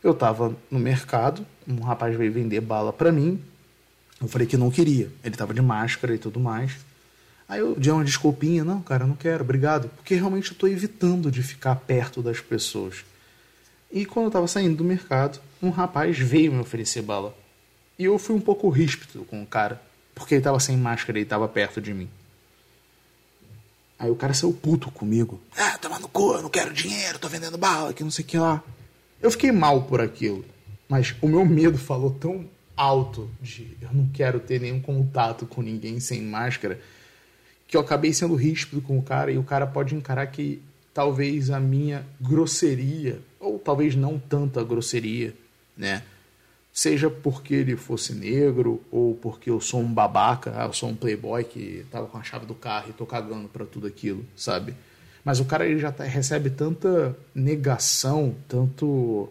Eu 0.03 0.11
estava 0.11 0.57
no 0.69 0.79
mercado, 0.79 1.47
um 1.67 1.81
rapaz 1.81 2.17
veio 2.17 2.33
vender 2.33 2.61
bala 2.61 2.93
para 2.93 3.13
mim. 3.13 3.41
Eu 4.21 4.27
falei 4.27 4.47
que 4.47 4.57
não 4.57 4.71
queria. 4.71 5.09
Ele 5.23 5.35
estava 5.35 5.55
de 5.55 5.63
máscara 5.63 6.15
e 6.15 6.19
tudo 6.19 6.41
mais. 6.41 6.73
Aí 7.49 7.61
eu 7.61 7.77
dei 7.77 7.93
uma 7.93 8.05
desculpinha, 8.05 8.65
não, 8.65 8.83
cara, 8.83 9.07
não 9.07 9.15
quero, 9.15 9.45
obrigado. 9.45 9.89
Porque 9.91 10.17
realmente 10.17 10.49
eu 10.49 10.53
estou 10.55 10.69
evitando 10.69 11.31
de 11.31 11.43
ficar 11.43 11.77
perto 11.77 12.21
das 12.21 12.41
pessoas. 12.41 13.05
E 13.97 14.05
quando 14.05 14.25
eu 14.25 14.29
estava 14.29 14.47
saindo 14.47 14.77
do 14.77 14.85
mercado, 14.85 15.41
um 15.63 15.71
rapaz 15.71 16.19
veio 16.19 16.53
me 16.53 16.61
oferecer 16.61 17.01
bala. 17.01 17.35
E 17.99 18.05
eu 18.05 18.19
fui 18.19 18.37
um 18.37 18.41
pouco 18.41 18.69
ríspido 18.69 19.25
com 19.25 19.43
o 19.43 19.47
cara, 19.47 19.81
porque 20.15 20.35
ele 20.35 20.41
estava 20.41 20.61
sem 20.61 20.77
máscara 20.77 21.19
e 21.19 21.23
estava 21.23 21.49
perto 21.49 21.81
de 21.81 21.95
mim. 21.95 22.07
Aí 23.99 24.11
o 24.11 24.15
cara 24.15 24.35
saiu 24.35 24.53
puto 24.53 24.91
comigo. 24.91 25.41
Ah, 25.57 25.79
toma 25.79 25.99
no 25.99 26.09
cu, 26.09 26.35
eu 26.35 26.43
não 26.43 26.51
quero 26.51 26.75
dinheiro, 26.75 27.19
tô 27.19 27.27
vendendo 27.27 27.57
bala, 27.57 27.95
que 27.95 28.05
não 28.05 28.11
sei 28.11 28.23
o 28.23 28.29
que 28.29 28.37
lá. 28.37 28.63
Eu 29.19 29.31
fiquei 29.31 29.51
mal 29.51 29.85
por 29.85 30.03
aquilo, 30.03 30.45
mas 30.87 31.15
o 31.23 31.27
meu 31.27 31.47
medo 31.47 31.79
falou 31.79 32.11
tão 32.11 32.45
alto 32.77 33.31
de 33.41 33.79
eu 33.81 33.89
não 33.95 34.11
quero 34.13 34.41
ter 34.41 34.61
nenhum 34.61 34.79
contato 34.79 35.47
com 35.47 35.63
ninguém 35.63 36.01
sem 36.01 36.21
máscara 36.21 36.79
que 37.67 37.79
eu 37.79 37.81
acabei 37.81 38.13
sendo 38.13 38.35
ríspido 38.35 38.83
com 38.83 38.99
o 38.99 39.03
cara 39.03 39.33
e 39.33 39.39
o 39.39 39.43
cara 39.43 39.67
pode 39.67 39.95
encarar 39.95 40.27
que 40.27 40.63
talvez 40.97 41.51
a 41.51 41.61
minha 41.61 42.07
grosseria 42.21 43.21
ou 43.39 43.56
talvez 43.67 43.97
não 43.97 44.17
tanta 44.17 44.63
grosseria, 44.63 45.35
né? 45.77 46.05
Seja 46.73 47.11
porque 47.11 47.53
ele 47.53 47.75
fosse 47.75 48.15
negro 48.15 48.81
ou 48.93 49.17
porque 49.17 49.51
eu 49.51 49.61
sou 49.61 49.81
um 49.81 49.93
babaca, 49.93 50.51
eu 50.51 50.73
sou 50.73 50.89
um 50.91 50.95
playboy 50.95 51.43
que 51.43 51.85
tava 51.91 52.07
com 52.07 52.17
a 52.17 52.23
chave 52.23 52.47
do 52.47 52.55
carro 52.55 52.91
e 52.91 52.93
tô 52.93 53.05
cagando 53.05 53.49
para 53.49 53.67
tudo 53.67 53.89
aquilo, 53.89 54.25
sabe? 54.37 54.73
Mas 55.25 55.41
o 55.41 55.45
cara 55.45 55.67
ele 55.67 55.81
já 55.81 55.91
tá, 55.91 56.05
recebe 56.05 56.49
tanta 56.49 57.17
negação, 57.35 58.37
tanto 58.47 59.29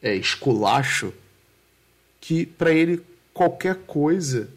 é, 0.00 0.14
esculacho, 0.14 1.12
que 2.20 2.46
para 2.46 2.72
ele 2.72 3.04
qualquer 3.34 3.74
coisa, 3.86 4.48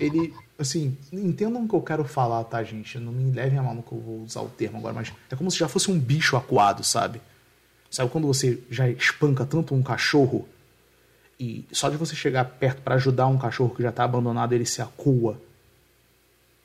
ele 0.00 0.34
assim, 0.58 0.96
entendam 1.12 1.64
o 1.64 1.68
que 1.68 1.74
eu 1.74 1.82
quero 1.82 2.04
falar, 2.04 2.42
tá, 2.44 2.64
gente? 2.64 2.98
Não 2.98 3.12
me 3.12 3.30
levem 3.30 3.58
a 3.58 3.62
no 3.62 3.82
que 3.82 3.92
eu 3.92 4.00
vou 4.00 4.22
usar 4.22 4.40
o 4.40 4.48
termo 4.48 4.78
agora, 4.78 4.94
mas 4.94 5.12
é 5.30 5.36
como 5.36 5.50
se 5.50 5.58
já 5.58 5.68
fosse 5.68 5.90
um 5.90 5.98
bicho 5.98 6.36
acuado, 6.36 6.82
sabe? 6.82 7.20
Sabe 7.96 8.10
quando 8.10 8.26
você 8.26 8.62
já 8.70 8.90
espanca 8.90 9.46
tanto 9.46 9.74
um 9.74 9.82
cachorro 9.82 10.46
e 11.40 11.64
só 11.72 11.88
de 11.88 11.96
você 11.96 12.14
chegar 12.14 12.44
perto 12.44 12.82
para 12.82 12.96
ajudar 12.96 13.26
um 13.26 13.38
cachorro 13.38 13.74
que 13.74 13.82
já 13.82 13.90
tá 13.90 14.04
abandonado, 14.04 14.52
ele 14.52 14.66
se 14.66 14.82
acua? 14.82 15.40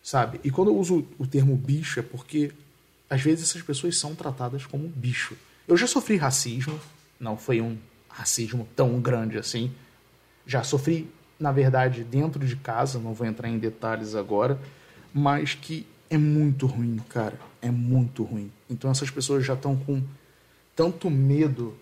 Sabe? 0.03 0.41
E 0.43 0.51
quando 0.51 0.71
eu 0.71 0.75
uso 0.75 1.07
o 1.17 1.25
termo 1.25 1.55
bicho 1.55 2.01
é 2.01 2.03
porque 2.03 2.51
às 3.09 3.21
vezes 3.21 3.49
essas 3.49 3.61
pessoas 3.61 3.97
são 3.97 4.13
tratadas 4.13 4.65
como 4.65 4.89
bicho. 4.89 5.38
Eu 5.65 5.77
já 5.77 5.88
sofri 5.88 6.17
racismo, 6.17 6.77
não 7.17 7.38
foi 7.38 7.61
um 7.61 7.77
racismo 8.09 8.67
tão 8.75 8.99
grande 8.99 9.38
assim. 9.38 9.71
Já 10.45 10.63
sofri 10.63 11.09
na 11.39 11.53
verdade, 11.53 12.03
dentro 12.03 12.45
de 12.45 12.57
casa, 12.57 12.99
não 12.99 13.13
vou 13.13 13.25
entrar 13.25 13.47
em 13.47 13.57
detalhes 13.57 14.15
agora, 14.15 14.59
mas 15.13 15.53
que 15.53 15.88
é 16.09 16.17
muito 16.17 16.67
ruim, 16.67 16.99
cara. 17.07 17.39
É 17.61 17.71
muito 17.71 18.21
ruim. 18.21 18.51
Então 18.69 18.91
essas 18.91 19.09
pessoas 19.09 19.45
já 19.45 19.53
estão 19.53 19.77
com 19.77 20.03
tanto 20.82 21.11
medo, 21.11 21.75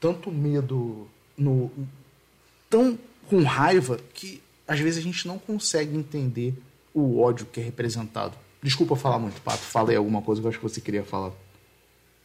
tanto 0.00 0.32
medo 0.32 1.06
no 1.38 1.70
tão 2.68 2.98
com 3.30 3.44
raiva 3.44 4.00
que 4.12 4.42
às 4.66 4.80
vezes 4.80 4.98
a 4.98 5.02
gente 5.02 5.28
não 5.28 5.38
consegue 5.38 5.96
entender 5.96 6.52
o 6.92 7.20
ódio 7.20 7.46
que 7.46 7.60
é 7.60 7.62
representado. 7.62 8.36
Desculpa 8.60 8.96
falar 8.96 9.20
muito, 9.20 9.40
Pato. 9.42 9.58
Falei 9.58 9.96
alguma 9.96 10.20
coisa 10.22 10.40
que 10.40 10.46
eu 10.46 10.48
acho 10.48 10.58
que 10.58 10.64
você 10.64 10.80
queria 10.80 11.04
falar. 11.04 11.30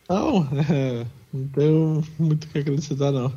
Não, 0.09 0.47
é, 0.71 1.05
não 1.31 1.47
tenho 1.49 2.03
muito 2.17 2.45
o 2.45 2.47
que 2.47 2.57
acrescentar, 2.57 3.11
não. 3.11 3.31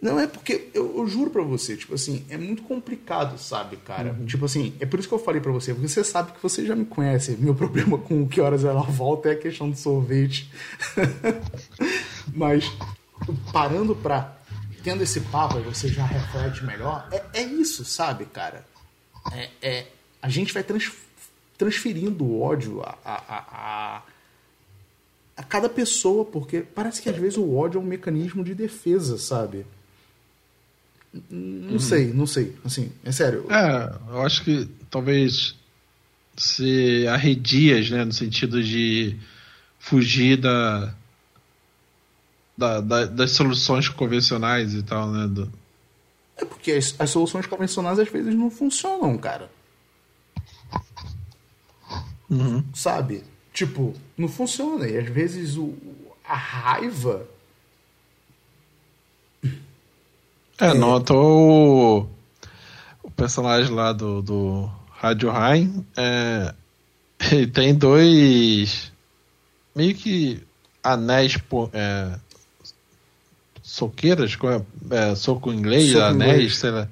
Não, 0.00 0.18
é 0.18 0.26
porque 0.26 0.70
eu, 0.72 0.96
eu, 0.96 1.06
juro 1.06 1.30
pra 1.30 1.42
você, 1.42 1.76
tipo 1.76 1.94
assim, 1.94 2.24
é 2.30 2.38
muito 2.38 2.62
complicado, 2.62 3.36
sabe, 3.38 3.76
cara? 3.76 4.16
Uhum. 4.18 4.24
Tipo 4.24 4.46
assim, 4.46 4.72
é 4.80 4.86
por 4.86 4.98
isso 4.98 5.06
que 5.06 5.14
eu 5.14 5.18
falei 5.18 5.42
pra 5.42 5.52
você, 5.52 5.74
porque 5.74 5.88
você 5.88 6.02
sabe 6.02 6.32
que 6.32 6.42
você 6.42 6.64
já 6.64 6.74
me 6.74 6.86
conhece. 6.86 7.36
Meu 7.38 7.54
problema 7.54 7.98
com 7.98 8.26
que 8.26 8.40
horas 8.40 8.64
ela 8.64 8.80
volta 8.82 9.28
é 9.28 9.32
a 9.32 9.38
questão 9.38 9.68
do 9.68 9.76
sorvete. 9.76 10.50
Mas, 12.34 12.64
parando 13.52 13.94
pra. 13.94 14.36
Tendo 14.82 15.02
esse 15.02 15.20
papo, 15.20 15.58
aí 15.58 15.62
você 15.62 15.88
já 15.88 16.06
reflete 16.06 16.64
melhor. 16.64 17.06
É, 17.12 17.22
é 17.34 17.42
isso, 17.42 17.84
sabe, 17.84 18.24
cara? 18.24 18.64
É, 19.30 19.50
é, 19.60 19.86
a 20.22 20.30
gente 20.30 20.54
vai 20.54 20.62
trans, 20.62 20.90
transferindo 21.58 22.24
o 22.24 22.40
ódio 22.40 22.80
a, 22.80 22.96
a, 23.04 23.22
a, 23.28 24.02
a 25.36 25.42
cada 25.42 25.68
pessoa, 25.68 26.24
porque 26.24 26.62
parece 26.62 27.02
que 27.02 27.10
às 27.10 27.16
vezes 27.16 27.36
o 27.36 27.54
ódio 27.54 27.78
é 27.78 27.82
um 27.82 27.86
mecanismo 27.86 28.42
de 28.42 28.54
defesa, 28.54 29.18
sabe? 29.18 29.66
Não 31.12 31.72
uhum. 31.72 31.78
sei, 31.78 32.12
não 32.12 32.26
sei. 32.26 32.54
Assim, 32.64 32.92
é 33.04 33.10
sério. 33.10 33.46
É, 33.50 33.92
eu 34.10 34.22
acho 34.22 34.44
que 34.44 34.68
talvez 34.88 35.56
se 36.36 37.06
arredias, 37.08 37.90
né, 37.90 38.04
no 38.04 38.12
sentido 38.12 38.62
de 38.62 39.16
fugir 39.78 40.36
da, 40.36 40.94
da, 42.56 42.80
da, 42.80 43.06
das 43.06 43.32
soluções 43.32 43.88
convencionais 43.88 44.74
e 44.74 44.82
tal, 44.82 45.10
né? 45.10 45.26
Do... 45.26 45.52
É 46.36 46.44
porque 46.44 46.72
as, 46.72 46.94
as, 46.98 47.10
soluções 47.10 47.46
convencionais 47.46 47.98
às 47.98 48.08
vezes 48.08 48.34
não 48.34 48.50
funcionam, 48.50 49.18
cara. 49.18 49.50
Uhum. 52.28 52.64
Sabe? 52.72 53.24
Tipo, 53.52 53.94
não 54.16 54.28
funciona. 54.28 54.86
E 54.86 54.96
às 54.96 55.08
vezes 55.08 55.56
o, 55.56 55.74
a 56.24 56.36
raiva 56.36 57.26
É, 60.60 60.74
notou 60.74 62.02
o, 62.02 62.08
o 63.02 63.10
personagem 63.10 63.74
lá 63.74 63.92
do, 63.92 64.20
do 64.20 64.70
Rádio 64.90 65.30
Rain. 65.30 65.86
É, 65.96 66.54
ele 67.32 67.46
tem 67.46 67.74
dois. 67.74 68.92
meio 69.74 69.94
que 69.94 70.42
anéis. 70.82 71.38
É, 71.72 72.18
soqueiras, 73.62 74.36
é, 74.90 74.96
é, 74.96 75.14
soco 75.14 75.52
inglês, 75.52 75.92
soco 75.92 76.04
anéis, 76.04 76.32
inglês. 76.32 76.58
sei 76.58 76.70
lá. 76.70 76.88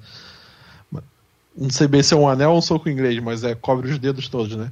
Não 1.56 1.70
sei 1.70 1.88
bem 1.88 2.02
se 2.02 2.14
é 2.14 2.16
um 2.16 2.28
anel 2.28 2.52
ou 2.52 2.58
um 2.58 2.62
soco 2.62 2.88
inglês, 2.88 3.20
mas 3.22 3.42
é 3.42 3.54
cobre 3.54 3.90
os 3.90 3.98
dedos 3.98 4.28
todos, 4.28 4.56
né? 4.56 4.70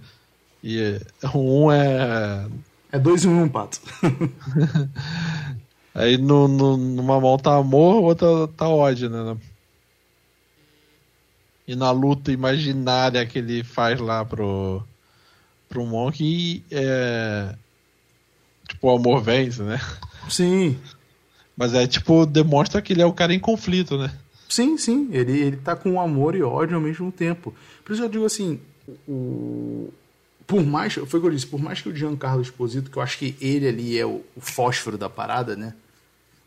E 0.63 1.01
um 1.35 1.71
é. 1.71 2.47
É 2.93 2.99
dois 2.99 3.25
em 3.25 3.29
um, 3.29 3.49
pato. 3.49 3.81
Aí 5.97 6.19
no, 6.19 6.47
no, 6.47 6.77
numa 6.77 7.19
mão 7.19 7.39
tá 7.39 7.57
amor, 7.57 8.03
outra 8.03 8.47
tá 8.49 8.69
ódio, 8.69 9.09
né? 9.09 9.35
E 11.67 11.75
na 11.75 11.91
luta 11.91 12.31
imaginária 12.31 13.25
que 13.25 13.39
ele 13.39 13.65
faz 13.65 13.99
lá 13.99 14.23
pro, 14.23 14.83
pro 15.71 15.87
Monk, 15.87 16.63
é, 16.71 17.55
tipo, 18.69 18.89
o 18.89 18.95
amor 18.95 19.23
vence, 19.23 19.63
né? 19.63 19.81
Sim. 20.29 20.79
Mas 21.57 21.73
é 21.73 21.87
tipo, 21.87 22.27
demonstra 22.27 22.83
que 22.83 22.93
ele 22.93 23.01
é 23.01 23.07
o 23.07 23.15
cara 23.15 23.33
em 23.33 23.41
conflito, 23.41 23.97
né? 23.97 24.13
Sim, 24.51 24.77
sim. 24.77 25.09
Ele, 25.11 25.33
ele 25.33 25.57
tá 25.57 25.75
com 25.75 25.99
amor 25.99 26.37
e 26.37 26.43
ódio 26.43 26.77
ao 26.77 26.83
mesmo 26.83 27.11
tempo. 27.11 27.55
Por 27.83 27.95
isso 27.95 28.03
eu 28.03 28.09
digo 28.11 28.27
assim, 28.27 28.61
o, 29.09 29.91
por 30.47 30.63
mais, 30.63 30.93
foi 30.93 31.19
o 31.19 31.23
que 31.23 31.29
eu 31.29 31.31
disse, 31.31 31.47
por 31.47 31.59
mais 31.59 31.81
que 31.81 31.89
o 31.89 31.97
Giancarlo 31.97 32.43
Esposito, 32.43 32.91
que 32.91 32.99
eu 32.99 33.03
acho 33.03 33.17
que 33.17 33.35
ele 33.41 33.67
ali 33.67 33.99
é 33.99 34.05
o, 34.05 34.23
o 34.37 34.41
fósforo 34.43 34.99
da 34.99 35.09
parada, 35.09 35.57
né? 35.57 35.73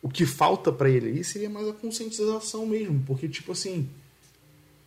O 0.01 0.09
que 0.09 0.25
falta 0.25 0.71
para 0.71 0.89
ele 0.89 1.07
aí 1.07 1.23
seria 1.23 1.49
mais 1.49 1.67
a 1.67 1.73
conscientização 1.73 2.65
mesmo, 2.65 3.03
porque 3.05 3.27
tipo 3.27 3.51
assim, 3.51 3.89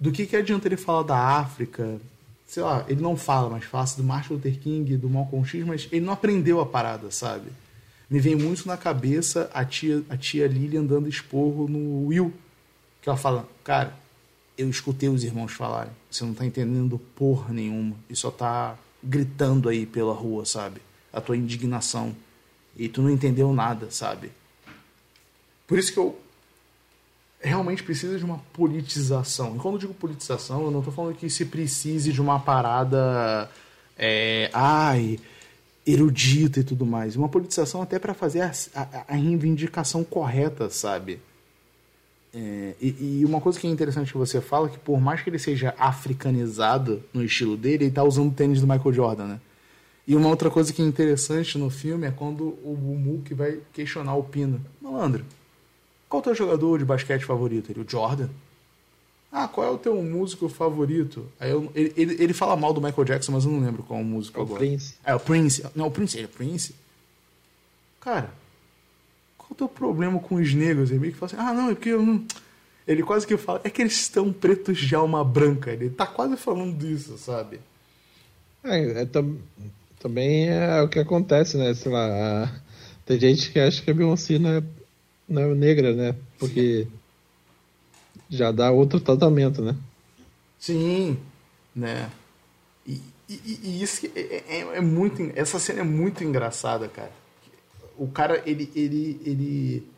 do 0.01 0.11
que 0.11 0.27
que 0.27 0.37
adianta 0.37 0.67
ele 0.67 0.77
falar 0.77 1.03
da 1.03 1.17
África? 1.17 2.01
Sei 2.47 2.63
lá, 2.63 2.85
ele 2.89 3.01
não 3.01 3.17
fala, 3.17 3.49
mas 3.49 3.65
fala 3.65 3.87
do 3.97 4.03
Martin 4.03 4.35
Luther 4.35 4.59
King, 4.59 4.97
do 4.97 5.09
Malcolm 5.09 5.47
X, 5.47 5.65
mas 5.65 5.89
ele 5.91 6.05
não 6.05 6.13
aprendeu 6.13 6.61
a 6.61 6.67
parada, 6.67 7.11
sabe? 7.11 7.51
Me 8.11 8.21
vem 8.21 8.37
muito 8.37 8.67
na 8.67 8.77
cabeça 8.77 9.51
a 9.55 9.65
tia, 9.65 10.03
a 10.09 10.17
tia 10.17 10.47
Lilian 10.47 10.85
dando 10.85 11.09
esporro 11.09 11.67
no 11.69 12.09
Will, 12.09 12.33
que 13.01 13.09
ela 13.09 13.17
fala, 13.17 13.49
cara, 13.65 13.97
eu 14.59 14.69
escutei 14.69 15.09
os 15.09 15.25
irmãos 15.25 15.53
falarem, 15.53 15.93
você 16.11 16.25
não 16.25 16.35
tá 16.35 16.45
entendendo 16.45 16.99
porra 16.99 17.55
nenhuma, 17.55 17.97
e 18.11 18.15
só 18.15 18.31
tá 18.31 18.77
gritando 19.03 19.69
aí 19.69 19.87
pela 19.87 20.13
rua, 20.13 20.45
sabe? 20.45 20.81
A 21.13 21.21
tua 21.21 21.37
indignação. 21.37 22.15
E 22.77 22.89
tu 22.89 23.03
não 23.03 23.11
entendeu 23.11 23.53
nada, 23.53 23.91
sabe? 23.91 24.31
Por 25.73 25.79
isso 25.79 25.91
que 25.91 25.99
eu 25.99 26.15
realmente 27.41 27.83
precisa 27.83 28.19
de 28.19 28.25
uma 28.27 28.37
politização. 28.53 29.57
E 29.57 29.59
quando 29.59 29.77
eu 29.77 29.81
digo 29.81 29.95
politização, 29.95 30.65
eu 30.65 30.71
não 30.71 30.81
estou 30.81 30.93
falando 30.93 31.17
que 31.17 31.31
se 31.31 31.47
precise 31.47 32.13
de 32.13 32.21
uma 32.21 32.39
parada 32.39 33.51
é, 33.97 34.51
ai, 34.53 35.19
erudita 35.87 36.61
e 36.61 36.63
tudo 36.63 36.85
mais. 36.85 37.17
Uma 37.17 37.27
politização 37.27 37.81
até 37.81 37.99
para 37.99 38.13
fazer 38.13 38.43
a, 38.43 38.53
a, 38.75 39.05
a, 39.09 39.15
reivindicação 39.15 40.05
correta, 40.05 40.69
sabe? 40.69 41.21
É, 42.35 42.75
e, 42.79 43.21
e, 43.21 43.25
uma 43.25 43.41
coisa 43.41 43.59
que 43.59 43.67
é 43.67 43.71
interessante 43.71 44.13
que 44.13 44.19
você 44.19 44.43
fala 44.43 44.69
que 44.69 44.79
por 44.79 45.01
mais 45.01 45.23
que 45.23 45.31
ele 45.31 45.39
seja 45.39 45.75
africanizado 45.79 47.03
no 47.15 47.25
estilo 47.25 47.57
dele, 47.57 47.85
ele 47.85 47.87
está 47.87 48.05
usando 48.05 48.29
o 48.29 48.35
tênis 48.35 48.61
do 48.61 48.67
Michael 48.67 48.93
Jordan, 48.93 49.25
né? 49.25 49.41
E 50.07 50.15
uma 50.15 50.29
outra 50.29 50.51
coisa 50.51 50.71
que 50.71 50.83
é 50.83 50.85
interessante 50.85 51.57
no 51.57 51.71
filme 51.71 52.07
é 52.07 52.11
quando 52.11 52.59
o 52.63 52.77
Mook 52.77 53.33
vai 53.33 53.61
questionar 53.73 54.15
o 54.17 54.23
Pino. 54.23 54.61
Malandro, 54.79 55.25
qual 56.13 56.19
é 56.19 56.21
o 56.21 56.25
teu 56.25 56.35
jogador 56.35 56.79
de 56.79 56.85
basquete 56.85 57.25
favorito? 57.25 57.73
Ele, 57.73 57.81
o 57.81 57.87
Jordan. 57.89 58.29
Ah, 59.33 59.49
qual 59.49 59.67
é 59.67 59.71
o 59.71 59.79
teu 59.79 59.97
músico 60.03 60.47
favorito? 60.47 61.27
Aí 61.41 61.51
eu, 61.51 61.73
ele, 61.75 61.95
ele, 61.97 62.23
ele, 62.23 62.33
fala 62.35 62.55
mal 62.55 62.75
do 62.75 62.83
Michael 62.83 63.05
Jackson, 63.07 63.33
mas 63.33 63.47
eu 63.47 63.51
não 63.51 63.61
lembro 63.61 63.83
qual 63.83 63.99
é 63.99 64.03
o 64.03 64.05
músico 64.05 64.39
é 64.39 64.43
o 64.43 64.45
agora. 64.45 64.59
Prince. 64.59 64.95
É 65.03 65.15
o 65.15 65.21
Prince. 65.21 65.65
Não, 65.75 65.87
o 65.87 65.91
Prince. 65.91 66.19
Ele 66.19 66.27
é 66.27 66.29
Prince. 66.29 66.75
Cara, 67.99 68.31
qual 69.39 69.49
é 69.51 69.55
o 69.55 69.57
teu 69.57 69.69
problema 69.71 70.19
com 70.19 70.35
os 70.35 70.53
negros? 70.53 70.91
Ele 70.91 71.01
meio 71.01 71.15
que 71.15 71.19
fala 71.19 71.33
assim, 71.33 71.43
ah, 71.43 71.55
não, 71.55 71.71
é 71.71 71.75
porque 71.75 71.89
eu 71.89 72.03
não... 72.03 72.23
Ele 72.87 73.03
quase 73.03 73.27
que 73.27 73.39
fala, 73.39 73.63
é 73.65 73.71
que 73.71 73.81
eles 73.81 73.99
estão 73.99 74.31
pretos 74.31 74.79
de 74.79 74.95
alma 74.95 75.25
branca. 75.25 75.71
Ele 75.71 75.89
tá 75.89 76.05
quase 76.05 76.37
falando 76.37 76.77
disso, 76.77 77.17
sabe? 77.17 77.59
É, 78.63 79.01
é 79.01 79.07
tam, 79.07 79.39
também 79.99 80.51
é 80.51 80.83
o 80.83 80.89
que 80.91 80.99
acontece, 80.99 81.57
né? 81.57 81.73
Sei 81.73 81.91
lá, 81.91 82.45
a, 82.45 82.61
tem 83.07 83.19
gente 83.19 83.51
que 83.51 83.59
acha 83.59 83.81
que 83.81 83.91
a 83.91 83.95
Beyoncé 83.95 84.39
não 84.39 84.51
é 84.51 84.63
não 85.29 85.43
é 85.43 85.55
negra, 85.55 85.95
né? 85.95 86.15
Porque 86.39 86.87
já 88.29 88.51
dá 88.51 88.71
outro 88.71 89.01
tratamento, 89.01 89.63
né? 89.63 89.77
Sim, 90.59 91.19
né? 91.75 92.11
E, 92.87 93.01
e, 93.29 93.61
e 93.63 93.83
isso 93.83 94.07
é, 94.15 94.21
é, 94.21 94.61
é, 94.77 94.81
muito. 94.81 95.23
Essa 95.35 95.59
cena 95.59 95.81
é 95.81 95.85
muito 95.85 96.25
engraçada, 96.25 96.89
cara. 96.89 97.13
O 97.99 98.09
cara, 98.09 98.43
ele, 98.47 98.71
ele, 98.75 99.21
ele, 99.25 99.89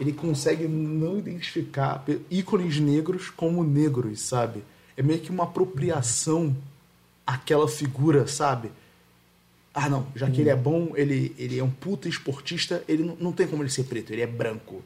ele 0.00 0.12
consegue 0.12 0.68
não 0.68 1.18
identificar 1.18 2.04
ícones 2.30 2.78
negros 2.78 3.30
como 3.30 3.64
negros, 3.64 4.20
sabe? 4.20 4.62
É 4.96 5.02
meio 5.02 5.20
que 5.20 5.30
uma 5.30 5.44
apropriação 5.44 6.56
àquela 7.26 7.68
figura, 7.68 8.26
sabe? 8.26 8.70
Ah, 9.78 9.90
não, 9.90 10.06
já 10.16 10.30
que 10.30 10.38
hum. 10.38 10.40
ele 10.40 10.48
é 10.50 10.56
bom, 10.56 10.92
ele, 10.96 11.36
ele 11.38 11.58
é 11.58 11.62
um 11.62 11.68
puta 11.68 12.08
esportista, 12.08 12.82
ele 12.88 13.02
não, 13.04 13.16
não 13.20 13.32
tem 13.32 13.46
como 13.46 13.62
ele 13.62 13.68
ser 13.68 13.84
preto, 13.84 14.10
ele 14.10 14.22
é 14.22 14.26
branco. 14.26 14.82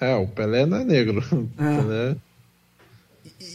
É, 0.00 0.14
o 0.14 0.28
Pelé 0.28 0.64
não 0.64 0.78
é 0.78 0.84
negro. 0.84 1.20
É. 1.58 1.76
Pelé 1.82 2.16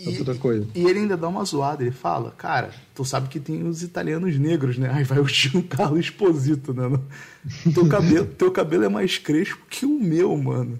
é 0.05 0.19
outra 0.19 0.35
coisa. 0.35 0.67
E 0.75 0.85
ele 0.85 0.99
ainda 0.99 1.15
dá 1.15 1.27
uma 1.27 1.43
zoada, 1.45 1.81
ele 1.81 1.91
fala, 1.91 2.31
cara, 2.31 2.71
tu 2.93 3.05
sabe 3.05 3.29
que 3.29 3.39
tem 3.39 3.63
os 3.63 3.81
italianos 3.83 4.37
negros, 4.37 4.77
né? 4.77 4.89
Aí 4.93 5.03
vai 5.03 5.19
o 5.19 5.27
Giancarlo 5.27 5.99
Esposito, 5.99 6.73
né? 6.73 6.83
Teu 7.73 7.87
cabelo, 7.87 8.25
teu 8.25 8.51
cabelo 8.51 8.83
é 8.83 8.89
mais 8.89 9.17
crespo 9.17 9.65
que 9.69 9.85
o 9.85 9.99
meu, 9.99 10.35
mano. 10.37 10.77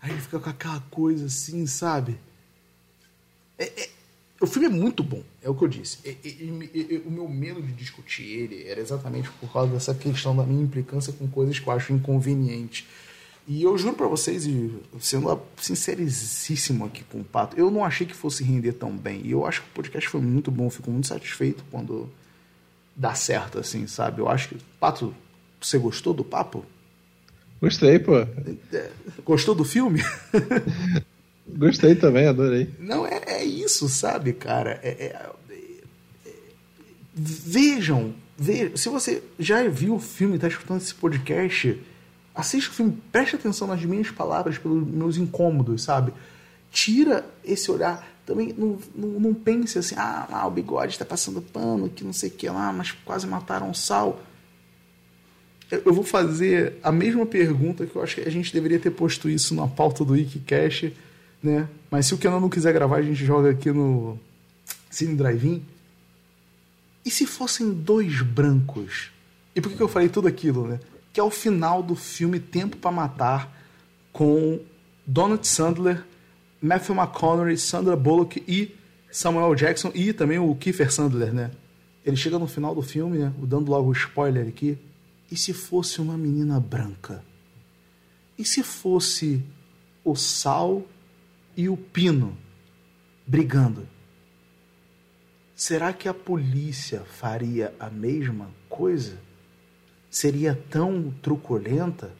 Aí 0.00 0.10
ele 0.10 0.20
fica 0.20 0.38
com 0.38 0.50
aquela 0.50 0.80
coisa 0.90 1.26
assim, 1.26 1.66
sabe? 1.66 2.18
É- 3.58 3.82
é- 3.82 3.90
o 4.40 4.46
filme 4.46 4.66
é 4.66 4.70
muito 4.70 5.02
bom, 5.02 5.22
é 5.42 5.48
o 5.50 5.54
que 5.54 5.64
eu 5.64 5.68
disse. 5.68 5.98
E- 6.04 6.16
e- 6.24 6.70
e- 6.74 7.02
o 7.06 7.10
meu 7.10 7.28
medo 7.28 7.60
de 7.62 7.72
discutir 7.72 8.22
ele 8.24 8.66
era 8.66 8.80
exatamente 8.80 9.28
por 9.40 9.52
causa 9.52 9.72
dessa 9.72 9.94
questão 9.94 10.34
da 10.34 10.42
minha 10.44 10.62
implicância 10.62 11.12
com 11.12 11.28
coisas 11.28 11.58
que 11.58 11.66
eu 11.66 11.72
acho 11.72 11.92
inconveniente. 11.92 12.86
E 13.48 13.62
eu 13.62 13.76
juro 13.76 13.96
pra 13.96 14.06
vocês, 14.06 14.46
e 14.46 14.70
sendo 15.00 15.40
sinceríssimo 15.56 16.84
aqui 16.84 17.02
com 17.04 17.20
o 17.20 17.24
Pato, 17.24 17.56
eu 17.58 17.70
não 17.70 17.84
achei 17.84 18.06
que 18.06 18.14
fosse 18.14 18.44
render 18.44 18.72
tão 18.74 18.96
bem. 18.96 19.22
E 19.24 19.32
eu 19.32 19.44
acho 19.44 19.62
que 19.62 19.68
o 19.68 19.72
podcast 19.74 20.08
foi 20.08 20.20
muito 20.20 20.50
bom, 20.50 20.66
eu 20.66 20.70
fico 20.70 20.90
muito 20.90 21.08
satisfeito 21.08 21.64
quando 21.70 22.08
dá 22.94 23.14
certo, 23.14 23.58
assim, 23.58 23.86
sabe? 23.86 24.20
Eu 24.20 24.28
acho 24.28 24.50
que. 24.50 24.56
Pato, 24.78 25.14
você 25.60 25.78
gostou 25.78 26.14
do 26.14 26.22
papo? 26.22 26.64
Gostei, 27.60 27.98
pô. 27.98 28.18
É, 28.18 28.90
Gostou 29.24 29.54
do 29.54 29.64
filme? 29.64 30.00
Gostei 31.56 31.94
também, 31.94 32.26
adorei. 32.26 32.70
Não, 32.78 33.06
é, 33.06 33.20
é 33.26 33.44
isso, 33.44 33.88
sabe, 33.88 34.32
cara? 34.32 34.80
É- 34.82 34.88
é- 34.88 35.06
é- 35.06 35.30
vejam, 37.14 38.14
ve- 38.38 38.72
se 38.76 38.88
você 38.88 39.22
já 39.38 39.66
viu 39.68 39.94
o 39.96 40.00
filme 40.00 40.36
está 40.36 40.48
escutando 40.48 40.80
esse 40.80 40.94
podcast, 40.94 41.78
assista 42.34 42.70
o 42.70 42.74
filme, 42.74 42.98
preste 43.12 43.36
atenção 43.36 43.66
nas 43.68 43.84
minhas 43.84 44.10
palavras, 44.10 44.58
pelos 44.58 44.86
meus 44.86 45.16
incômodos, 45.16 45.82
sabe? 45.82 46.12
Tira 46.70 47.24
esse 47.44 47.70
olhar. 47.70 48.08
Também 48.24 48.54
não, 48.56 48.78
não, 48.94 49.08
não 49.20 49.34
pense 49.34 49.78
assim, 49.78 49.96
ah, 49.98 50.26
lá 50.30 50.46
o 50.46 50.50
bigode 50.50 50.92
está 50.92 51.04
passando 51.04 51.42
pano, 51.42 51.88
que 51.88 52.04
não 52.04 52.12
sei 52.12 52.28
o 52.28 52.32
que 52.32 52.48
lá, 52.48 52.72
mas 52.72 52.92
quase 53.04 53.26
mataram 53.26 53.70
o 53.70 53.74
sal. 53.74 54.22
Eu 55.70 55.82
eu 55.86 55.92
vou 55.92 56.04
fazer 56.04 56.74
a 56.82 56.92
mesma 56.92 57.26
pergunta 57.26 57.86
que 57.86 57.94
eu 57.96 58.02
acho 58.02 58.16
que 58.16 58.20
a 58.22 58.30
gente 58.30 58.52
deveria 58.52 58.78
ter 58.78 58.90
posto 58.90 59.28
isso 59.28 59.54
na 59.54 59.66
pauta 59.66 60.04
do 60.04 60.12
Wikicast, 60.12 60.92
né? 61.42 61.68
Mas 61.90 62.06
se 62.06 62.14
o 62.14 62.18
Kenan 62.18 62.40
não 62.40 62.48
quiser 62.48 62.72
gravar, 62.72 62.96
a 62.96 63.02
gente 63.02 63.24
joga 63.24 63.50
aqui 63.50 63.70
no 63.70 64.18
Cine 64.90 65.16
Drive-In. 65.16 65.62
E 67.04 67.10
se 67.10 67.26
fossem 67.26 67.72
dois 67.72 68.20
brancos? 68.22 69.10
E 69.54 69.60
por 69.60 69.70
que 69.70 69.76
que 69.76 69.82
eu 69.82 69.88
falei 69.88 70.08
tudo 70.08 70.28
aquilo, 70.28 70.66
né? 70.66 70.80
Que 71.12 71.20
é 71.20 71.22
o 71.22 71.30
final 71.30 71.82
do 71.82 71.96
filme 71.96 72.38
Tempo 72.38 72.76
para 72.76 72.90
Matar 72.90 73.52
com 74.12 74.60
Donald 75.06 75.46
Sandler, 75.46 76.04
Matthew 76.60 76.94
McConaughey, 76.94 77.56
Sandra 77.56 77.96
Bullock 77.96 78.42
e 78.46 78.76
Samuel 79.10 79.54
Jackson 79.54 79.90
e 79.94 80.12
também 80.12 80.38
o 80.38 80.54
Kiefer 80.54 80.92
Sandler, 80.92 81.32
né? 81.32 81.50
Ele 82.04 82.16
chega 82.16 82.38
no 82.38 82.46
final 82.46 82.74
do 82.74 82.82
filme, 82.82 83.18
né? 83.18 83.32
Dando 83.38 83.70
logo 83.70 83.88
o 83.88 83.92
spoiler 83.92 84.46
aqui. 84.46 84.78
E 85.30 85.36
se 85.36 85.52
fosse 85.52 86.00
uma 86.00 86.16
menina 86.16 86.58
branca? 86.60 87.24
E 88.38 88.44
se 88.44 88.62
fosse 88.62 89.42
o 90.04 90.16
Sal 90.16 90.82
e 91.56 91.68
o 91.68 91.76
Pino 91.76 92.36
brigando? 93.26 93.86
Será 95.54 95.92
que 95.92 96.08
a 96.08 96.14
polícia 96.14 97.00
faria 97.00 97.74
a 97.78 97.90
mesma 97.90 98.50
coisa? 98.68 99.18
Seria 100.10 100.58
tão 100.70 101.12
truculenta? 101.22 102.10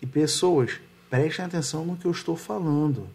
E 0.00 0.06
pessoas, 0.06 0.80
prestem 1.08 1.44
atenção 1.44 1.84
no 1.84 1.96
que 1.96 2.04
eu 2.04 2.10
estou 2.10 2.36
falando. 2.36 3.08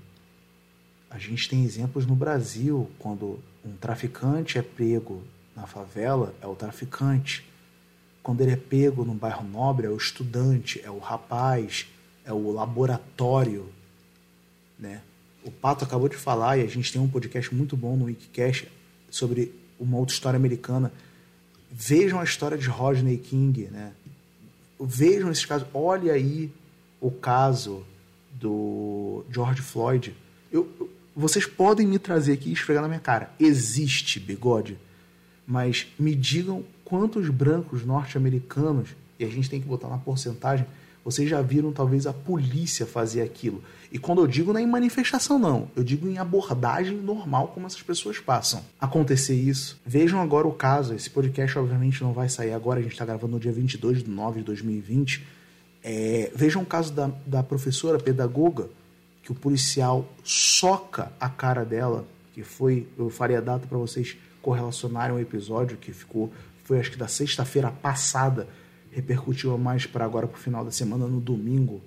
A 1.10 1.18
gente 1.18 1.50
tem 1.50 1.64
exemplos 1.64 2.06
no 2.06 2.16
Brasil, 2.16 2.90
quando 2.98 3.40
um 3.66 3.76
traficante 3.76 4.58
é 4.58 4.62
pego 4.62 5.24
na 5.56 5.68
favela, 5.68 6.34
é 6.42 6.48
o 6.48 6.56
traficante. 6.56 7.46
Quando 8.24 8.42
ele 8.42 8.52
é 8.52 8.58
pego 8.58 9.04
no 9.04 9.14
bairro 9.14 9.48
nobre, 9.48 9.88
é 9.88 9.90
o 9.90 9.98
estudante, 9.98 10.82
é 10.84 10.90
o 10.90 11.00
rapaz, 11.00 11.88
é 12.24 12.32
o 12.32 12.52
laboratório, 12.52 13.70
né? 14.78 15.02
O 15.44 15.52
Pato 15.52 15.86
acabou 15.86 16.10
de 16.10 16.16
falar, 16.16 16.58
e 16.58 16.62
a 16.62 16.68
gente 16.68 16.92
tem 16.92 17.02
um 17.02 17.08
podcast 17.08 17.54
muito 17.54 17.78
bom 17.78 17.96
no 17.96 18.06
Wikicast 18.06 18.68
sobre 19.10 19.54
uma 19.80 19.98
outra 19.98 20.14
história 20.14 20.38
americana. 20.38 20.92
Vejam 21.72 22.20
a 22.20 22.24
história 22.24 22.58
de 22.58 22.68
Rodney 22.68 23.18
King, 23.18 23.70
né? 23.72 23.94
Vejam 24.80 25.32
esses 25.32 25.46
casos. 25.46 25.68
Olha 25.74 26.14
aí 26.14 26.52
o 27.00 27.12
caso 27.12 27.86
do 28.32 29.26
George 29.32 29.62
Floyd. 29.62 30.16
Eu, 30.52 30.90
vocês 31.16 31.46
podem 31.46 31.88
me 31.88 31.98
trazer 31.98 32.34
aqui 32.34 32.50
e 32.50 32.54
esfregar 32.54 32.82
na 32.82 32.88
minha 32.88 33.00
cara. 33.00 33.32
Existe 33.40 34.20
bigode. 34.20 34.78
Mas 35.46 35.88
me 35.98 36.14
digam 36.14 36.64
quantos 36.84 37.30
brancos 37.30 37.86
norte-americanos, 37.86 38.90
e 39.20 39.26
a 39.26 39.30
gente 39.30 39.50
tem 39.50 39.60
que 39.60 39.68
botar 39.68 39.88
na 39.88 39.98
porcentagem, 39.98 40.66
vocês 41.08 41.30
já 41.30 41.42
viram 41.42 41.72
talvez 41.72 42.06
a 42.06 42.12
polícia 42.12 42.86
fazer 42.86 43.22
aquilo. 43.22 43.64
E 43.90 43.98
quando 43.98 44.20
eu 44.20 44.28
digo 44.28 44.52
não 44.52 44.60
é 44.60 44.64
em 44.64 44.68
manifestação, 44.68 45.40
não. 45.40 45.72
Eu 45.74 45.82
digo 45.82 46.06
em 46.06 46.18
abordagem 46.18 46.98
normal, 46.98 47.48
como 47.54 47.66
essas 47.66 47.82
pessoas 47.82 48.20
passam. 48.20 48.62
Acontecer 48.78 49.34
isso. 49.34 49.80
Vejam 49.86 50.20
agora 50.20 50.46
o 50.46 50.52
caso. 50.52 50.94
Esse 50.94 51.10
podcast, 51.10 51.58
obviamente, 51.58 52.04
não 52.04 52.12
vai 52.12 52.28
sair 52.28 52.52
agora. 52.52 52.82
A 52.82 52.84
gente 52.84 52.92
está 52.92 53.06
gravando 53.06 53.32
no 53.32 53.40
dia 53.40 53.54
22 53.54 54.04
de 54.04 54.10
nove 54.10 54.40
de 54.40 54.48
2020. 54.48 55.26
É, 55.82 56.30
vejam 56.36 56.64
o 56.64 56.66
caso 56.66 56.92
da, 56.92 57.10
da 57.26 57.42
professora 57.42 57.98
pedagoga, 57.98 58.68
que 59.24 59.32
o 59.32 59.36
policial 59.36 60.06
soca 60.26 61.10
a 61.22 61.30
cara 61.30 61.64
dela, 61.64 62.06
que 62.34 62.44
foi, 62.44 62.86
eu 63.00 63.10
faria 63.10 63.38
a 63.38 63.42
data 63.42 63.66
para 63.66 63.78
vocês 63.78 64.18
correlacionarem 64.42 65.16
o 65.16 65.20
episódio 65.22 65.78
que 65.78 65.94
ficou, 65.94 66.34
foi 66.66 66.82
acho 66.82 66.92
que 66.92 66.98
da 66.98 67.08
sexta-feira 67.08 67.72
passada, 67.72 68.46
repercutiu 68.92 69.58
mais 69.58 69.86
para 69.86 70.06
agora 70.06 70.28
para 70.28 70.38
o 70.38 70.42
final 70.42 70.64
da 70.66 70.72
semana, 70.72 71.08
no 71.08 71.20
domingo, 71.20 71.82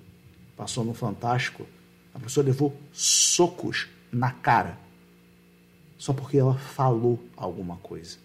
passou 0.55 0.83
no 0.83 0.93
Fantástico. 0.93 1.65
A 2.13 2.19
professora 2.19 2.47
levou 2.47 2.75
socos 2.91 3.87
na 4.11 4.31
cara, 4.31 4.77
só 5.97 6.13
porque 6.13 6.37
ela 6.37 6.57
falou 6.57 7.19
alguma 7.35 7.77
coisa. 7.77 8.17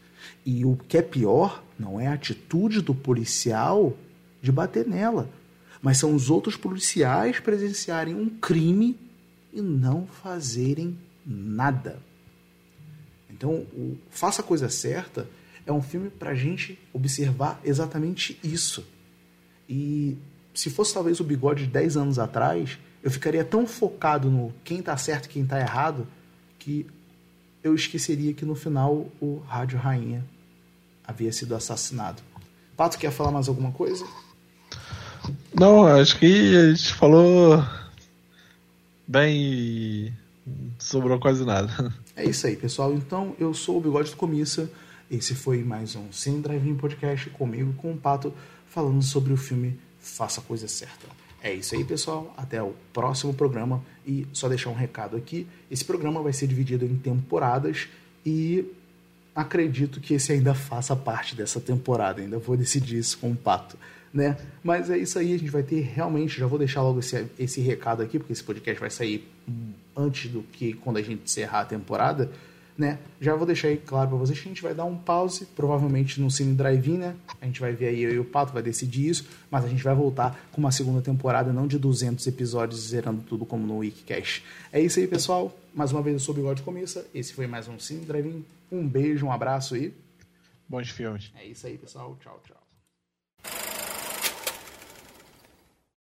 E 0.44 0.64
o 0.64 0.76
que 0.88 0.98
é 0.98 1.02
pior 1.02 1.62
não 1.78 2.00
é 2.00 2.08
a 2.08 2.14
atitude 2.14 2.80
do 2.80 2.94
policial 2.94 3.96
de 4.42 4.50
bater 4.50 4.86
nela, 4.86 5.28
mas 5.80 5.98
são 5.98 6.14
os 6.14 6.30
outros 6.30 6.56
policiais 6.56 7.38
presenciarem 7.38 8.14
um 8.14 8.28
crime 8.28 8.98
e 9.52 9.60
não 9.60 10.06
fazerem 10.06 10.98
nada. 11.24 12.00
Então, 13.30 13.50
o 13.52 13.96
Faça 14.10 14.40
a 14.40 14.44
Coisa 14.44 14.68
Certa 14.68 15.28
é 15.66 15.72
um 15.72 15.82
filme 15.82 16.08
para 16.08 16.30
a 16.30 16.34
gente 16.34 16.78
observar 16.92 17.60
exatamente 17.64 18.38
isso. 18.42 18.86
E 19.68 20.16
se 20.54 20.70
fosse 20.70 20.94
talvez 20.94 21.20
o 21.20 21.24
bigode 21.24 21.64
de 21.64 21.70
10 21.72 21.96
anos 21.96 22.18
atrás, 22.18 22.78
eu 23.02 23.10
ficaria 23.10 23.44
tão 23.44 23.66
focado 23.66 24.30
no 24.30 24.54
quem 24.64 24.80
tá 24.80 24.96
certo 24.96 25.26
e 25.26 25.28
quem 25.28 25.44
tá 25.44 25.60
errado 25.60 26.06
que 26.58 26.86
eu 27.62 27.74
esqueceria 27.74 28.32
que 28.32 28.44
no 28.44 28.54
final 28.54 29.08
o 29.20 29.42
Rádio 29.46 29.78
Rainha 29.78 30.24
havia 31.04 31.32
sido 31.32 31.54
assassinado. 31.54 32.22
Pato, 32.76 32.98
quer 32.98 33.10
falar 33.10 33.32
mais 33.32 33.48
alguma 33.48 33.72
coisa? 33.72 34.06
Não, 35.52 35.86
acho 35.86 36.18
que 36.18 36.56
a 36.56 36.70
gente 36.72 36.94
falou 36.94 37.64
bem 39.06 40.14
sobrou 40.78 41.18
quase 41.18 41.44
nada. 41.44 41.92
É 42.14 42.24
isso 42.24 42.46
aí, 42.46 42.56
pessoal. 42.56 42.94
Então, 42.94 43.34
eu 43.38 43.52
sou 43.52 43.78
o 43.78 43.80
Bigode 43.80 44.10
do 44.10 44.16
Comissa. 44.16 44.70
Esse 45.08 45.36
foi 45.36 45.62
mais 45.62 45.94
um 45.94 46.12
Cine 46.12 46.40
Drive-In 46.40 46.74
Podcast 46.74 47.30
comigo, 47.30 47.72
com 47.74 47.92
o 47.92 47.96
Pato, 47.96 48.34
falando 48.66 49.00
sobre 49.02 49.32
o 49.32 49.36
filme 49.36 49.78
Faça 50.00 50.40
a 50.40 50.42
Coisa 50.42 50.66
Certa. 50.66 51.06
É 51.40 51.54
isso 51.54 51.76
aí, 51.76 51.84
pessoal. 51.84 52.34
Até 52.36 52.60
o 52.60 52.74
próximo 52.92 53.32
programa. 53.32 53.84
E 54.04 54.26
só 54.32 54.48
deixar 54.48 54.70
um 54.70 54.74
recado 54.74 55.16
aqui: 55.16 55.46
esse 55.70 55.84
programa 55.84 56.20
vai 56.20 56.32
ser 56.32 56.48
dividido 56.48 56.84
em 56.84 56.96
temporadas 56.96 57.86
e 58.24 58.64
acredito 59.32 60.00
que 60.00 60.14
esse 60.14 60.32
ainda 60.32 60.54
faça 60.54 60.96
parte 60.96 61.36
dessa 61.36 61.60
temporada. 61.60 62.20
Ainda 62.20 62.38
vou 62.38 62.56
decidir 62.56 62.98
isso 62.98 63.16
com 63.18 63.30
o 63.30 63.36
Pato. 63.36 63.78
Né? 64.12 64.36
Mas 64.64 64.90
é 64.90 64.98
isso 64.98 65.20
aí, 65.20 65.34
a 65.34 65.38
gente 65.38 65.50
vai 65.50 65.62
ter 65.62 65.82
realmente. 65.82 66.36
Já 66.36 66.48
vou 66.48 66.58
deixar 66.58 66.82
logo 66.82 66.98
esse, 66.98 67.26
esse 67.38 67.60
recado 67.60 68.02
aqui, 68.02 68.18
porque 68.18 68.32
esse 68.32 68.42
podcast 68.42 68.80
vai 68.80 68.90
sair 68.90 69.28
antes 69.96 70.32
do 70.32 70.42
que 70.42 70.72
quando 70.72 70.96
a 70.96 71.02
gente 71.02 71.22
encerrar 71.22 71.60
a 71.60 71.64
temporada. 71.64 72.28
Né? 72.76 72.98
Já 73.18 73.34
vou 73.34 73.46
deixar 73.46 73.68
aí 73.68 73.78
claro 73.78 74.10
para 74.10 74.18
vocês 74.18 74.38
que 74.38 74.46
a 74.46 74.50
gente 74.50 74.62
vai 74.62 74.74
dar 74.74 74.84
um 74.84 74.96
pause, 74.98 75.46
provavelmente 75.46 76.20
no 76.20 76.30
Cine 76.30 76.54
Drive-In, 76.54 76.98
né? 76.98 77.16
A 77.40 77.46
gente 77.46 77.58
vai 77.58 77.72
ver 77.72 77.88
aí 77.88 78.02
eu 78.02 78.14
e 78.14 78.18
o 78.18 78.24
Pato, 78.24 78.52
vai 78.52 78.62
decidir 78.62 79.08
isso, 79.08 79.26
mas 79.50 79.64
a 79.64 79.68
gente 79.68 79.82
vai 79.82 79.94
voltar 79.94 80.38
com 80.52 80.60
uma 80.60 80.70
segunda 80.70 81.00
temporada, 81.00 81.52
não 81.54 81.66
de 81.66 81.78
200 81.78 82.26
episódios, 82.26 82.88
zerando 82.88 83.22
tudo 83.22 83.46
como 83.46 83.66
no 83.66 83.78
Wikicast. 83.78 84.44
É 84.70 84.78
isso 84.78 84.98
aí, 84.98 85.06
pessoal. 85.06 85.56
Mais 85.74 85.90
uma 85.90 86.02
vez 86.02 86.14
eu 86.14 86.20
sou 86.20 86.34
o 86.34 86.36
Bigode 86.36 86.62
Comissa. 86.62 87.06
Esse 87.14 87.32
foi 87.32 87.46
mais 87.46 87.66
um 87.66 87.78
Cine 87.78 88.04
Drive-In. 88.04 88.44
Um 88.70 88.86
beijo, 88.86 89.24
um 89.24 89.32
abraço 89.32 89.74
e 89.74 89.94
Bons 90.68 90.90
filmes. 90.90 91.32
é 91.36 91.46
isso 91.46 91.66
aí, 91.66 91.78
pessoal. 91.78 92.16
Tchau, 92.20 92.40
tchau. 92.44 93.75